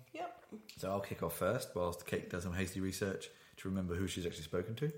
So 0.79 0.91
I'll 0.91 1.01
kick 1.01 1.23
off 1.23 1.37
first 1.37 1.71
whilst 1.75 2.07
Kate 2.07 2.31
does 2.31 2.45
some 2.45 2.55
hasty 2.55 2.81
research 2.81 3.29
to 3.59 3.69
remember 3.69 3.95
who 3.95 4.07
she's 4.07 4.27
actually 4.27 4.45
spoken 4.45 4.75
to. 4.77 4.93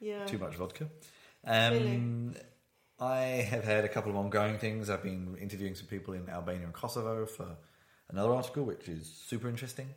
Yeah. 0.00 0.24
Too 0.26 0.38
much 0.38 0.56
vodka. 0.56 0.88
Um, 1.44 2.34
I 2.98 3.18
have 3.18 3.64
had 3.64 3.84
a 3.84 3.88
couple 3.88 4.10
of 4.10 4.16
ongoing 4.16 4.58
things. 4.58 4.90
I've 4.90 5.02
been 5.02 5.36
interviewing 5.40 5.74
some 5.74 5.86
people 5.86 6.14
in 6.14 6.28
Albania 6.28 6.64
and 6.64 6.72
Kosovo 6.72 7.26
for 7.26 7.56
another 8.10 8.32
article, 8.32 8.64
which 8.64 8.88
is 8.88 9.10
super 9.26 9.48
interesting. 9.48 9.88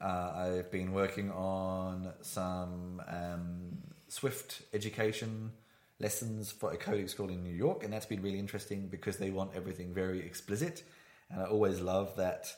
Uh, 0.00 0.32
I've 0.34 0.70
been 0.70 0.92
working 0.92 1.30
on 1.30 2.12
some 2.20 3.00
um, 3.08 3.78
Swift 4.08 4.62
education 4.74 5.52
lessons 5.98 6.52
for 6.52 6.72
a 6.72 6.76
coding 6.76 7.08
school 7.08 7.30
in 7.30 7.42
New 7.42 7.54
York, 7.54 7.84
and 7.84 7.92
that's 7.92 8.06
been 8.06 8.22
really 8.22 8.38
interesting 8.38 8.88
because 8.88 9.16
they 9.16 9.30
want 9.30 9.52
everything 9.54 9.94
very 9.94 10.20
explicit. 10.20 10.82
And 11.30 11.40
I 11.40 11.46
always 11.46 11.80
love 11.80 12.16
that 12.16 12.52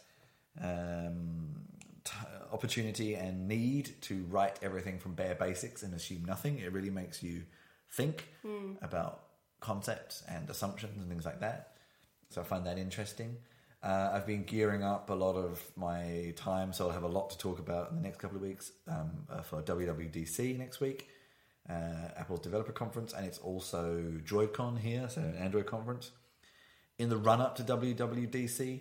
um, 0.63 1.49
t- 2.05 2.13
opportunity 2.53 3.15
and 3.15 3.49
need 3.49 3.91
to 4.03 4.25
write 4.31 4.59
everything 4.63 4.99
from 4.99 5.15
bare 5.15 5.35
basics 5.35 5.83
and 5.83 5.95
assume 5.95 6.25
nothing. 6.25 6.59
It 6.59 6.73
really 6.73 6.91
makes 6.91 7.23
you 7.23 7.43
think 7.91 8.29
about 8.83 9.25
concepts 9.61 10.23
and 10.29 10.49
assumptions 10.49 10.97
and 10.99 11.09
things 11.09 11.25
like 11.25 11.41
that. 11.41 11.73
So 12.31 12.41
I 12.41 12.45
find 12.45 12.67
that 12.67 12.79
interesting. 12.79 13.37
Uh, 13.83 14.11
I've 14.13 14.27
been 14.27 14.43
gearing 14.43 14.83
up 14.83 15.09
a 15.11 15.15
lot 15.15 15.37
of 15.37 15.63
my 15.77 16.33
time, 16.37 16.73
so 16.73 16.87
I'll 16.87 16.93
have 16.93 17.05
a 17.05 17.09
lot 17.09 17.31
to 17.31 17.39
talk 17.39 17.59
about 17.61 17.91
in 17.91 17.97
the 17.97 18.03
next 18.03 18.19
couple 18.19 18.37
of 18.37 18.43
weeks 18.43 18.73
um, 18.89 19.11
uh, 19.31 19.43
for 19.43 19.63
WWDC 19.63 20.59
next 20.59 20.81
week, 20.81 21.09
uh, 21.69 22.09
Apple's 22.17 22.41
developer 22.41 22.73
conference, 22.73 23.13
and 23.13 23.25
it's 23.25 23.39
also 23.39 24.03
DroidCon 24.25 24.79
here, 24.81 25.09
so 25.09 25.21
an 25.21 25.37
Android 25.37 25.67
conference. 25.67 26.11
In 26.99 27.09
the 27.09 27.17
run 27.17 27.41
up 27.41 27.55
to 27.57 27.63
WWDC, 27.63 28.81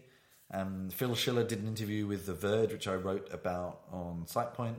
um, 0.52 0.90
Phil 0.90 1.16
Schiller 1.16 1.44
did 1.44 1.60
an 1.60 1.68
interview 1.68 2.08
with 2.08 2.26
The 2.26 2.34
Verge, 2.34 2.72
which 2.72 2.88
I 2.88 2.96
wrote 2.96 3.34
about 3.34 3.82
on 3.92 4.26
SitePoint. 4.28 4.78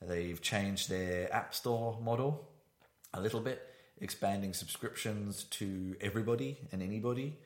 They've 0.00 0.40
changed 0.40 0.88
their 0.88 1.32
App 1.34 1.54
Store 1.54 1.98
model 2.00 2.48
a 3.12 3.20
little 3.20 3.40
bit, 3.40 3.60
expanding 4.00 4.54
subscriptions 4.54 5.44
to 5.44 5.96
everybody 6.00 6.58
and 6.72 6.82
anybody, 6.82 7.38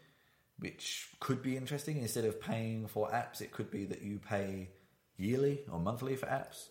which 0.58 1.08
could 1.20 1.42
be 1.42 1.56
interesting. 1.56 1.98
Instead 1.98 2.26
of 2.26 2.40
paying 2.40 2.86
for 2.86 3.08
apps, 3.10 3.40
it 3.40 3.50
could 3.50 3.70
be 3.70 3.86
that 3.86 4.02
you 4.02 4.18
pay 4.18 4.68
yearly 5.16 5.60
or 5.72 5.80
monthly 5.80 6.16
for 6.16 6.26
apps, 6.26 6.68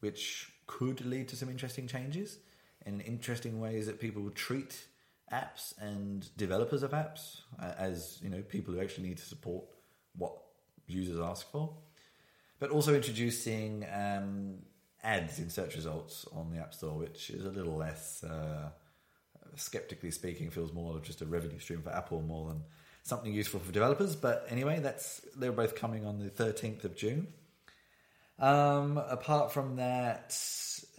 which 0.00 0.52
could 0.66 1.04
lead 1.04 1.28
to 1.28 1.36
some 1.36 1.48
interesting 1.48 1.88
changes 1.88 2.38
and 2.84 3.02
interesting 3.02 3.60
ways 3.60 3.86
that 3.86 4.00
people 4.00 4.30
treat 4.30 4.86
apps 5.32 5.74
and 5.80 6.28
developers 6.36 6.84
of 6.84 6.92
apps 6.92 7.40
uh, 7.60 7.72
as 7.76 8.20
you 8.22 8.30
know 8.30 8.40
people 8.42 8.72
who 8.72 8.80
actually 8.80 9.08
need 9.08 9.16
to 9.18 9.24
support 9.24 9.64
what 10.16 10.32
users 10.86 11.18
ask 11.20 11.50
for 11.50 11.74
but 12.58 12.70
also 12.70 12.94
introducing 12.94 13.86
um, 13.92 14.58
ads 15.02 15.38
in 15.38 15.50
search 15.50 15.76
results 15.76 16.26
on 16.32 16.50
the 16.50 16.58
App 16.58 16.74
Store, 16.74 16.96
which 16.96 17.30
is 17.30 17.44
a 17.44 17.50
little 17.50 17.76
less, 17.76 18.24
uh, 18.24 18.70
skeptically 19.56 20.10
speaking, 20.10 20.50
feels 20.50 20.72
more 20.72 20.96
of 20.96 21.02
just 21.02 21.22
a 21.22 21.26
revenue 21.26 21.58
stream 21.58 21.82
for 21.82 21.90
Apple 21.90 22.22
more 22.22 22.48
than 22.48 22.62
something 23.02 23.32
useful 23.32 23.60
for 23.60 23.72
developers. 23.72 24.16
But 24.16 24.46
anyway, 24.48 24.80
that's 24.80 25.20
they're 25.36 25.52
both 25.52 25.74
coming 25.74 26.06
on 26.06 26.18
the 26.18 26.30
thirteenth 26.30 26.84
of 26.84 26.96
June. 26.96 27.28
Um, 28.38 28.98
apart 28.98 29.52
from 29.52 29.76
that, 29.76 30.38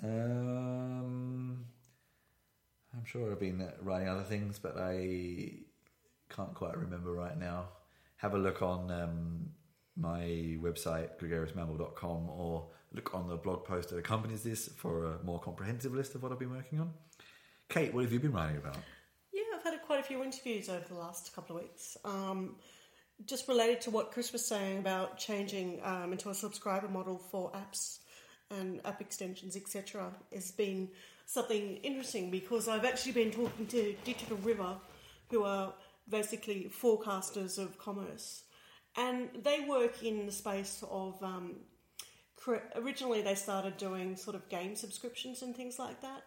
um, 0.03 1.65
I'm 2.93 3.05
sure 3.05 3.31
I've 3.31 3.39
been 3.39 3.67
writing 3.81 4.09
other 4.09 4.23
things, 4.23 4.57
but 4.57 4.77
I 4.77 5.51
can't 6.29 6.53
quite 6.53 6.77
remember 6.77 7.11
right 7.11 7.37
now. 7.37 7.69
Have 8.17 8.33
a 8.33 8.37
look 8.37 8.61
on 8.61 8.91
um, 8.91 9.49
my 9.95 10.57
website, 10.61 11.19
gregariousmammal.com, 11.19 12.29
or 12.29 12.69
look 12.93 13.13
on 13.13 13.27
the 13.27 13.35
blog 13.35 13.65
post 13.65 13.89
that 13.89 13.97
accompanies 13.97 14.43
this 14.43 14.67
for 14.77 15.05
a 15.05 15.23
more 15.23 15.39
comprehensive 15.39 15.93
list 15.93 16.15
of 16.15 16.23
what 16.23 16.31
I've 16.31 16.39
been 16.39 16.51
working 16.51 16.79
on. 16.79 16.93
Kate, 17.69 17.93
what 17.93 18.03
have 18.03 18.13
you 18.13 18.19
been 18.19 18.31
writing 18.31 18.57
about? 18.57 18.77
Yeah, 19.33 19.43
I've 19.55 19.63
had 19.63 19.81
quite 19.85 19.99
a 19.99 20.03
few 20.03 20.23
interviews 20.23 20.69
over 20.69 20.85
the 20.87 20.95
last 20.95 21.35
couple 21.35 21.55
of 21.57 21.63
weeks. 21.63 21.97
Um, 22.05 22.55
just 23.25 23.47
related 23.47 23.81
to 23.81 23.91
what 23.91 24.11
Chris 24.11 24.31
was 24.31 24.45
saying 24.45 24.79
about 24.79 25.17
changing 25.17 25.79
um, 25.83 26.11
into 26.11 26.29
a 26.29 26.33
subscriber 26.33 26.87
model 26.87 27.17
for 27.17 27.51
apps 27.51 27.99
and 28.51 28.79
app 28.85 29.01
extensions, 29.01 29.55
etc., 29.55 30.11
has 30.33 30.51
been 30.51 30.89
something 31.25 31.77
interesting 31.77 32.31
because 32.31 32.67
I've 32.67 32.85
actually 32.85 33.11
been 33.11 33.31
talking 33.31 33.65
to 33.67 33.95
Digital 34.05 34.37
River, 34.37 34.75
who 35.29 35.43
are 35.43 35.73
basically 36.09 36.71
forecasters 36.81 37.57
of 37.57 37.77
commerce, 37.77 38.43
and 38.95 39.29
they 39.43 39.65
work 39.67 40.03
in 40.03 40.25
the 40.25 40.31
space 40.31 40.83
of. 40.89 41.21
Um, 41.23 41.55
originally, 42.75 43.21
they 43.21 43.35
started 43.35 43.75
doing 43.77 44.15
sort 44.15 44.35
of 44.35 44.47
game 44.47 44.75
subscriptions 44.75 45.41
and 45.41 45.55
things 45.55 45.77
like 45.77 46.01
that, 46.01 46.23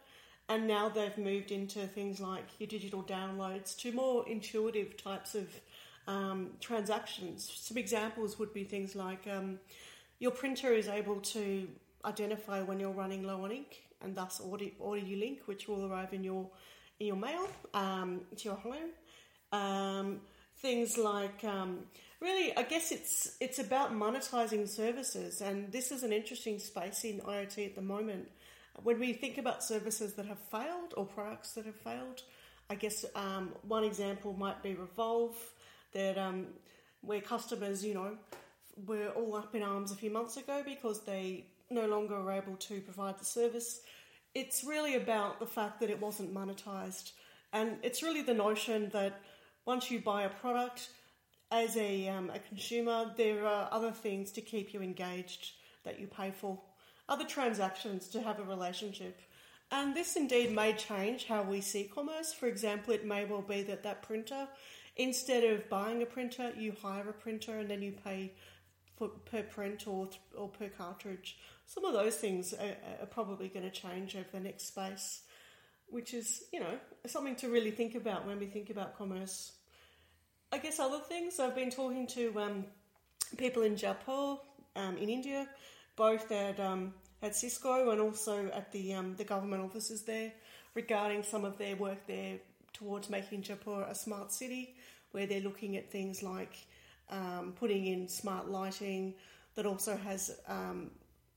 and 0.49 0.67
now 0.67 0.89
they've 0.89 1.17
moved 1.17 1.51
into 1.51 1.87
things 1.87 2.21
like 2.21 2.45
your 2.59 2.67
digital 2.67 3.03
downloads 3.03 3.77
to 3.79 3.93
more 3.93 4.29
intuitive 4.29 4.97
types 4.97 5.35
of 5.35 5.49
um, 6.07 6.51
transactions. 6.61 7.51
Some 7.55 7.79
examples 7.79 8.39
would 8.39 8.53
be 8.53 8.65
things 8.65 8.95
like 8.95 9.27
um, 9.29 9.61
your 10.19 10.33
printer 10.33 10.73
is 10.73 10.89
able 10.89 11.21
to 11.21 11.69
identify 12.05 12.63
when 12.63 12.81
you're 12.81 12.91
running 12.91 13.23
low 13.23 13.45
on 13.45 13.53
ink, 13.53 13.85
and 14.03 14.15
thus 14.15 14.41
order, 14.41 14.67
order 14.79 15.01
you 15.01 15.17
link, 15.17 15.41
which 15.47 15.69
will 15.69 15.87
arrive 15.87 16.13
in 16.13 16.25
your 16.25 16.51
in 16.99 17.07
your 17.07 17.17
mail 17.17 17.49
um, 17.73 18.21
to 18.37 18.45
your 18.45 18.57
home. 18.57 18.91
Um, 19.53 20.21
things 20.61 20.99
like 20.99 21.43
um, 21.45 21.81
really, 22.21 22.57
I 22.57 22.63
guess 22.63 22.93
it's 22.93 23.37
it's 23.41 23.59
about 23.59 23.93
monetizing 23.93 24.69
services, 24.69 25.41
and 25.41 25.73
this 25.73 25.91
is 25.91 26.03
an 26.03 26.13
interesting 26.13 26.59
space 26.59 27.05
in 27.05 27.21
IoT 27.21 27.67
at 27.67 27.75
the 27.75 27.83
moment. 27.83 28.31
When 28.83 28.99
we 29.01 29.13
think 29.13 29.37
about 29.39 29.65
services 29.65 30.15
that 30.15 30.27
have 30.27 30.39
failed 30.51 30.95
or 30.97 31.05
products 31.05 31.53
that 31.53 31.67
have 31.67 31.77
failed, 31.77 32.23
I 32.71 32.77
guess 32.77 33.05
um, 33.15 33.53
one 33.67 33.85
example 33.85 34.33
might 34.33 34.63
be 34.63 34.75
Revolv, 34.75 35.35
that 35.93 36.17
um, 36.17 36.47
where 37.03 37.21
customers, 37.21 37.85
you 37.85 37.95
know, 37.95 38.17
were 38.87 39.09
all 39.09 39.35
up 39.35 39.55
in 39.55 39.63
arms 39.63 39.91
a 39.91 39.97
few 39.97 40.11
months 40.11 40.37
ago 40.37 40.63
because 40.65 41.01
they 41.01 41.47
no 41.71 41.87
longer 41.87 42.21
were 42.21 42.33
able 42.33 42.57
to 42.57 42.81
provide 42.81 43.19
the 43.19 43.25
service. 43.25 43.81
It's 44.35 44.63
really 44.65 44.95
about 44.95 45.41
the 45.41 45.47
fact 45.47 45.81
that 45.81 45.91
it 45.91 46.01
wasn't 46.01 46.33
monetized, 46.33 47.13
and 47.53 47.79
it's 47.83 48.03
really 48.03 48.23
the 48.23 48.35
notion 48.35 48.91
that 48.91 49.21
once 49.67 49.91
you 49.91 50.01
buy 50.01 50.23
a 50.23 50.29
product 50.29 50.89
as 51.51 51.77
a, 51.77 52.09
um, 52.09 52.31
a 52.31 52.39
consumer, 52.39 53.13
there 53.17 53.47
are 53.47 53.69
other 53.73 53.91
things 53.91 54.31
to 54.33 54.41
keep 54.41 54.73
you 54.73 54.81
engaged 54.81 55.53
that 55.85 55.99
you 55.99 56.07
pay 56.07 56.31
for, 56.31 56.59
other 57.09 57.25
transactions 57.25 58.09
to 58.09 58.21
have 58.21 58.39
a 58.39 58.45
relationship. 58.45 59.21
And 59.73 59.95
this 59.95 60.17
indeed 60.17 60.53
may 60.53 60.73
change 60.73 61.27
how 61.27 61.43
we 61.43 61.61
see 61.61 61.85
commerce. 61.85 62.33
For 62.33 62.47
example, 62.47 62.93
it 62.93 63.07
may 63.07 63.25
well 63.25 63.43
be 63.43 63.63
that 63.63 63.83
that 63.85 64.03
printer, 64.03 64.49
instead 64.97 65.45
of 65.45 65.69
buying 65.69 66.03
a 66.03 66.07
printer, 66.07 66.53
you 66.57 66.75
hire 66.83 67.09
a 67.09 67.13
printer 67.13 67.59
and 67.59 67.71
then 67.71 67.83
you 67.83 67.93
pay 67.93 68.33
for, 68.97 69.09
per 69.09 69.43
print 69.43 69.87
or, 69.87 70.09
or 70.37 70.49
per 70.49 70.69
cartridge. 70.69 71.39
Some 71.67 71.85
of 71.85 71.93
those 71.93 72.17
things 72.17 72.53
are, 72.53 72.77
are 73.01 73.07
probably 73.07 73.49
going 73.49 73.65
to 73.65 73.71
change 73.71 74.17
over 74.17 74.27
the 74.33 74.41
next 74.41 74.67
space, 74.67 75.23
which 75.91 76.15
is, 76.15 76.45
you 76.53 76.61
know, 76.61 76.79
something 77.07 77.37
to 77.37 77.49
really 77.49 77.71
think 77.71 77.95
about 77.95 78.27
when 78.27 78.39
we 78.39 78.47
think 78.47 78.71
about 78.71 78.97
commerce. 78.97 79.53
I 80.53 80.59
guess 80.59 80.81
other 80.81 80.99
things, 80.99 81.39
I've 81.39 81.55
been 81.55 81.71
talking 81.71 82.07
to 82.09 82.41
um, 82.41 82.65
people 83.37 83.63
in 83.63 83.77
Jaipur, 83.77 84.39
um, 84.77 84.97
in 84.99 85.09
India, 85.09 85.49
both 85.97 86.31
at 86.33 86.59
um, 86.59 86.95
at 87.23 87.37
Cisco 87.37 87.91
and 87.91 88.01
also 88.01 88.51
at 88.55 88.73
the 88.73 88.95
um, 88.95 89.15
the 89.17 89.25
government 89.25 89.63
offices 89.63 90.03
there 90.03 90.33
regarding 90.75 91.23
some 91.23 91.45
of 91.45 91.59
their 91.59 91.77
work 91.77 92.07
there 92.07 92.39
towards 92.73 93.11
making 93.11 93.43
Jaipur 93.43 93.85
a 93.89 93.95
smart 93.95 94.33
city, 94.33 94.75
where 95.13 95.27
they're 95.27 95.41
looking 95.41 95.77
at 95.77 95.91
things 95.91 96.23
like 96.23 96.57
um, 97.11 97.53
putting 97.59 97.87
in 97.87 98.09
smart 98.09 98.49
lighting 98.49 99.15
that 99.55 99.67
also 99.67 99.97
has 99.97 100.39
um, 100.49 100.91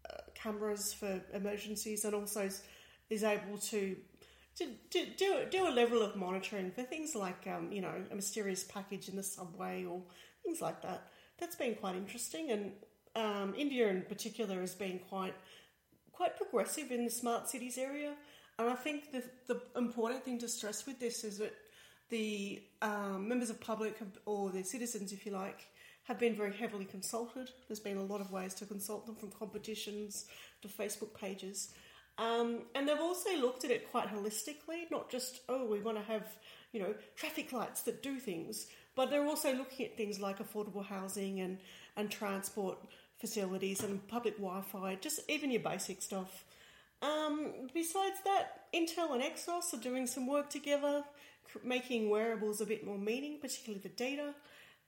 uh, 0.09 0.17
cameras 0.35 0.93
for 0.93 1.21
emergencies 1.33 2.05
and 2.05 2.13
also 2.13 2.43
is, 2.43 2.61
is 3.09 3.23
able 3.23 3.57
to 3.57 3.95
to, 4.57 4.65
to 4.91 5.05
do, 5.17 5.45
do 5.49 5.67
a 5.67 5.71
level 5.71 6.01
of 6.01 6.15
monitoring 6.15 6.71
for 6.71 6.83
things 6.83 7.15
like 7.15 7.47
um, 7.47 7.71
you 7.71 7.81
know 7.81 7.93
a 8.11 8.15
mysterious 8.15 8.63
package 8.63 9.09
in 9.09 9.15
the 9.15 9.23
subway 9.23 9.85
or 9.85 10.01
things 10.43 10.61
like 10.61 10.81
that. 10.81 11.07
That's 11.39 11.55
been 11.55 11.75
quite 11.75 11.95
interesting, 11.95 12.51
and 12.51 12.71
um, 13.15 13.53
India 13.57 13.87
in 13.89 14.03
particular 14.03 14.59
has 14.61 14.75
been 14.75 14.99
quite 14.99 15.35
quite 16.11 16.37
progressive 16.37 16.91
in 16.91 17.03
the 17.03 17.11
smart 17.11 17.49
cities 17.49 17.77
area. 17.77 18.13
And 18.59 18.69
I 18.69 18.75
think 18.75 19.11
the 19.11 19.23
the 19.47 19.61
important 19.75 20.23
thing 20.23 20.39
to 20.39 20.47
stress 20.47 20.85
with 20.85 20.99
this 20.99 21.23
is 21.23 21.39
that 21.39 21.53
the 22.09 22.61
um, 22.81 23.27
members 23.27 23.49
of 23.49 23.59
public 23.59 23.97
have, 23.97 24.19
or 24.25 24.51
the 24.51 24.63
citizens, 24.63 25.11
if 25.11 25.25
you 25.25 25.31
like, 25.31 25.65
have 26.03 26.19
been 26.19 26.35
very 26.35 26.53
heavily 26.53 26.85
consulted. 26.85 27.49
There's 27.67 27.79
been 27.79 27.97
a 27.97 28.03
lot 28.03 28.21
of 28.21 28.31
ways 28.31 28.53
to 28.55 28.65
consult 28.65 29.05
them, 29.05 29.15
from 29.15 29.31
competitions 29.31 30.25
to 30.61 30.67
Facebook 30.67 31.13
pages. 31.19 31.73
Um, 32.17 32.63
and 32.75 32.87
they've 32.87 32.99
also 32.99 33.35
looked 33.37 33.65
at 33.65 33.71
it 33.71 33.89
quite 33.89 34.07
holistically, 34.07 34.89
not 34.91 35.09
just, 35.09 35.41
oh, 35.49 35.65
we 35.65 35.79
want 35.79 35.97
to 35.97 36.03
have, 36.03 36.37
you 36.71 36.79
know, 36.79 36.93
traffic 37.15 37.51
lights 37.51 37.81
that 37.83 38.03
do 38.03 38.19
things, 38.19 38.67
but 38.95 39.09
they're 39.09 39.25
also 39.25 39.53
looking 39.55 39.87
at 39.87 39.97
things 39.97 40.19
like 40.19 40.37
affordable 40.37 40.85
housing 40.85 41.41
and, 41.41 41.57
and 41.97 42.11
transport 42.11 42.77
facilities 43.19 43.81
and 43.83 44.07
public 44.07 44.37
Wi 44.37 44.61
Fi, 44.61 44.95
just 45.01 45.21
even 45.27 45.49
your 45.49 45.61
basic 45.61 46.01
stuff. 46.01 46.45
Um, 47.01 47.51
besides 47.73 48.17
that, 48.25 48.71
Intel 48.73 49.13
and 49.13 49.23
Exos 49.23 49.73
are 49.73 49.81
doing 49.81 50.05
some 50.05 50.27
work 50.27 50.49
together, 50.49 51.03
making 51.63 52.09
wearables 52.09 52.61
a 52.61 52.65
bit 52.65 52.85
more 52.85 52.97
meaning, 52.97 53.39
particularly 53.41 53.81
the 53.81 53.89
data. 53.89 54.33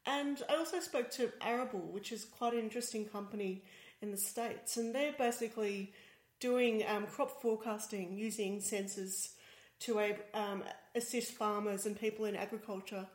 And 0.06 0.42
I 0.50 0.56
also 0.56 0.80
spoke 0.80 1.10
to 1.12 1.32
Arable, 1.42 1.80
which 1.92 2.12
is 2.12 2.26
quite 2.26 2.54
an 2.54 2.60
interesting 2.60 3.06
company 3.06 3.64
in 4.02 4.12
the 4.12 4.18
States, 4.18 4.78
and 4.78 4.94
they're 4.94 5.14
basically 5.18 5.94
doing 6.40 6.84
um, 6.88 7.08
crop 7.08 7.42
forecasting 7.42 8.16
using 8.16 8.60
sensors 8.60 9.30
to 9.80 10.00
um, 10.34 10.64
assist 10.96 11.34
farmers 11.34 11.86
and 11.86 12.00
people 12.00 12.26
in 12.26 12.36
agriculture 12.36 13.06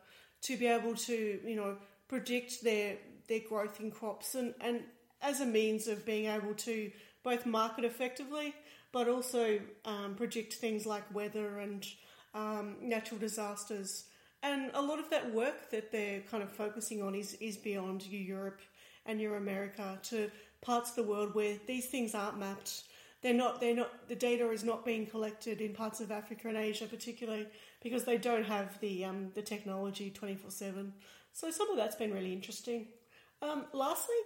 to 0.43 0.57
be 0.57 0.67
able 0.67 0.95
to, 0.95 1.41
you 1.45 1.57
know, 1.57 1.77
predict 2.09 2.63
their 2.63 2.97
their 3.29 3.41
growth 3.41 3.81
in 3.81 3.91
crops 3.91 4.35
and, 4.35 4.55
and 4.61 4.83
as 5.23 5.41
a 5.41 5.47
means 5.47 5.87
of 5.87 6.05
being 6.05 6.27
able 6.27 6.55
to 6.55 6.91
both 7.23 7.47
market 7.47 7.85
effectively, 7.85 8.55
but 8.93 9.09
also 9.09 9.61
um, 9.85 10.15
predict 10.17 10.55
things 10.55 10.87
like 10.87 11.15
weather 11.15 11.59
and 11.59 11.87
um, 12.35 12.77
natural 12.81 13.21
disasters. 13.21 14.05
And 14.43 14.71
a 14.75 14.81
lot 14.81 14.99
of 14.99 15.11
that 15.11 15.33
work 15.33 15.71
that 15.71 15.93
they're 15.93 16.21
kind 16.21 16.43
of 16.43 16.51
focusing 16.51 17.03
on 17.03 17.15
is, 17.15 17.35
is 17.35 17.57
beyond 17.57 18.07
Europe 18.07 18.61
and 19.07 19.21
your 19.21 19.37
America 19.37 19.99
to 20.05 20.31
parts 20.63 20.91
of 20.91 20.97
the 20.97 21.03
world 21.03 21.35
where 21.35 21.57
these 21.67 21.87
things 21.87 22.15
aren't 22.15 22.39
mapped 22.39 22.85
they're 23.23 23.35
not, 23.35 23.61
they're 23.61 23.75
not, 23.75 24.09
the 24.09 24.15
data 24.17 24.49
is 24.51 24.65
not 24.65 24.85
being 24.85 25.07
collected 25.07 25.61
in 25.61 25.75
parts 25.75 26.01
of 26.01 26.11
Africa 26.11 26.49
and 26.49 26.57
Asia, 26.57 26.87
particularly 26.87 27.47
because 27.83 28.05
they 28.05 28.17
don't 28.17 28.45
have 28.45 28.81
the, 28.81 29.05
um, 29.05 29.31
the 29.35 29.43
technology 29.43 30.11
24 30.11 30.51
7. 30.51 30.93
So 31.33 31.51
some 31.51 31.71
of 31.71 31.77
that's 31.77 31.97
been 31.97 32.13
really 32.13 32.33
interesting. 32.33 32.87
Um, 33.43 33.67
lastly, 33.73 34.17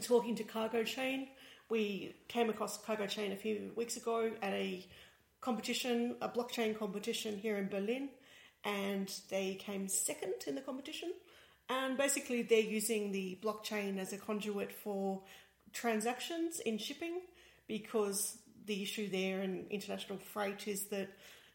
talking 0.00 0.36
to 0.36 0.44
Cargo 0.44 0.84
Chain, 0.84 1.28
we 1.68 2.14
came 2.28 2.50
across 2.50 2.78
Cargo 2.78 3.06
Chain 3.06 3.32
a 3.32 3.36
few 3.36 3.72
weeks 3.76 3.96
ago 3.96 4.30
at 4.42 4.52
a 4.52 4.86
competition, 5.40 6.16
a 6.20 6.28
blockchain 6.28 6.78
competition 6.78 7.36
here 7.36 7.58
in 7.58 7.68
Berlin, 7.68 8.08
and 8.64 9.12
they 9.28 9.54
came 9.54 9.88
second 9.88 10.34
in 10.46 10.54
the 10.54 10.60
competition. 10.60 11.12
And 11.68 11.98
basically, 11.98 12.42
they're 12.42 12.60
using 12.60 13.12
the 13.12 13.38
blockchain 13.42 13.98
as 13.98 14.12
a 14.12 14.18
conduit 14.18 14.72
for 14.72 15.22
transactions 15.72 16.60
in 16.60 16.78
shipping 16.78 17.20
because 17.68 18.38
the 18.66 18.82
issue 18.82 19.08
there 19.08 19.42
in 19.42 19.66
international 19.70 20.18
freight 20.18 20.66
is 20.66 20.86
that 20.86 21.08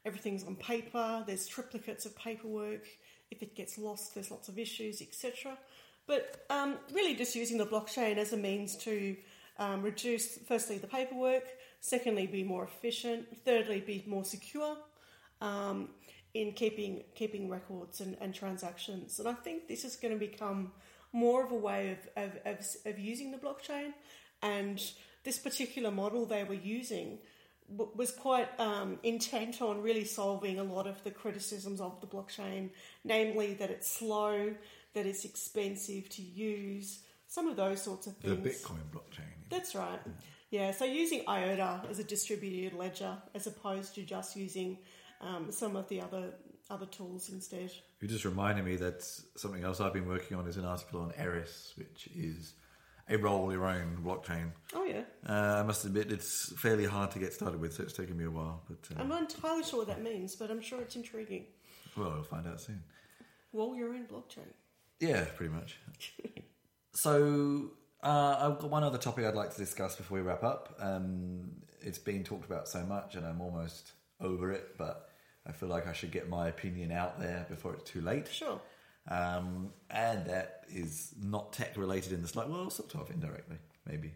everything's 0.06 0.44
on 0.44 0.56
paper, 0.56 1.24
there's 1.28 1.50
triplicates 1.50 2.06
of 2.06 2.16
paperwork, 2.16 2.88
if 3.32 3.42
it 3.42 3.56
gets 3.56 3.78
lost, 3.78 4.14
there's 4.14 4.32
lots 4.32 4.48
of 4.48 4.58
issues, 4.58 5.02
etc. 5.02 5.58
But 6.06 6.46
um, 6.50 6.78
really, 6.92 7.16
just 7.16 7.36
using 7.36 7.58
the 7.58 7.66
blockchain 7.66 8.18
as 8.18 8.34
a 8.34 8.38
means 8.38 8.76
to 8.78 9.16
um, 9.58 9.82
reduce, 9.82 10.38
firstly, 10.48 10.78
the 10.78 10.88
paperwork, 10.88 11.46
secondly, 11.80 12.28
be 12.28 12.44
more 12.44 12.64
efficient, 12.64 13.26
thirdly, 13.44 13.82
be 13.82 14.04
more 14.06 14.24
secure 14.24 14.78
um, 15.42 15.90
in 16.34 16.52
keeping 16.54 17.04
keeping 17.16 17.50
records 17.50 18.02
and, 18.02 18.18
and, 18.20 18.34
transactions. 18.34 19.20
And 19.20 19.28
I 19.28 19.34
think 19.34 19.68
this 19.68 19.84
is 19.86 19.96
going 19.96 20.14
to 20.14 20.20
become 20.20 20.72
more 21.12 21.44
of 21.44 21.52
a 21.52 21.56
way 21.56 21.92
of, 21.92 22.24
of, 22.24 22.38
of, 22.46 22.66
of 22.86 23.00
using 23.00 23.32
the 23.32 23.38
blockchain 23.38 23.94
and 24.42 24.82
this 25.24 25.40
particular 25.40 25.92
model 25.92 26.26
they 26.26 26.44
were 26.44 26.54
using 26.54 27.20
was 27.70 28.12
quite 28.12 28.48
um, 28.60 29.00
intent 29.04 29.62
on 29.62 29.82
really 29.82 30.04
solving 30.04 30.60
a 30.60 30.64
lot 30.64 30.86
of 30.86 31.02
the 31.04 31.12
criticisms 31.12 31.80
of 31.80 32.00
the 32.02 32.08
blockchain, 32.08 32.70
namely 33.04 33.54
that 33.56 33.70
it's 33.70 33.90
slow, 33.90 34.54
that 34.94 35.06
it's 35.06 35.26
expensive 35.26 36.10
to 36.10 36.22
use, 36.22 37.00
some 37.28 37.48
of 37.48 37.56
those 37.56 37.82
sorts 37.82 38.06
of 38.08 38.18
things. 38.18 38.44
The 38.44 38.50
Bitcoin 38.50 38.84
blockchain. 38.92 39.50
That's 39.50 39.76
right. 39.76 40.00
Yeah, 40.52 40.72
so 40.72 40.86
using 40.86 41.24
IOTA 41.28 41.84
as 41.90 41.98
a 41.98 42.04
distributed 42.04 42.78
ledger 42.78 43.18
as 43.34 43.48
opposed 43.48 43.96
to 43.96 44.04
just 44.04 44.36
using 44.36 44.78
um, 45.20 45.52
some 45.52 45.76
of 45.76 45.88
the 45.90 46.02
other 46.02 46.34
other 46.70 46.86
tools 46.86 47.30
instead. 47.30 47.72
You 48.02 48.08
just 48.08 48.26
reminded 48.26 48.64
me 48.66 48.76
that 48.78 49.04
something 49.36 49.64
else 49.64 49.82
I've 49.82 49.94
been 49.94 50.08
working 50.08 50.38
on 50.38 50.48
is 50.48 50.58
an 50.58 50.66
article 50.66 51.02
on 51.02 51.12
Eris, 51.18 51.74
which 51.76 52.08
is 52.16 52.54
a 53.10 53.18
roll 53.18 53.52
your 53.52 53.66
own 53.66 54.00
blockchain. 54.04 54.52
Oh 54.74 54.84
yeah. 54.84 55.02
Uh, 55.28 55.60
I 55.60 55.64
must 55.64 55.86
admit 55.86 56.12
it's 56.12 56.54
fairly 56.58 56.86
hard 56.86 57.12
to 57.12 57.20
get 57.20 57.34
started 57.34 57.60
with, 57.60 57.74
so 57.74 57.84
it's 57.84 57.94
taken 57.94 58.18
me 58.18 58.26
a 58.26 58.32
while. 58.32 58.62
But 58.68 58.96
uh, 58.96 59.02
I'm 59.02 59.10
not 59.10 59.22
entirely 59.22 59.64
sure 59.64 59.80
what 59.80 59.88
that 59.88 60.02
means, 60.02 60.36
but 60.36 60.50
I'm 60.50 60.62
sure 60.62 60.82
it's 60.82 60.96
intriguing. 60.96 61.46
Well, 61.98 62.12
we'll 62.12 62.24
find 62.24 62.48
out 62.48 62.62
soon. 62.62 62.84
Roll 63.52 63.76
your 63.76 63.90
own 63.90 64.06
blockchain. 64.06 64.48
Yeah, 65.00 65.26
pretty 65.36 65.54
much. 65.54 65.78
so 66.94 67.72
uh, 68.02 68.38
I've 68.40 68.60
got 68.60 68.70
one 68.70 68.84
other 68.84 68.98
topic 68.98 69.26
I'd 69.26 69.36
like 69.36 69.52
to 69.52 69.58
discuss 69.58 69.96
before 69.96 70.18
we 70.18 70.24
wrap 70.24 70.44
up. 70.44 70.76
Um, 70.80 71.52
it's 71.82 71.98
been 71.98 72.24
talked 72.24 72.46
about 72.46 72.68
so 72.68 72.84
much, 72.84 73.16
and 73.16 73.26
I'm 73.26 73.42
almost 73.42 73.92
over 74.22 74.52
it, 74.52 74.78
but 74.78 75.10
I 75.46 75.52
feel 75.52 75.70
like 75.70 75.88
I 75.88 75.94
should 75.94 76.12
get 76.12 76.30
my 76.30 76.48
opinion 76.48 76.92
out 76.92 77.20
there 77.20 77.46
before 77.50 77.74
it's 77.74 77.90
too 77.90 78.02
late. 78.02 78.28
Sure. 78.32 78.62
Um, 79.08 79.74
and 79.90 80.26
that 80.28 80.64
is 80.70 81.14
not 81.22 81.54
tech 81.54 81.76
related 81.78 82.14
in 82.14 82.22
the 82.22 82.28
slight, 82.28 82.50
well, 82.50 82.70
sort 82.70 82.96
of 82.96 83.10
indirectly, 83.10 83.58
maybe. 83.86 84.14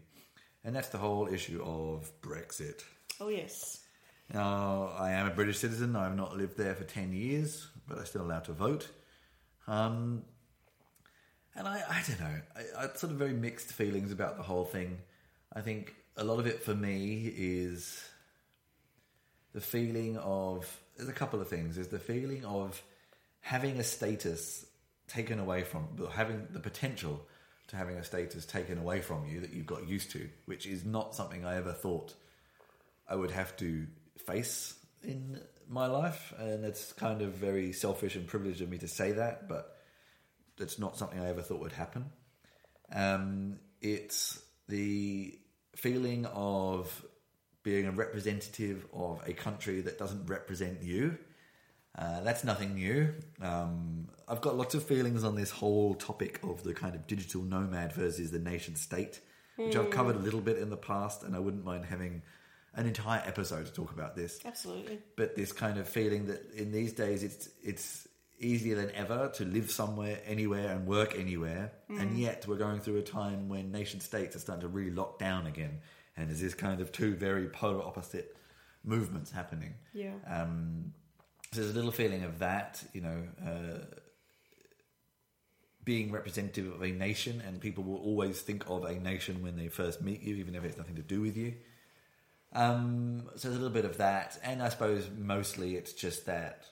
And 0.64 0.74
that's 0.74 0.88
the 0.88 0.98
whole 0.98 1.28
issue 1.28 1.62
of 1.62 2.10
Brexit. 2.22 2.82
Oh, 3.20 3.28
yes. 3.28 3.84
Now, 4.32 4.92
I 4.98 5.12
am 5.12 5.26
a 5.26 5.30
British 5.30 5.58
citizen. 5.58 5.96
I've 5.96 6.16
not 6.16 6.36
lived 6.36 6.56
there 6.56 6.74
for 6.74 6.84
10 6.84 7.12
years, 7.12 7.66
but 7.86 7.98
I'm 7.98 8.06
still 8.06 8.22
allowed 8.22 8.44
to 8.44 8.52
vote. 8.52 8.88
Um, 9.66 10.22
and 11.54 11.66
I, 11.66 11.82
I 11.88 12.02
don't 12.06 12.20
know, 12.20 12.40
I, 12.56 12.84
I 12.84 12.96
sort 12.96 13.12
of 13.12 13.18
very 13.18 13.32
mixed 13.32 13.72
feelings 13.72 14.12
about 14.12 14.36
the 14.36 14.42
whole 14.42 14.64
thing. 14.64 14.98
I 15.52 15.60
think 15.60 15.94
a 16.16 16.24
lot 16.24 16.38
of 16.38 16.46
it 16.46 16.62
for 16.62 16.74
me 16.74 17.32
is 17.36 18.02
the 19.52 19.60
feeling 19.60 20.16
of, 20.18 20.80
there's 20.96 21.08
a 21.08 21.14
couple 21.14 21.40
of 21.40 21.48
things. 21.48 21.74
There's 21.74 21.88
the 21.88 21.98
feeling 21.98 22.44
of 22.44 22.80
having 23.40 23.78
a 23.78 23.84
status 23.84 24.64
taken 25.08 25.38
away 25.38 25.64
from, 25.64 25.88
having 26.12 26.46
the 26.50 26.60
potential 26.60 27.26
to 27.68 27.76
having 27.76 27.96
a 27.96 28.04
status 28.04 28.46
taken 28.46 28.78
away 28.78 29.00
from 29.00 29.26
you 29.26 29.40
that 29.40 29.52
you've 29.52 29.66
got 29.66 29.86
used 29.86 30.10
to, 30.12 30.28
which 30.46 30.66
is 30.66 30.84
not 30.84 31.14
something 31.14 31.44
I 31.44 31.56
ever 31.56 31.72
thought 31.72 32.14
I 33.08 33.14
would 33.14 33.30
have 33.30 33.56
to 33.58 33.86
face 34.26 34.74
in 35.02 35.40
my 35.68 35.86
life. 35.86 36.32
And 36.38 36.64
it's 36.64 36.92
kind 36.92 37.22
of 37.22 37.32
very 37.34 37.72
selfish 37.72 38.16
and 38.16 38.26
privileged 38.26 38.62
of 38.62 38.70
me 38.70 38.78
to 38.78 38.88
say 38.88 39.12
that, 39.12 39.48
but 39.48 39.76
that's 40.56 40.78
not 40.78 40.96
something 40.96 41.20
I 41.20 41.28
ever 41.28 41.42
thought 41.42 41.60
would 41.60 41.72
happen. 41.72 42.06
Um, 42.92 43.58
it's 43.80 44.40
the 44.68 45.38
feeling 45.76 46.26
of 46.26 47.04
being 47.62 47.86
a 47.86 47.92
representative 47.92 48.86
of 48.94 49.22
a 49.26 49.32
country 49.34 49.82
that 49.82 49.98
doesn't 49.98 50.26
represent 50.26 50.82
you 50.82 51.18
uh, 51.98 52.20
that's 52.20 52.44
nothing 52.44 52.74
new. 52.74 53.12
Um, 53.42 54.08
I've 54.28 54.40
got 54.40 54.56
lots 54.56 54.74
of 54.74 54.84
feelings 54.84 55.24
on 55.24 55.34
this 55.34 55.50
whole 55.50 55.94
topic 55.94 56.38
of 56.44 56.62
the 56.62 56.72
kind 56.72 56.94
of 56.94 57.06
digital 57.06 57.42
nomad 57.42 57.92
versus 57.92 58.30
the 58.30 58.38
nation 58.38 58.76
state, 58.76 59.20
which 59.56 59.74
mm. 59.74 59.84
I've 59.84 59.90
covered 59.90 60.14
a 60.14 60.20
little 60.20 60.40
bit 60.40 60.58
in 60.58 60.70
the 60.70 60.76
past, 60.76 61.24
and 61.24 61.34
I 61.34 61.40
wouldn't 61.40 61.64
mind 61.64 61.86
having 61.86 62.22
an 62.74 62.86
entire 62.86 63.22
episode 63.26 63.66
to 63.66 63.72
talk 63.72 63.90
about 63.90 64.14
this. 64.14 64.38
Absolutely. 64.44 65.00
But 65.16 65.34
this 65.34 65.52
kind 65.52 65.78
of 65.78 65.88
feeling 65.88 66.26
that 66.26 66.52
in 66.54 66.70
these 66.70 66.92
days 66.92 67.24
it's 67.24 67.48
it's 67.64 68.06
easier 68.38 68.76
than 68.76 68.92
ever 68.92 69.32
to 69.34 69.44
live 69.44 69.68
somewhere, 69.68 70.20
anywhere, 70.24 70.70
and 70.70 70.86
work 70.86 71.18
anywhere, 71.18 71.72
mm. 71.90 72.00
and 72.00 72.16
yet 72.16 72.46
we're 72.46 72.56
going 72.56 72.78
through 72.78 72.98
a 72.98 73.02
time 73.02 73.48
when 73.48 73.72
nation 73.72 73.98
states 73.98 74.36
are 74.36 74.38
starting 74.38 74.62
to 74.62 74.68
really 74.68 74.92
lock 74.92 75.18
down 75.18 75.48
again, 75.48 75.80
and 76.16 76.28
there's 76.28 76.40
this 76.40 76.54
kind 76.54 76.80
of 76.80 76.92
two 76.92 77.16
very 77.16 77.48
polar 77.48 77.82
opposite 77.82 78.36
movements 78.84 79.32
happening. 79.32 79.74
Yeah. 79.92 80.12
Um, 80.28 80.92
so 81.52 81.60
there's 81.60 81.72
a 81.72 81.74
little 81.74 81.92
feeling 81.92 82.24
of 82.24 82.40
that, 82.40 82.82
you 82.92 83.00
know, 83.00 83.22
uh, 83.44 83.96
being 85.84 86.12
representative 86.12 86.72
of 86.72 86.82
a 86.82 86.90
nation, 86.90 87.42
and 87.46 87.60
people 87.60 87.82
will 87.82 87.96
always 87.96 88.40
think 88.40 88.68
of 88.68 88.84
a 88.84 88.94
nation 88.94 89.42
when 89.42 89.56
they 89.56 89.68
first 89.68 90.02
meet 90.02 90.22
you, 90.22 90.36
even 90.36 90.54
if 90.54 90.64
it's 90.64 90.76
nothing 90.76 90.96
to 90.96 91.02
do 91.02 91.20
with 91.20 91.36
you. 91.36 91.54
Um, 92.52 93.28
so 93.36 93.48
there's 93.48 93.58
a 93.58 93.62
little 93.62 93.74
bit 93.74 93.84
of 93.84 93.96
that, 93.98 94.38
and 94.42 94.62
I 94.62 94.68
suppose 94.68 95.08
mostly 95.16 95.76
it's 95.76 95.92
just 95.92 96.26
that 96.26 96.66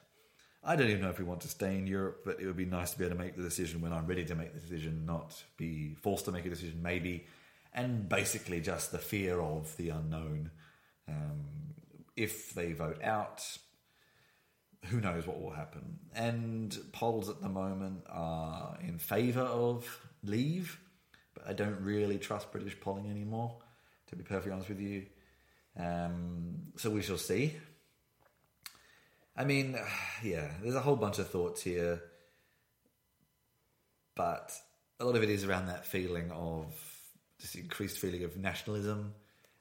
I 0.66 0.74
don't 0.74 0.89
even 0.89 1.01
know 1.01 1.11
if 1.11 1.18
we 1.18 1.24
want 1.24 1.43
to 1.43 1.49
stay 1.49 1.77
in 1.77 1.87
Europe, 1.87 2.22
but 2.24 2.41
it 2.41 2.47
would 2.47 2.57
be 2.57 2.64
nice 2.64 2.91
to 2.91 2.99
be 2.99 3.05
able 3.05 3.16
to 3.16 3.22
make 3.22 3.37
the 3.37 3.43
decision 3.43 3.81
when 3.81 3.93
I'm 3.93 4.07
ready 4.07 4.24
to 4.24 4.35
make 4.35 4.53
the 4.53 4.61
decision, 4.61 5.07
not 5.07 5.41
be 5.57 5.95
forced 6.03 6.24
to 6.24 6.33
make 6.33 6.45
a 6.45 6.51
decision, 6.51 6.83
maybe. 6.83 7.27
And 7.72 8.09
basically, 8.09 8.61
just 8.61 8.91
the 8.91 8.99
fear 8.99 9.41
of 9.41 9.77
the 9.77 9.91
unknown. 9.91 10.51
Um, 11.09 11.45
if 12.16 12.53
they 12.53 12.72
vote 12.72 13.01
out, 13.03 13.43
who 14.89 15.01
knows 15.01 15.26
what 15.26 15.41
will 15.41 15.51
happen? 15.51 15.99
And 16.14 16.76
polls 16.93 17.28
at 17.28 17.41
the 17.41 17.49
moment 17.49 18.05
are 18.09 18.78
in 18.82 18.99
favour 18.99 19.43
of 19.43 19.87
leave, 20.22 20.78
but 21.34 21.47
I 21.49 21.53
don't 21.53 21.80
really 21.80 22.18
trust 22.18 22.51
British 22.53 22.78
polling 22.80 23.11
anymore, 23.11 23.59
to 24.09 24.16
be 24.16 24.22
perfectly 24.22 24.53
honest 24.53 24.68
with 24.68 24.80
you. 24.80 25.07
Um, 25.78 26.72
so 26.76 26.91
we 26.91 27.03
shall 27.03 27.18
see. 27.18 27.55
I 29.37 29.45
mean, 29.45 29.76
yeah, 30.22 30.49
there's 30.62 30.74
a 30.74 30.80
whole 30.80 30.97
bunch 30.97 31.18
of 31.18 31.28
thoughts 31.28 31.62
here, 31.62 32.03
but 34.14 34.53
a 34.99 35.05
lot 35.05 35.16
of 35.16 35.22
it 35.22 35.30
is 35.30 35.45
around 35.45 35.66
that 35.66 35.87
feeling 35.87 36.30
of 36.30 36.74
this 37.41 37.55
increased 37.55 37.99
feeling 37.99 38.24
of 38.24 38.37
nationalism 38.37 39.14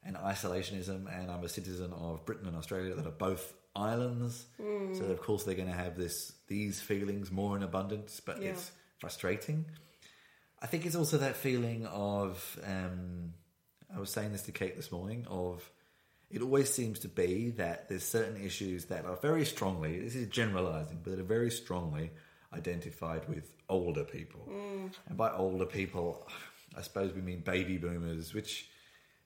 and 0.04 0.16
isolationism. 0.16 1.14
And 1.14 1.30
I'm 1.30 1.44
a 1.44 1.50
citizen 1.50 1.92
of 1.94 2.26
Britain 2.26 2.48
and 2.48 2.56
Australia 2.56 2.96
that 2.96 3.06
are 3.06 3.12
both 3.12 3.54
islands, 3.76 4.46
so 4.94 5.06
of 5.06 5.22
course 5.22 5.44
they're 5.44 5.56
going 5.56 5.68
to 5.70 5.74
have 5.76 5.96
this 5.98 6.32
these 6.48 6.80
feelings 6.82 7.32
more 7.32 7.56
in 7.58 7.64
abundance. 7.64 8.20
But 8.26 8.42
Yeah. 8.42 8.50
it's 8.52 8.72
frustrating. 9.00 9.66
I 10.62 10.68
think 10.68 10.86
it's 10.86 10.96
also 10.96 11.18
that 11.20 11.36
feeling 11.36 11.86
of. 11.88 12.60
Um, 12.66 13.34
I 13.96 14.00
was 14.00 14.10
saying 14.10 14.32
this 14.32 14.42
to 14.44 14.52
Kate 14.52 14.76
this 14.76 14.92
morning 14.92 15.26
of 15.30 15.70
it 16.30 16.42
always 16.42 16.74
seems 16.74 17.00
to 17.00 17.08
be 17.08 17.52
that 17.52 17.88
there's 17.88 18.04
certain 18.04 18.42
issues 18.44 18.86
that 18.86 19.06
are 19.06 19.16
very 19.18 19.46
strongly, 19.46 20.00
this 20.00 20.16
is 20.16 20.28
generalizing, 20.28 21.00
but 21.04 21.12
that 21.12 21.20
are 21.20 21.24
very 21.24 21.52
strongly 21.52 22.12
identified 22.52 23.30
with 23.30 23.54
older 23.70 24.04
people. 24.04 24.50
And 25.08 25.16
by 25.18 25.32
older 25.32 25.66
people, 25.66 26.28
I 26.76 26.82
suppose 26.82 27.14
we 27.14 27.22
mean 27.22 27.42
baby 27.42 27.78
boomers, 27.78 28.34
which 28.34 28.70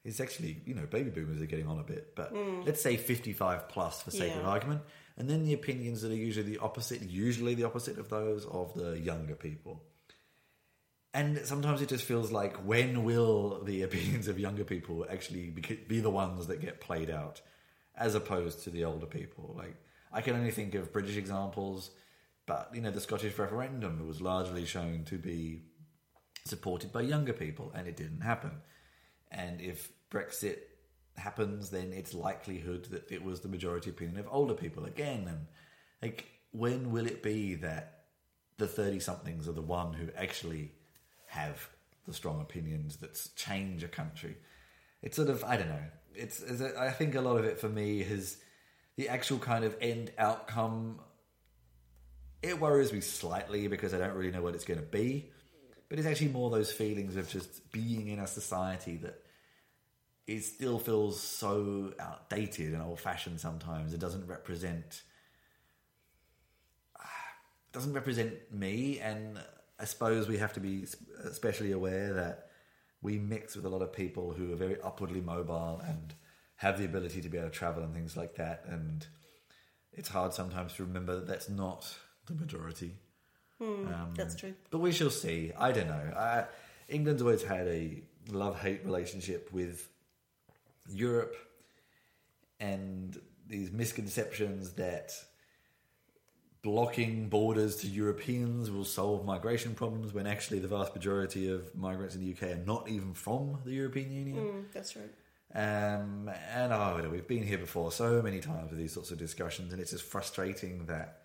is 0.03 0.21
actually, 0.21 0.61
you 0.65 0.73
know, 0.73 0.85
baby 0.85 1.09
boomers 1.09 1.41
are 1.41 1.45
getting 1.45 1.67
on 1.67 1.79
a 1.79 1.83
bit, 1.83 2.15
but 2.15 2.29
hmm. 2.29 2.61
let's 2.65 2.81
say 2.81 2.97
55 2.97 3.67
plus 3.69 4.01
for 4.01 4.11
sake 4.11 4.35
of 4.35 4.45
argument. 4.45 4.81
And 5.17 5.29
then 5.29 5.43
the 5.43 5.53
opinions 5.53 6.01
that 6.01 6.11
are 6.11 6.15
usually 6.15 6.49
the 6.49 6.59
opposite, 6.59 7.01
usually 7.01 7.53
the 7.53 7.65
opposite 7.65 7.97
of 7.97 8.09
those 8.09 8.45
of 8.45 8.73
the 8.73 8.97
younger 8.97 9.35
people. 9.35 9.83
And 11.13 11.39
sometimes 11.43 11.81
it 11.81 11.89
just 11.89 12.05
feels 12.05 12.31
like 12.31 12.55
when 12.57 13.03
will 13.03 13.63
the 13.63 13.81
opinions 13.83 14.27
of 14.27 14.39
younger 14.39 14.63
people 14.63 15.05
actually 15.09 15.49
be 15.49 15.99
the 15.99 16.09
ones 16.09 16.47
that 16.47 16.61
get 16.61 16.79
played 16.79 17.09
out, 17.09 17.41
as 17.95 18.15
opposed 18.15 18.63
to 18.63 18.69
the 18.69 18.85
older 18.85 19.07
people? 19.07 19.53
Like 19.57 19.75
I 20.13 20.21
can 20.21 20.35
only 20.35 20.51
think 20.51 20.75
of 20.75 20.93
British 20.93 21.17
examples, 21.17 21.91
but 22.45 22.69
you 22.73 22.81
know 22.81 22.91
the 22.91 23.01
Scottish 23.01 23.37
referendum 23.37 24.07
was 24.07 24.21
largely 24.21 24.65
shown 24.65 25.03
to 25.05 25.17
be 25.17 25.63
supported 26.45 26.93
by 26.93 27.01
younger 27.01 27.33
people, 27.33 27.71
and 27.75 27.87
it 27.87 27.97
didn't 27.97 28.21
happen. 28.21 28.51
And 29.31 29.61
if 29.61 29.91
Brexit 30.11 30.59
happens, 31.17 31.69
then 31.69 31.93
it's 31.93 32.13
likelihood 32.13 32.85
that 32.85 33.11
it 33.11 33.23
was 33.23 33.41
the 33.41 33.47
majority 33.47 33.89
opinion 33.89 34.17
of 34.19 34.27
older 34.31 34.53
people 34.53 34.85
again. 34.85 35.27
And 35.27 35.47
like, 36.01 36.27
when 36.51 36.91
will 36.91 37.05
it 37.05 37.21
be 37.21 37.55
that 37.55 38.05
the 38.57 38.67
thirty 38.67 38.99
somethings 38.99 39.47
are 39.47 39.53
the 39.53 39.61
one 39.61 39.93
who 39.93 40.07
actually 40.17 40.71
have 41.27 41.69
the 42.07 42.13
strong 42.13 42.41
opinions 42.41 42.97
that 42.97 43.27
change 43.35 43.83
a 43.83 43.87
country? 43.87 44.37
It's 45.01 45.15
sort 45.15 45.29
of 45.29 45.43
I 45.43 45.57
don't 45.57 45.69
know. 45.69 45.83
It's, 46.15 46.41
it's 46.41 46.59
a, 46.59 46.77
I 46.77 46.89
think 46.89 47.15
a 47.15 47.21
lot 47.21 47.37
of 47.37 47.45
it 47.45 47.59
for 47.59 47.69
me 47.69 48.01
is 48.01 48.37
the 48.97 49.09
actual 49.09 49.37
kind 49.37 49.63
of 49.63 49.75
end 49.79 50.11
outcome. 50.17 50.99
It 52.41 52.59
worries 52.59 52.91
me 52.91 53.01
slightly 53.01 53.67
because 53.67 53.93
I 53.93 53.99
don't 53.99 54.13
really 54.13 54.31
know 54.31 54.41
what 54.41 54.55
it's 54.55 54.65
going 54.65 54.79
to 54.79 54.85
be. 54.85 55.31
But 55.89 55.97
it's 55.97 56.07
actually 56.07 56.29
more 56.29 56.49
those 56.51 56.71
feelings 56.71 57.15
of 57.15 57.27
just 57.27 57.71
being 57.71 58.07
in 58.07 58.19
a 58.19 58.27
society 58.27 58.97
that 58.97 59.23
it 60.27 60.43
still 60.43 60.77
feels 60.77 61.19
so 61.19 61.93
outdated 61.99 62.73
and 62.73 62.83
old 62.83 62.99
fashioned 62.99 63.39
sometimes. 63.39 63.93
It 63.93 63.99
doesn't 63.99 64.27
represent 64.27 65.01
doesn't 67.73 67.93
represent 67.93 68.33
me 68.51 68.99
and 68.99 69.39
I 69.79 69.85
suppose 69.85 70.27
we 70.27 70.37
have 70.37 70.53
to 70.53 70.59
be 70.59 70.85
especially 71.23 71.71
aware 71.71 72.13
that 72.13 72.49
we 73.01 73.17
mix 73.17 73.55
with 73.55 73.65
a 73.65 73.69
lot 73.69 73.81
of 73.81 73.93
people 73.93 74.33
who 74.33 74.51
are 74.53 74.57
very 74.57 74.79
upwardly 74.81 75.21
mobile 75.21 75.81
and 75.87 76.13
have 76.57 76.77
the 76.77 76.85
ability 76.85 77.21
to 77.21 77.29
be 77.29 77.37
able 77.37 77.49
to 77.49 77.55
travel 77.55 77.81
and 77.81 77.93
things 77.93 78.17
like 78.17 78.35
that 78.35 78.65
and 78.67 79.07
it's 79.93 80.09
hard 80.09 80.33
sometimes 80.33 80.73
to 80.73 80.83
remember 80.83 81.15
that 81.15 81.27
that's 81.27 81.49
not 81.49 81.97
the 82.27 82.33
majority. 82.35 82.93
Um, 83.61 84.13
That's 84.15 84.35
true. 84.35 84.53
But 84.71 84.79
we 84.79 84.91
shall 84.91 85.09
see. 85.09 85.51
I 85.57 85.71
don't 85.71 85.87
know. 85.87 86.13
I, 86.15 86.45
England's 86.87 87.21
always 87.21 87.43
had 87.43 87.67
a 87.67 88.01
love 88.29 88.59
hate 88.59 88.85
relationship 88.85 89.49
with 89.51 89.89
Europe 90.87 91.35
and 92.59 93.19
these 93.47 93.71
misconceptions 93.71 94.71
that 94.73 95.13
blocking 96.61 97.29
borders 97.29 97.77
to 97.77 97.87
Europeans 97.87 98.69
will 98.69 98.83
solve 98.83 99.25
migration 99.25 99.73
problems 99.73 100.13
when 100.13 100.27
actually 100.27 100.59
the 100.59 100.67
vast 100.67 100.93
majority 100.93 101.49
of 101.49 101.73
migrants 101.75 102.15
in 102.15 102.21
the 102.21 102.31
UK 102.31 102.57
are 102.57 102.65
not 102.65 102.89
even 102.89 103.13
from 103.13 103.59
the 103.65 103.71
European 103.71 104.11
Union. 104.11 104.37
Mm, 104.37 104.63
that's 104.73 104.95
right. 104.95 105.09
Um, 105.51 106.29
and 106.53 106.71
oh, 106.73 107.07
we've 107.11 107.27
been 107.27 107.43
here 107.43 107.57
before 107.57 107.91
so 107.91 108.21
many 108.21 108.39
times 108.39 108.69
with 108.69 108.79
these 108.79 108.93
sorts 108.93 109.09
of 109.09 109.17
discussions, 109.17 109.73
and 109.73 109.81
it's 109.81 109.91
just 109.91 110.03
frustrating 110.03 110.85
that 110.85 111.18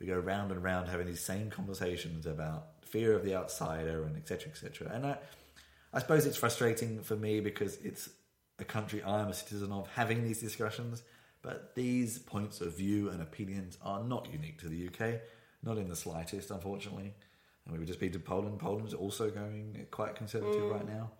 we 0.00 0.06
go 0.06 0.18
round 0.18 0.52
and 0.52 0.62
round 0.62 0.88
having 0.88 1.06
these 1.06 1.20
same 1.20 1.50
conversations 1.50 2.26
about 2.26 2.68
fear 2.82 3.14
of 3.14 3.24
the 3.24 3.34
outsider 3.34 4.04
and 4.04 4.16
etc. 4.16 4.50
etc. 4.50 4.90
And 4.92 5.06
I, 5.06 5.18
I 5.92 5.98
suppose 6.00 6.26
it's 6.26 6.36
frustrating 6.36 7.02
for 7.02 7.16
me 7.16 7.40
because 7.40 7.76
it's 7.78 8.10
a 8.58 8.64
country 8.64 9.02
I'm 9.02 9.28
a 9.28 9.34
citizen 9.34 9.72
of 9.72 9.88
having 9.94 10.24
these 10.24 10.40
discussions, 10.40 11.02
but 11.42 11.74
these 11.74 12.18
points 12.18 12.60
of 12.60 12.76
view 12.76 13.10
and 13.10 13.20
opinions 13.20 13.78
are 13.82 14.02
not 14.02 14.28
unique 14.32 14.58
to 14.60 14.68
the 14.68 14.88
UK, 14.88 15.20
not 15.62 15.78
in 15.78 15.88
the 15.88 15.96
slightest, 15.96 16.50
unfortunately. 16.50 17.14
And 17.64 17.72
we 17.72 17.78
have 17.78 17.86
just 17.86 18.00
been 18.00 18.12
to 18.12 18.18
Poland. 18.18 18.58
Poland's 18.58 18.94
also 18.94 19.30
going 19.30 19.86
quite 19.90 20.14
conservative 20.14 20.62
mm. 20.62 20.72
right 20.72 20.88
now. 20.88 21.10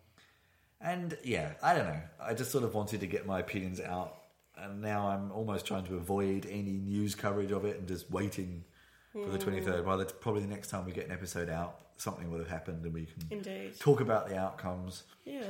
And 0.80 1.16
yeah, 1.24 1.52
I 1.62 1.74
don't 1.74 1.86
know. 1.86 2.00
I 2.20 2.34
just 2.34 2.50
sort 2.50 2.64
of 2.64 2.74
wanted 2.74 3.00
to 3.00 3.06
get 3.06 3.26
my 3.26 3.40
opinions 3.40 3.80
out, 3.80 4.16
and 4.56 4.80
now 4.80 5.08
I'm 5.08 5.30
almost 5.32 5.66
trying 5.66 5.84
to 5.86 5.96
avoid 5.96 6.46
any 6.46 6.72
news 6.78 7.14
coverage 7.14 7.52
of 7.52 7.64
it 7.64 7.78
and 7.78 7.86
just 7.88 8.10
waiting 8.10 8.64
for 9.12 9.30
the 9.30 9.38
23rd. 9.38 9.84
By 9.84 9.96
the 9.96 10.04
probably 10.04 10.42
the 10.42 10.48
next 10.48 10.68
time 10.68 10.84
we 10.84 10.92
get 10.92 11.06
an 11.06 11.12
episode 11.12 11.48
out, 11.48 11.80
something 11.96 12.30
will 12.30 12.38
have 12.38 12.48
happened 12.48 12.84
and 12.84 12.92
we 12.92 13.06
can 13.06 13.26
Indeed. 13.30 13.78
talk 13.78 14.00
about 14.00 14.28
the 14.28 14.36
outcomes. 14.36 15.04
Yeah. 15.24 15.42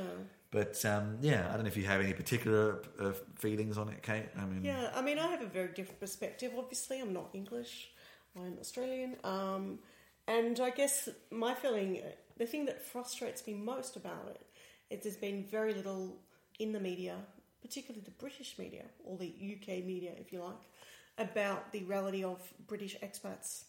But 0.51 0.83
um, 0.85 1.17
yeah, 1.21 1.47
I 1.49 1.53
don't 1.53 1.63
know 1.63 1.67
if 1.67 1.75
you 1.77 1.83
have 1.85 1.99
any 2.01 2.13
particular 2.13 2.81
uh, 2.99 3.11
feelings 3.35 3.77
on 3.77 3.89
it, 3.89 4.01
Kate. 4.01 4.29
I 4.37 4.45
mean, 4.45 4.63
Yeah, 4.63 4.91
I 4.95 5.01
mean, 5.01 5.19
I 5.19 5.27
have 5.27 5.41
a 5.41 5.47
very 5.47 5.69
different 5.73 5.99
perspective. 5.99 6.53
Obviously, 6.57 7.01
I'm 7.01 7.11
not 7.13 7.29
English, 7.33 7.89
I'm 8.35 8.57
Australian. 8.59 9.17
Um, 9.23 9.79
and 10.27 10.59
I 10.59 10.69
guess 10.69 11.09
my 11.31 11.53
feeling, 11.53 12.01
the 12.37 12.45
thing 12.45 12.65
that 12.65 12.85
frustrates 12.85 13.45
me 13.45 13.53
most 13.53 13.97
about 13.97 14.29
it, 14.29 14.41
is 14.89 15.03
there's 15.03 15.17
been 15.17 15.43
very 15.43 15.73
little 15.73 16.15
in 16.59 16.71
the 16.71 16.79
media, 16.79 17.17
particularly 17.67 18.03
the 18.05 18.11
British 18.11 18.57
media, 18.57 18.85
or 19.03 19.17
the 19.17 19.27
UK 19.27 19.83
media, 19.83 20.11
if 20.17 20.31
you 20.31 20.41
like, 20.41 20.55
about 21.17 21.71
the 21.73 21.83
reality 21.83 22.23
of 22.23 22.39
British 22.65 22.95
expats 23.03 23.65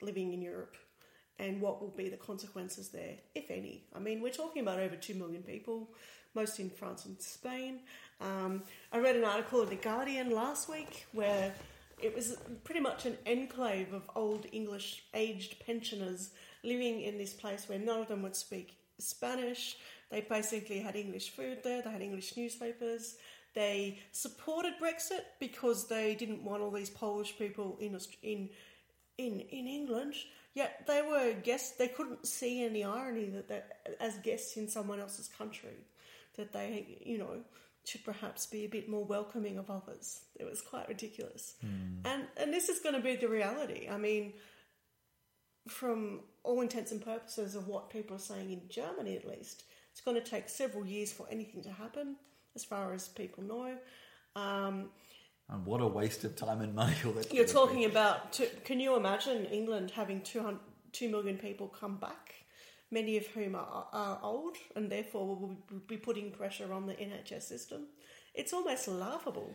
living 0.00 0.32
in 0.32 0.40
Europe 0.40 0.76
and 1.38 1.60
what 1.60 1.80
will 1.80 1.90
be 1.90 2.08
the 2.08 2.16
consequences 2.16 2.88
there, 2.88 3.16
if 3.34 3.50
any. 3.50 3.84
I 3.94 3.98
mean, 3.98 4.22
we're 4.22 4.32
talking 4.32 4.62
about 4.62 4.78
over 4.78 4.96
2 4.96 5.14
million 5.14 5.42
people, 5.42 5.90
most 6.34 6.60
in 6.60 6.70
France 6.70 7.04
and 7.04 7.20
Spain. 7.20 7.80
Um, 8.20 8.62
I 8.92 8.98
read 8.98 9.16
an 9.16 9.24
article 9.24 9.62
in 9.62 9.68
The 9.68 9.76
Guardian 9.76 10.30
last 10.30 10.68
week 10.70 11.06
where 11.12 11.52
it 12.00 12.14
was 12.14 12.36
pretty 12.64 12.80
much 12.80 13.04
an 13.06 13.18
enclave 13.26 13.92
of 13.92 14.02
old 14.16 14.46
English 14.52 15.04
aged 15.14 15.64
pensioners 15.64 16.30
living 16.64 17.02
in 17.02 17.18
this 17.18 17.32
place 17.32 17.68
where 17.68 17.78
none 17.78 18.00
of 18.00 18.08
them 18.08 18.22
would 18.22 18.36
speak 18.36 18.76
Spanish. 18.98 19.76
They 20.10 20.20
basically 20.20 20.78
had 20.78 20.94
English 20.94 21.30
food 21.30 21.58
there, 21.64 21.82
they 21.82 21.90
had 21.90 22.02
English 22.02 22.36
newspapers. 22.36 23.16
They 23.54 23.98
supported 24.12 24.74
Brexit 24.82 25.24
because 25.38 25.88
they 25.88 26.14
didn't 26.14 26.44
want 26.44 26.62
all 26.62 26.70
these 26.70 26.90
Polish 26.90 27.36
people 27.38 27.76
in 27.80 27.98
in 28.22 28.48
in 29.18 29.40
in 29.40 29.66
England. 29.66 30.14
Yet 30.54 30.86
they 30.86 31.02
were 31.02 31.32
guests. 31.32 31.72
They 31.72 31.88
couldn't 31.88 32.26
see 32.26 32.64
any 32.64 32.84
irony 32.84 33.30
that 33.30 33.48
they, 33.48 33.62
as 34.00 34.16
guests 34.16 34.56
in 34.56 34.68
someone 34.68 35.00
else's 35.00 35.28
country, 35.28 35.86
that 36.36 36.52
they 36.52 36.98
you 37.04 37.18
know 37.18 37.40
should 37.84 38.04
perhaps 38.04 38.46
be 38.46 38.64
a 38.64 38.68
bit 38.68 38.88
more 38.88 39.04
welcoming 39.04 39.58
of 39.58 39.68
others. 39.70 40.20
It 40.38 40.44
was 40.44 40.60
quite 40.60 40.88
ridiculous. 40.88 41.54
Hmm. 41.60 42.06
And 42.06 42.26
and 42.36 42.52
this 42.52 42.68
is 42.68 42.80
going 42.80 42.94
to 42.94 43.00
be 43.00 43.16
the 43.16 43.28
reality. 43.28 43.88
I 43.90 43.98
mean, 43.98 44.34
from 45.68 46.20
all 46.42 46.60
intents 46.60 46.92
and 46.92 47.04
purposes 47.04 47.54
of 47.54 47.68
what 47.68 47.90
people 47.90 48.16
are 48.16 48.20
saying 48.20 48.50
in 48.50 48.62
Germany 48.68 49.16
at 49.16 49.28
least, 49.28 49.64
it's 49.90 50.00
going 50.00 50.20
to 50.20 50.28
take 50.28 50.48
several 50.48 50.86
years 50.86 51.12
for 51.12 51.26
anything 51.30 51.62
to 51.62 51.70
happen 51.70 52.16
as 52.54 52.64
far 52.64 52.92
as 52.92 53.08
people 53.08 53.42
know. 53.44 53.76
Um, 54.36 54.90
And 55.48 55.66
what 55.66 55.80
a 55.80 55.86
waste 55.86 56.24
of 56.24 56.36
time 56.36 56.60
and 56.60 56.74
money 56.74 56.94
all 57.06 57.12
that 57.12 57.32
you're 57.32 57.46
talking 57.46 57.78
be. 57.78 57.84
about, 57.84 58.32
two, 58.32 58.48
can 58.64 58.80
you 58.80 58.96
imagine 58.96 59.44
England 59.46 59.90
having 59.90 60.20
200, 60.22 60.58
2 60.92 61.08
million 61.10 61.36
people 61.38 61.68
come 61.68 61.96
back, 61.96 62.34
many 62.90 63.16
of 63.16 63.26
whom 63.28 63.54
are, 63.54 63.86
are 63.92 64.18
old 64.22 64.56
and 64.76 64.90
therefore 64.90 65.26
will 65.36 65.56
be 65.86 65.96
putting 65.96 66.30
pressure 66.30 66.72
on 66.72 66.86
the 66.86 66.94
NHS 66.94 67.42
system? 67.42 67.86
It's 68.34 68.52
almost 68.52 68.88
laughable. 68.88 69.50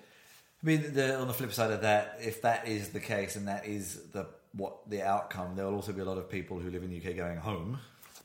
I 0.62 0.66
mean, 0.66 0.94
the, 0.94 1.16
on 1.20 1.28
the 1.28 1.34
flip 1.34 1.54
side 1.54 1.72
of 1.72 1.82
that, 1.82 2.18
if 2.20 2.42
that 2.42 2.68
is 2.68 2.90
the 2.90 3.00
case 3.00 3.36
and 3.36 3.48
that 3.48 3.66
is 3.66 4.10
the 4.12 4.28
what 4.54 4.90
the 4.90 5.04
outcome, 5.04 5.56
there 5.56 5.66
will 5.66 5.76
also 5.76 5.94
be 5.94 6.02
a 6.02 6.06
lot 6.06 6.18
of 6.18 6.30
people 6.32 6.58
who 6.60 6.72
live 6.72 6.82
in 6.84 6.90
the 6.90 6.98
UK 6.98 7.16
going 7.16 7.38
home. 7.38 7.80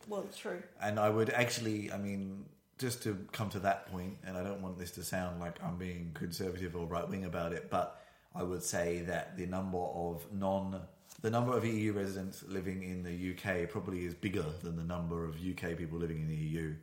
Well, 0.08 0.24
it's 0.28 0.38
true. 0.38 0.62
And 0.80 0.98
I 0.98 1.10
would 1.10 1.28
actually, 1.30 1.92
I 1.92 1.98
mean, 1.98 2.46
just 2.82 3.02
to 3.04 3.16
come 3.32 3.48
to 3.50 3.60
that 3.60 3.90
point, 3.90 4.18
and 4.26 4.36
I 4.36 4.42
don't 4.42 4.60
want 4.60 4.78
this 4.78 4.90
to 4.92 5.02
sound 5.04 5.40
like 5.40 5.62
I'm 5.62 5.76
being 5.78 6.10
conservative 6.12 6.76
or 6.76 6.84
right 6.86 7.08
wing 7.08 7.24
about 7.24 7.52
it, 7.52 7.70
but 7.70 7.98
I 8.34 8.42
would 8.42 8.62
say 8.62 9.00
that 9.06 9.36
the 9.38 9.46
number 9.46 9.78
of 9.78 10.26
non, 10.32 10.80
the 11.22 11.30
number 11.30 11.56
of 11.56 11.64
EU 11.64 11.92
residents 11.92 12.42
living 12.48 12.82
in 12.82 13.02
the 13.04 13.14
UK 13.32 13.70
probably 13.70 14.04
is 14.04 14.14
bigger 14.14 14.44
than 14.62 14.76
the 14.76 14.84
number 14.84 15.24
of 15.24 15.36
UK 15.36 15.78
people 15.78 15.98
living 15.98 16.20
in 16.20 16.28
the 16.28 16.34
EU. 16.34 16.74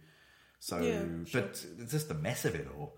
So, 0.59 0.79
Yeah, 0.79 1.01
sure. 1.25 1.41
but 1.41 1.65
it's 1.79 1.91
just 1.91 2.07
the 2.07 2.15
mess 2.15 2.45
of 2.45 2.55
it 2.55 2.67
all. 2.77 2.95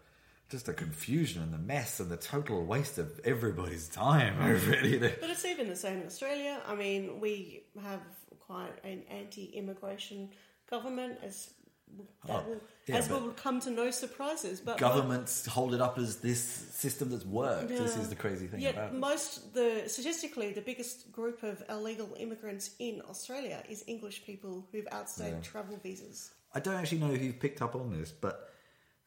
Just 0.49 0.65
the 0.65 0.73
confusion 0.73 1.41
and 1.41 1.53
the 1.53 1.57
mess 1.57 1.99
and 1.99 2.09
the 2.11 2.17
total 2.17 2.65
waste 2.65 2.97
of 2.97 3.19
everybody's 3.23 3.87
time. 3.87 4.37
Really, 4.69 4.97
But 4.99 5.29
it's 5.29 5.45
even 5.45 5.67
the 5.69 5.75
same 5.75 6.01
in 6.01 6.05
Australia. 6.07 6.61
I 6.67 6.75
mean, 6.75 7.19
we 7.21 7.63
have 7.81 8.01
quite 8.47 8.73
an 8.83 9.03
anti-immigration 9.09 10.29
government, 10.69 11.19
as 11.23 11.53
that 12.25 12.33
Oh, 12.45 12.49
will, 12.49 12.61
yeah, 12.87 12.97
as 12.97 13.09
will 13.09 13.29
come 13.31 13.59
to 13.61 13.69
no 13.71 13.89
surprises. 13.91 14.61
But 14.61 14.77
governments 14.77 15.45
hold 15.45 15.73
it 15.73 15.81
up 15.81 15.97
as 15.97 16.17
this 16.17 16.41
system 16.41 17.09
that's 17.09 17.25
worked. 17.25 17.69
This 17.69 17.95
is 17.97 18.09
the 18.09 18.15
crazy 18.15 18.47
thing 18.47 18.59
Yet 18.61 18.75
about 18.75 18.93
most 18.95 19.53
the 19.53 19.83
statistically 19.87 20.53
the 20.53 20.61
biggest 20.61 21.11
group 21.11 21.43
of 21.43 21.63
illegal 21.69 22.15
immigrants 22.19 22.71
in 22.79 23.01
Australia 23.09 23.63
is 23.69 23.83
English 23.87 24.25
people 24.25 24.67
who've 24.71 24.87
outstayed 24.91 25.33
Yeah. 25.33 25.41
travel 25.41 25.77
visas. 25.81 26.31
I 26.53 26.59
don't 26.59 26.75
actually 26.75 26.99
know 26.99 27.11
if 27.11 27.21
you've 27.21 27.39
picked 27.39 27.61
up 27.61 27.75
on 27.75 27.91
this, 27.97 28.11
but 28.11 28.49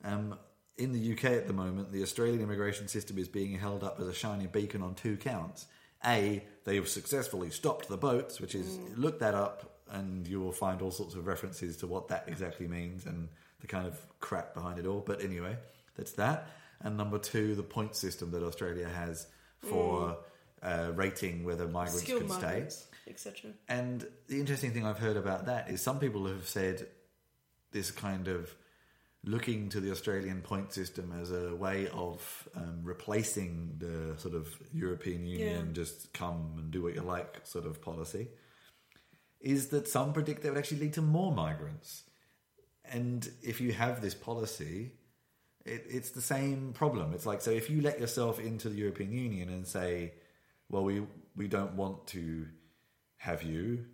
um, 0.03 0.39
in 0.77 0.93
the 0.93 1.13
UK 1.13 1.25
at 1.27 1.47
the 1.47 1.53
moment, 1.53 1.93
the 1.93 2.03
Australian 2.03 2.41
immigration 2.41 2.89
system 2.89 3.19
is 3.19 3.29
being 3.29 3.59
held 3.59 3.85
up 3.85 4.01
as 4.01 4.07
a 4.09 4.15
shining 4.15 4.49
beacon 4.49 4.83
on 4.83 4.95
two 4.95 5.17
counts. 5.17 5.67
A, 6.07 6.45
they've 6.65 6.87
successfully 6.89 7.51
stopped 7.51 7.89
the 7.89 7.97
boats, 7.97 8.41
which 8.41 8.55
is 8.55 8.79
look 8.97 9.21
that 9.21 9.35
up, 9.35 9.74
and 9.91 10.27
you 10.27 10.41
will 10.41 10.53
find 10.53 10.83
all 10.83 10.91
sorts 10.91 11.15
of 11.15 11.27
references 11.27 11.77
to 11.79 11.87
what 11.87 12.09
that 12.09 12.25
exactly 12.27 12.67
means 12.67 13.07
and 13.07 13.29
the 13.61 13.67
kind 13.67 13.87
of 13.87 13.99
crap 14.21 14.55
behind 14.55 14.79
it 14.79 14.87
all. 14.87 15.01
But 15.01 15.23
anyway, 15.23 15.57
that's 15.97 16.13
that. 16.13 16.49
And 16.81 16.97
number 16.97 17.19
two, 17.19 17.55
the 17.55 17.63
point 17.63 17.95
system 17.97 18.31
that 18.33 18.43
Australia 18.43 18.89
has 18.89 19.27
for 19.59 20.19
uh, 20.63 20.91
rating 20.95 21.45
whether 21.45 21.67
migrants 21.69 22.03
Skilled 22.03 22.29
can 22.29 22.31
stay. 22.31 22.67
etc. 23.07 23.51
And 23.69 24.07
the 24.29 24.41
interesting 24.41 24.73
thing 24.73 24.85
I've 24.87 24.99
heard 24.99 25.17
about 25.17 25.47
that 25.47 25.71
is 25.71 25.81
some 25.81 25.99
people 25.99 26.27
have 26.27 26.47
said 26.49 26.87
this 27.73 27.91
kind 27.91 28.29
of 28.29 28.55
looking 29.27 29.71
to 29.71 29.81
the 29.81 29.91
Australian 29.91 30.43
point 30.43 30.73
system 30.73 31.13
as 31.19 31.31
a 31.33 31.55
way 31.55 31.89
of 31.95 32.47
um, 32.55 32.81
replacing 32.83 33.75
the 33.79 34.15
sort 34.21 34.35
of 34.35 34.49
European 34.73 35.27
Union 35.27 35.67
Yeah. 35.69 35.73
just 35.73 36.13
come 36.13 36.55
and 36.59 36.71
do 36.71 36.83
what 36.83 36.95
you 36.95 37.01
like 37.01 37.41
sort 37.45 37.65
of 37.65 37.81
policy 37.81 38.29
is 39.45 39.69
that 39.69 39.87
some 39.87 40.15
predict 40.15 40.43
that 40.43 40.49
would 40.49 40.59
actually 40.59 40.81
lead 40.81 40.95
to 40.95 41.03
more 41.03 41.31
migrants. 41.31 42.05
And 42.91 43.29
if 43.43 43.61
you 43.61 43.73
have 43.73 44.01
this 44.01 44.15
policy, 44.15 44.93
it, 45.67 45.85
it's 45.89 46.11
the 46.11 46.23
same 46.23 46.73
problem. 46.73 47.13
It's 47.13 47.27
like 47.27 47.43
so 47.43 47.51
if 47.51 47.69
you 47.69 47.83
let 47.83 48.01
yourself 48.01 48.41
into 48.41 48.69
the 48.69 48.77
European 48.77 49.13
Union 49.13 49.51
and 49.51 49.67
say, 49.67 50.15
"Well, 50.71 50.83
we 50.83 51.03
we 51.37 51.47
don't 51.47 51.75
want 51.75 52.07
to 52.09 52.47
have 53.19 53.43
you, 53.43 53.85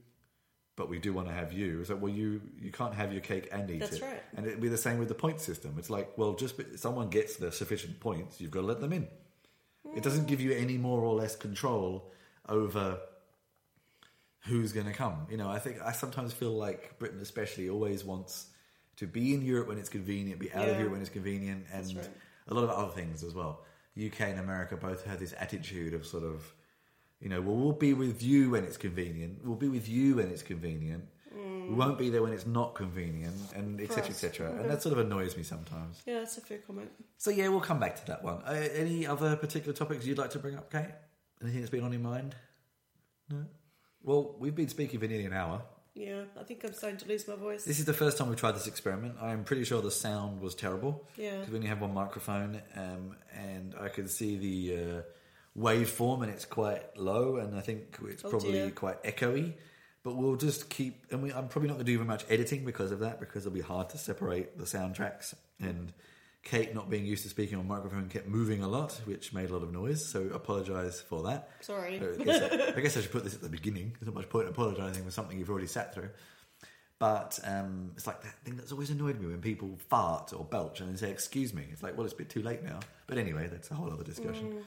but 0.77 0.89
we 0.89 0.99
do 0.99 1.13
want 1.13 1.27
to 1.29 1.35
have 1.35 1.53
you," 1.53 1.81
it's 1.81 1.91
like, 1.91 2.01
"Well, 2.01 2.13
you 2.13 2.41
you 2.59 2.71
can't 2.71 2.95
have 2.95 3.13
your 3.13 3.21
cake 3.21 3.49
and 3.53 3.69
eat 3.71 3.81
That's 3.81 3.97
it." 3.97 4.03
right. 4.03 4.23
And 4.37 4.47
it'd 4.47 4.61
be 4.61 4.69
the 4.69 4.79
same 4.79 4.99
with 4.99 5.09
the 5.09 5.15
point 5.15 5.41
system. 5.41 5.75
It's 5.79 5.91
like, 5.91 6.17
well, 6.17 6.35
just 6.35 6.55
someone 6.77 7.09
gets 7.09 7.37
the 7.37 7.51
sufficient 7.51 7.99
points, 8.01 8.41
you've 8.41 8.53
got 8.53 8.61
to 8.61 8.67
let 8.67 8.81
them 8.81 8.93
in. 8.93 9.09
It 9.97 10.05
doesn't 10.05 10.27
mm. 10.27 10.29
give 10.29 10.41
you 10.41 10.53
any 10.53 10.79
more 10.79 11.01
or 11.01 11.15
less 11.15 11.35
control 11.35 12.13
over 12.49 12.99
who's 14.47 14.73
going 14.73 14.87
to 14.87 14.93
come. 14.93 15.27
You 15.31 15.37
know, 15.37 15.49
I 15.51 15.59
think 15.59 15.81
I 15.83 15.93
sometimes 15.93 16.33
feel 16.33 16.53
like 16.53 16.99
Britain, 16.99 17.21
especially, 17.21 17.69
always 17.69 18.05
wants 18.05 18.47
to 18.97 19.07
be 19.07 19.35
in 19.35 19.43
Europe 19.43 19.69
when 19.69 19.79
it's 19.79 19.89
convenient, 19.89 20.41
be 20.41 20.53
out 20.53 20.63
of 20.69 20.75
Yeah. 20.75 20.79
Europe 20.79 20.93
when 20.93 21.01
it's 21.01 21.11
convenient, 21.11 21.67
and 21.73 21.97
right. 21.97 22.09
a 22.49 22.55
lot 22.55 22.65
of 22.65 22.71
other 22.71 22.93
things 22.93 23.23
as 23.23 23.35
well. 23.35 23.65
UK 23.97 24.21
and 24.21 24.39
America 24.41 24.77
both 24.77 25.05
have 25.05 25.19
this 25.19 25.35
attitude 25.39 25.95
of 25.95 26.07
sort 26.07 26.25
of, 26.25 26.53
you 27.21 27.29
know, 27.29 27.41
well, 27.41 27.57
we'll 27.57 27.73
be 27.73 27.93
with 27.93 28.23
you 28.23 28.51
when 28.51 28.65
it's 28.65 28.77
convenient. 28.77 29.45
We'll 29.45 29.57
be 29.57 29.69
with 29.69 29.89
you 29.89 30.17
when 30.17 30.29
it's 30.29 30.43
convenient. 30.43 31.05
We 31.71 31.77
won't 31.77 31.99
be 31.99 32.11
there 32.11 32.21
when 32.21 32.33
it's 32.33 32.47
not 32.47 32.75
convenient, 32.75 33.53
and 33.55 33.81
etc. 33.81 34.03
Mm. 34.03 34.11
etc. 34.11 34.51
And 34.61 34.71
that 34.71 34.83
sort 34.83 34.99
of 34.99 35.07
annoys 35.07 35.37
me 35.37 35.45
sometimes. 35.45 36.03
Yeah, 36.05 36.19
that's 36.19 36.37
a 36.37 36.41
fair 36.41 36.59
comment. 36.59 36.91
So 37.17 37.31
yeah, 37.31 37.47
we'll 37.47 37.61
come 37.61 37.79
back 37.79 37.95
to 38.01 38.07
that 38.09 38.25
one. 38.25 38.43
Uh, 38.45 38.69
any 38.75 39.07
other 39.07 39.37
particular 39.37 39.73
topics 39.73 40.05
you'd 40.05 40.19
like 40.19 40.31
to 40.31 40.41
bring 40.41 40.57
up, 40.57 40.73
Kate? 40.73 40.91
Anything 41.41 41.61
that's 41.61 41.71
been 41.71 41.85
on 41.85 41.93
your 41.93 42.01
mind? 42.01 42.35
No. 43.31 43.45
Well, 44.03 44.35
we've 44.39 44.55
been 44.55 44.69
speaking 44.69 44.99
for 45.01 45.07
nearly 45.07 45.27
an 45.27 45.33
hour. 45.33 45.63
Yeah, 45.95 46.23
I 46.39 46.45
think 46.45 46.65
I'm 46.65 46.73
starting 46.73 46.99
to 47.01 47.09
lose 47.09 47.27
my 47.29 47.35
voice. 47.35 47.65
This 47.65 47.79
is 47.79 47.85
the 47.85 47.93
first 47.93 48.17
time 48.17 48.29
we've 48.29 48.39
tried 48.39 48.53
this 48.55 48.67
experiment. 48.67 49.17
I'm 49.21 49.45
pretty 49.45 49.65
sure 49.65 49.83
the 49.83 49.91
sound 49.91 50.41
was 50.41 50.55
terrible. 50.55 51.07
Yeah. 51.17 51.33
Because 51.39 51.51
we 51.51 51.57
only 51.57 51.69
have 51.69 51.81
one 51.81 51.93
microphone, 51.93 52.63
um, 52.77 53.17
and 53.35 53.75
I 53.79 53.89
can 53.89 54.09
see 54.09 54.37
the 54.39 54.77
uh, 54.99 55.03
waveform, 55.61 56.23
and 56.23 56.31
it's 56.31 56.45
quite 56.45 56.97
low, 56.97 57.37
and 57.37 57.57
I 57.57 57.61
think 57.61 57.99
it's 58.09 58.25
Oh, 58.25 58.31
probably 58.31 58.53
dear. 58.53 58.71
quite 58.71 59.03
echoey. 59.03 59.55
But 60.03 60.15
we'll 60.17 60.37
just 60.37 60.71
keep, 60.71 61.05
and 61.11 61.23
we, 61.23 61.33
I'm 61.33 61.49
probably 61.49 61.69
not 61.69 61.75
going 61.75 61.85
to 61.87 61.93
do 61.93 61.99
very 61.99 62.09
much 62.09 62.25
editing 62.31 62.65
because 62.65 62.93
of 62.93 63.01
that, 63.01 63.21
because 63.21 63.45
it'll 63.45 63.55
be 63.55 63.61
hard 63.61 63.91
to 63.91 63.99
separate 63.99 64.57
the 64.57 64.65
soundtracks. 64.65 65.35
And 65.61 65.93
Kate, 66.43 66.75
not 66.75 66.89
being 66.89 67.05
used 67.05 67.23
to 67.25 67.29
speaking 67.29 67.59
on 67.59 67.69
microphone, 67.69 68.09
kept 68.09 68.27
moving 68.27 68.63
a 68.63 68.69
lot, 68.69 68.99
which 69.05 69.33
made 69.33 69.51
a 69.51 69.53
lot 69.53 69.63
of 69.63 69.73
noise. 69.73 70.05
So 70.05 70.23
apologise 70.35 71.01
for 71.01 71.23
that. 71.25 71.51
Sorry. 71.61 71.97
I, 71.97 72.25
guess 72.25 72.53
I, 72.53 72.73
I 72.77 72.81
guess 72.81 72.97
I 72.97 73.03
should 73.03 73.13
put 73.13 73.25
this 73.25 73.35
at 73.35 73.43
the 73.43 73.49
beginning. 73.49 73.93
There's 74.01 74.07
not 74.07 74.15
much 74.15 74.29
point 74.31 74.47
in 74.47 74.53
apologising 74.53 75.05
for 75.05 75.11
something 75.11 75.39
you've 75.39 75.51
already 75.51 75.67
sat 75.67 75.95
through. 75.95 76.09
But 76.99 77.39
um, 77.45 77.93
it's 77.97 78.07
like 78.07 78.23
that 78.23 78.35
thing 78.45 78.57
that's 78.57 78.73
always 78.73 78.91
annoyed 78.91 79.19
me 79.21 79.27
when 79.29 79.41
people 79.41 79.79
fart 79.89 80.33
or 80.35 80.45
belch 80.45 80.81
and 80.81 80.89
then 80.91 80.97
say, 80.99 81.11
"Excuse 81.11 81.55
me." 81.55 81.65
It's 81.73 81.83
like, 81.83 81.97
well, 81.97 82.05
it's 82.05 82.13
a 82.13 82.17
bit 82.17 82.29
too 82.29 82.43
late 82.43 82.63
now. 82.63 82.81
But 83.07 83.17
anyway, 83.17 83.49
that's 83.51 83.71
a 83.71 83.75
whole 83.75 83.91
other 83.91 84.05
discussion. 84.05 84.63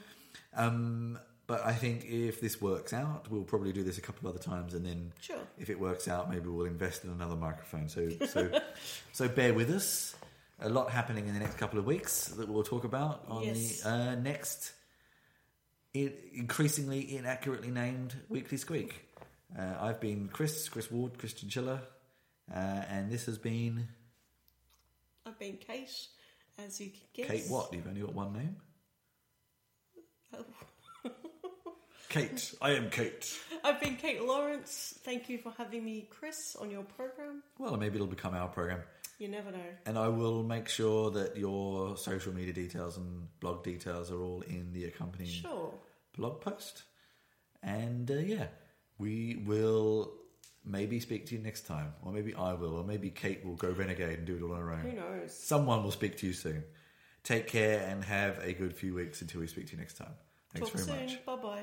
Um, 0.56 1.16
but 1.46 1.64
I 1.64 1.72
think 1.74 2.06
if 2.06 2.40
this 2.40 2.60
works 2.60 2.92
out, 2.92 3.30
we'll 3.30 3.42
probably 3.44 3.72
do 3.72 3.84
this 3.84 3.98
a 3.98 4.00
couple 4.00 4.28
of 4.28 4.34
other 4.34 4.42
times, 4.42 4.74
and 4.74 4.84
then 4.84 5.12
Sure. 5.20 5.36
if 5.58 5.70
it 5.70 5.78
works 5.78 6.08
out, 6.08 6.28
maybe 6.30 6.48
we'll 6.48 6.66
invest 6.66 7.04
in 7.04 7.10
another 7.10 7.36
microphone. 7.36 7.88
So, 7.88 8.08
so, 8.26 8.50
so 9.12 9.28
bear 9.28 9.52
with 9.54 9.70
us. 9.70 10.16
A 10.64 10.68
lot 10.70 10.90
happening 10.90 11.26
in 11.28 11.34
the 11.34 11.40
next 11.40 11.58
couple 11.58 11.78
of 11.78 11.84
weeks 11.84 12.28
that 12.28 12.48
we'll 12.48 12.62
talk 12.62 12.84
about 12.84 13.24
on 13.28 13.42
Yes. 13.42 13.82
the 13.82 13.88
uh, 13.90 14.14
next 14.14 14.72
it, 15.92 16.30
increasingly 16.32 17.16
inaccurately 17.18 17.70
named 17.70 18.14
Weekly 18.30 18.56
Squeak. 18.56 19.06
Uh, 19.58 19.74
I've 19.78 20.00
been 20.00 20.28
Chris, 20.32 20.68
Chris 20.70 20.90
Ward, 20.90 21.18
Chris 21.18 21.34
Chinchilla, 21.34 21.82
uh, 22.50 22.56
and 22.88 23.10
this 23.12 23.26
has 23.26 23.36
been 23.36 23.88
I've 25.26 25.38
been 25.38 25.58
Kate, 25.58 25.90
as 26.58 26.80
you 26.80 26.90
can 26.90 27.00
guess. 27.12 27.26
Kate 27.28 27.50
what? 27.50 27.70
You've 27.74 27.86
only 27.86 28.00
got 28.00 28.14
one 28.14 28.32
name. 28.32 28.56
Oh. 30.34 31.10
Kate. 32.08 32.54
I 32.62 32.70
am 32.70 32.88
Kate. 32.90 33.38
I've 33.62 33.80
been 33.80 33.96
Kate 33.96 34.22
Lawrence. 34.22 34.94
Thank 35.04 35.28
you 35.28 35.36
for 35.38 35.52
having 35.58 35.84
me, 35.84 36.06
Chris, 36.10 36.56
on 36.58 36.70
your 36.70 36.84
program. 36.84 37.42
Well, 37.58 37.76
maybe 37.76 37.96
it'll 37.96 38.06
become 38.06 38.34
our 38.34 38.48
program. 38.48 38.80
You 39.18 39.28
never 39.28 39.50
know. 39.50 39.58
And 39.86 39.98
I 39.98 40.08
will 40.08 40.42
make 40.42 40.68
sure 40.68 41.10
that 41.12 41.36
your 41.36 41.96
social 41.96 42.32
media 42.34 42.52
details 42.52 42.96
and 42.96 43.28
blog 43.40 43.62
details 43.62 44.10
are 44.10 44.20
all 44.20 44.40
in 44.42 44.72
the 44.72 44.84
accompanying 44.86 45.30
Sure. 45.30 45.72
blog 46.16 46.40
post. 46.40 46.82
And 47.62 48.10
uh, 48.10 48.14
yeah, 48.14 48.46
we 48.98 49.42
will 49.46 50.12
maybe 50.64 50.98
speak 51.00 51.26
to 51.26 51.34
you 51.36 51.40
next 51.42 51.66
time, 51.66 51.92
or 52.02 52.12
maybe 52.12 52.34
I 52.34 52.54
will, 52.54 52.76
or 52.76 52.84
maybe 52.84 53.10
Kate 53.10 53.44
will 53.44 53.54
go 53.56 53.70
renegade 53.70 54.18
and 54.18 54.26
do 54.26 54.36
it 54.36 54.42
all 54.42 54.52
on 54.52 54.60
her 54.60 54.72
own. 54.72 54.80
Who 54.80 54.92
knows? 54.92 55.34
Someone 55.34 55.82
will 55.82 55.90
speak 55.92 56.16
to 56.18 56.26
you 56.26 56.32
soon. 56.32 56.64
Take 57.22 57.46
care 57.46 57.86
and 57.88 58.04
have 58.04 58.38
a 58.42 58.52
good 58.52 58.74
few 58.74 58.94
weeks 58.94 59.22
until 59.22 59.40
we 59.40 59.46
speak 59.46 59.66
to 59.66 59.72
you 59.72 59.78
next 59.78 59.96
time. 59.96 60.12
Thanks 60.52 60.70
Talk 60.70 60.78
very 60.80 60.98
soon. 60.98 61.06
much. 61.06 61.24
Bye 61.26 61.36
bye. 61.36 61.62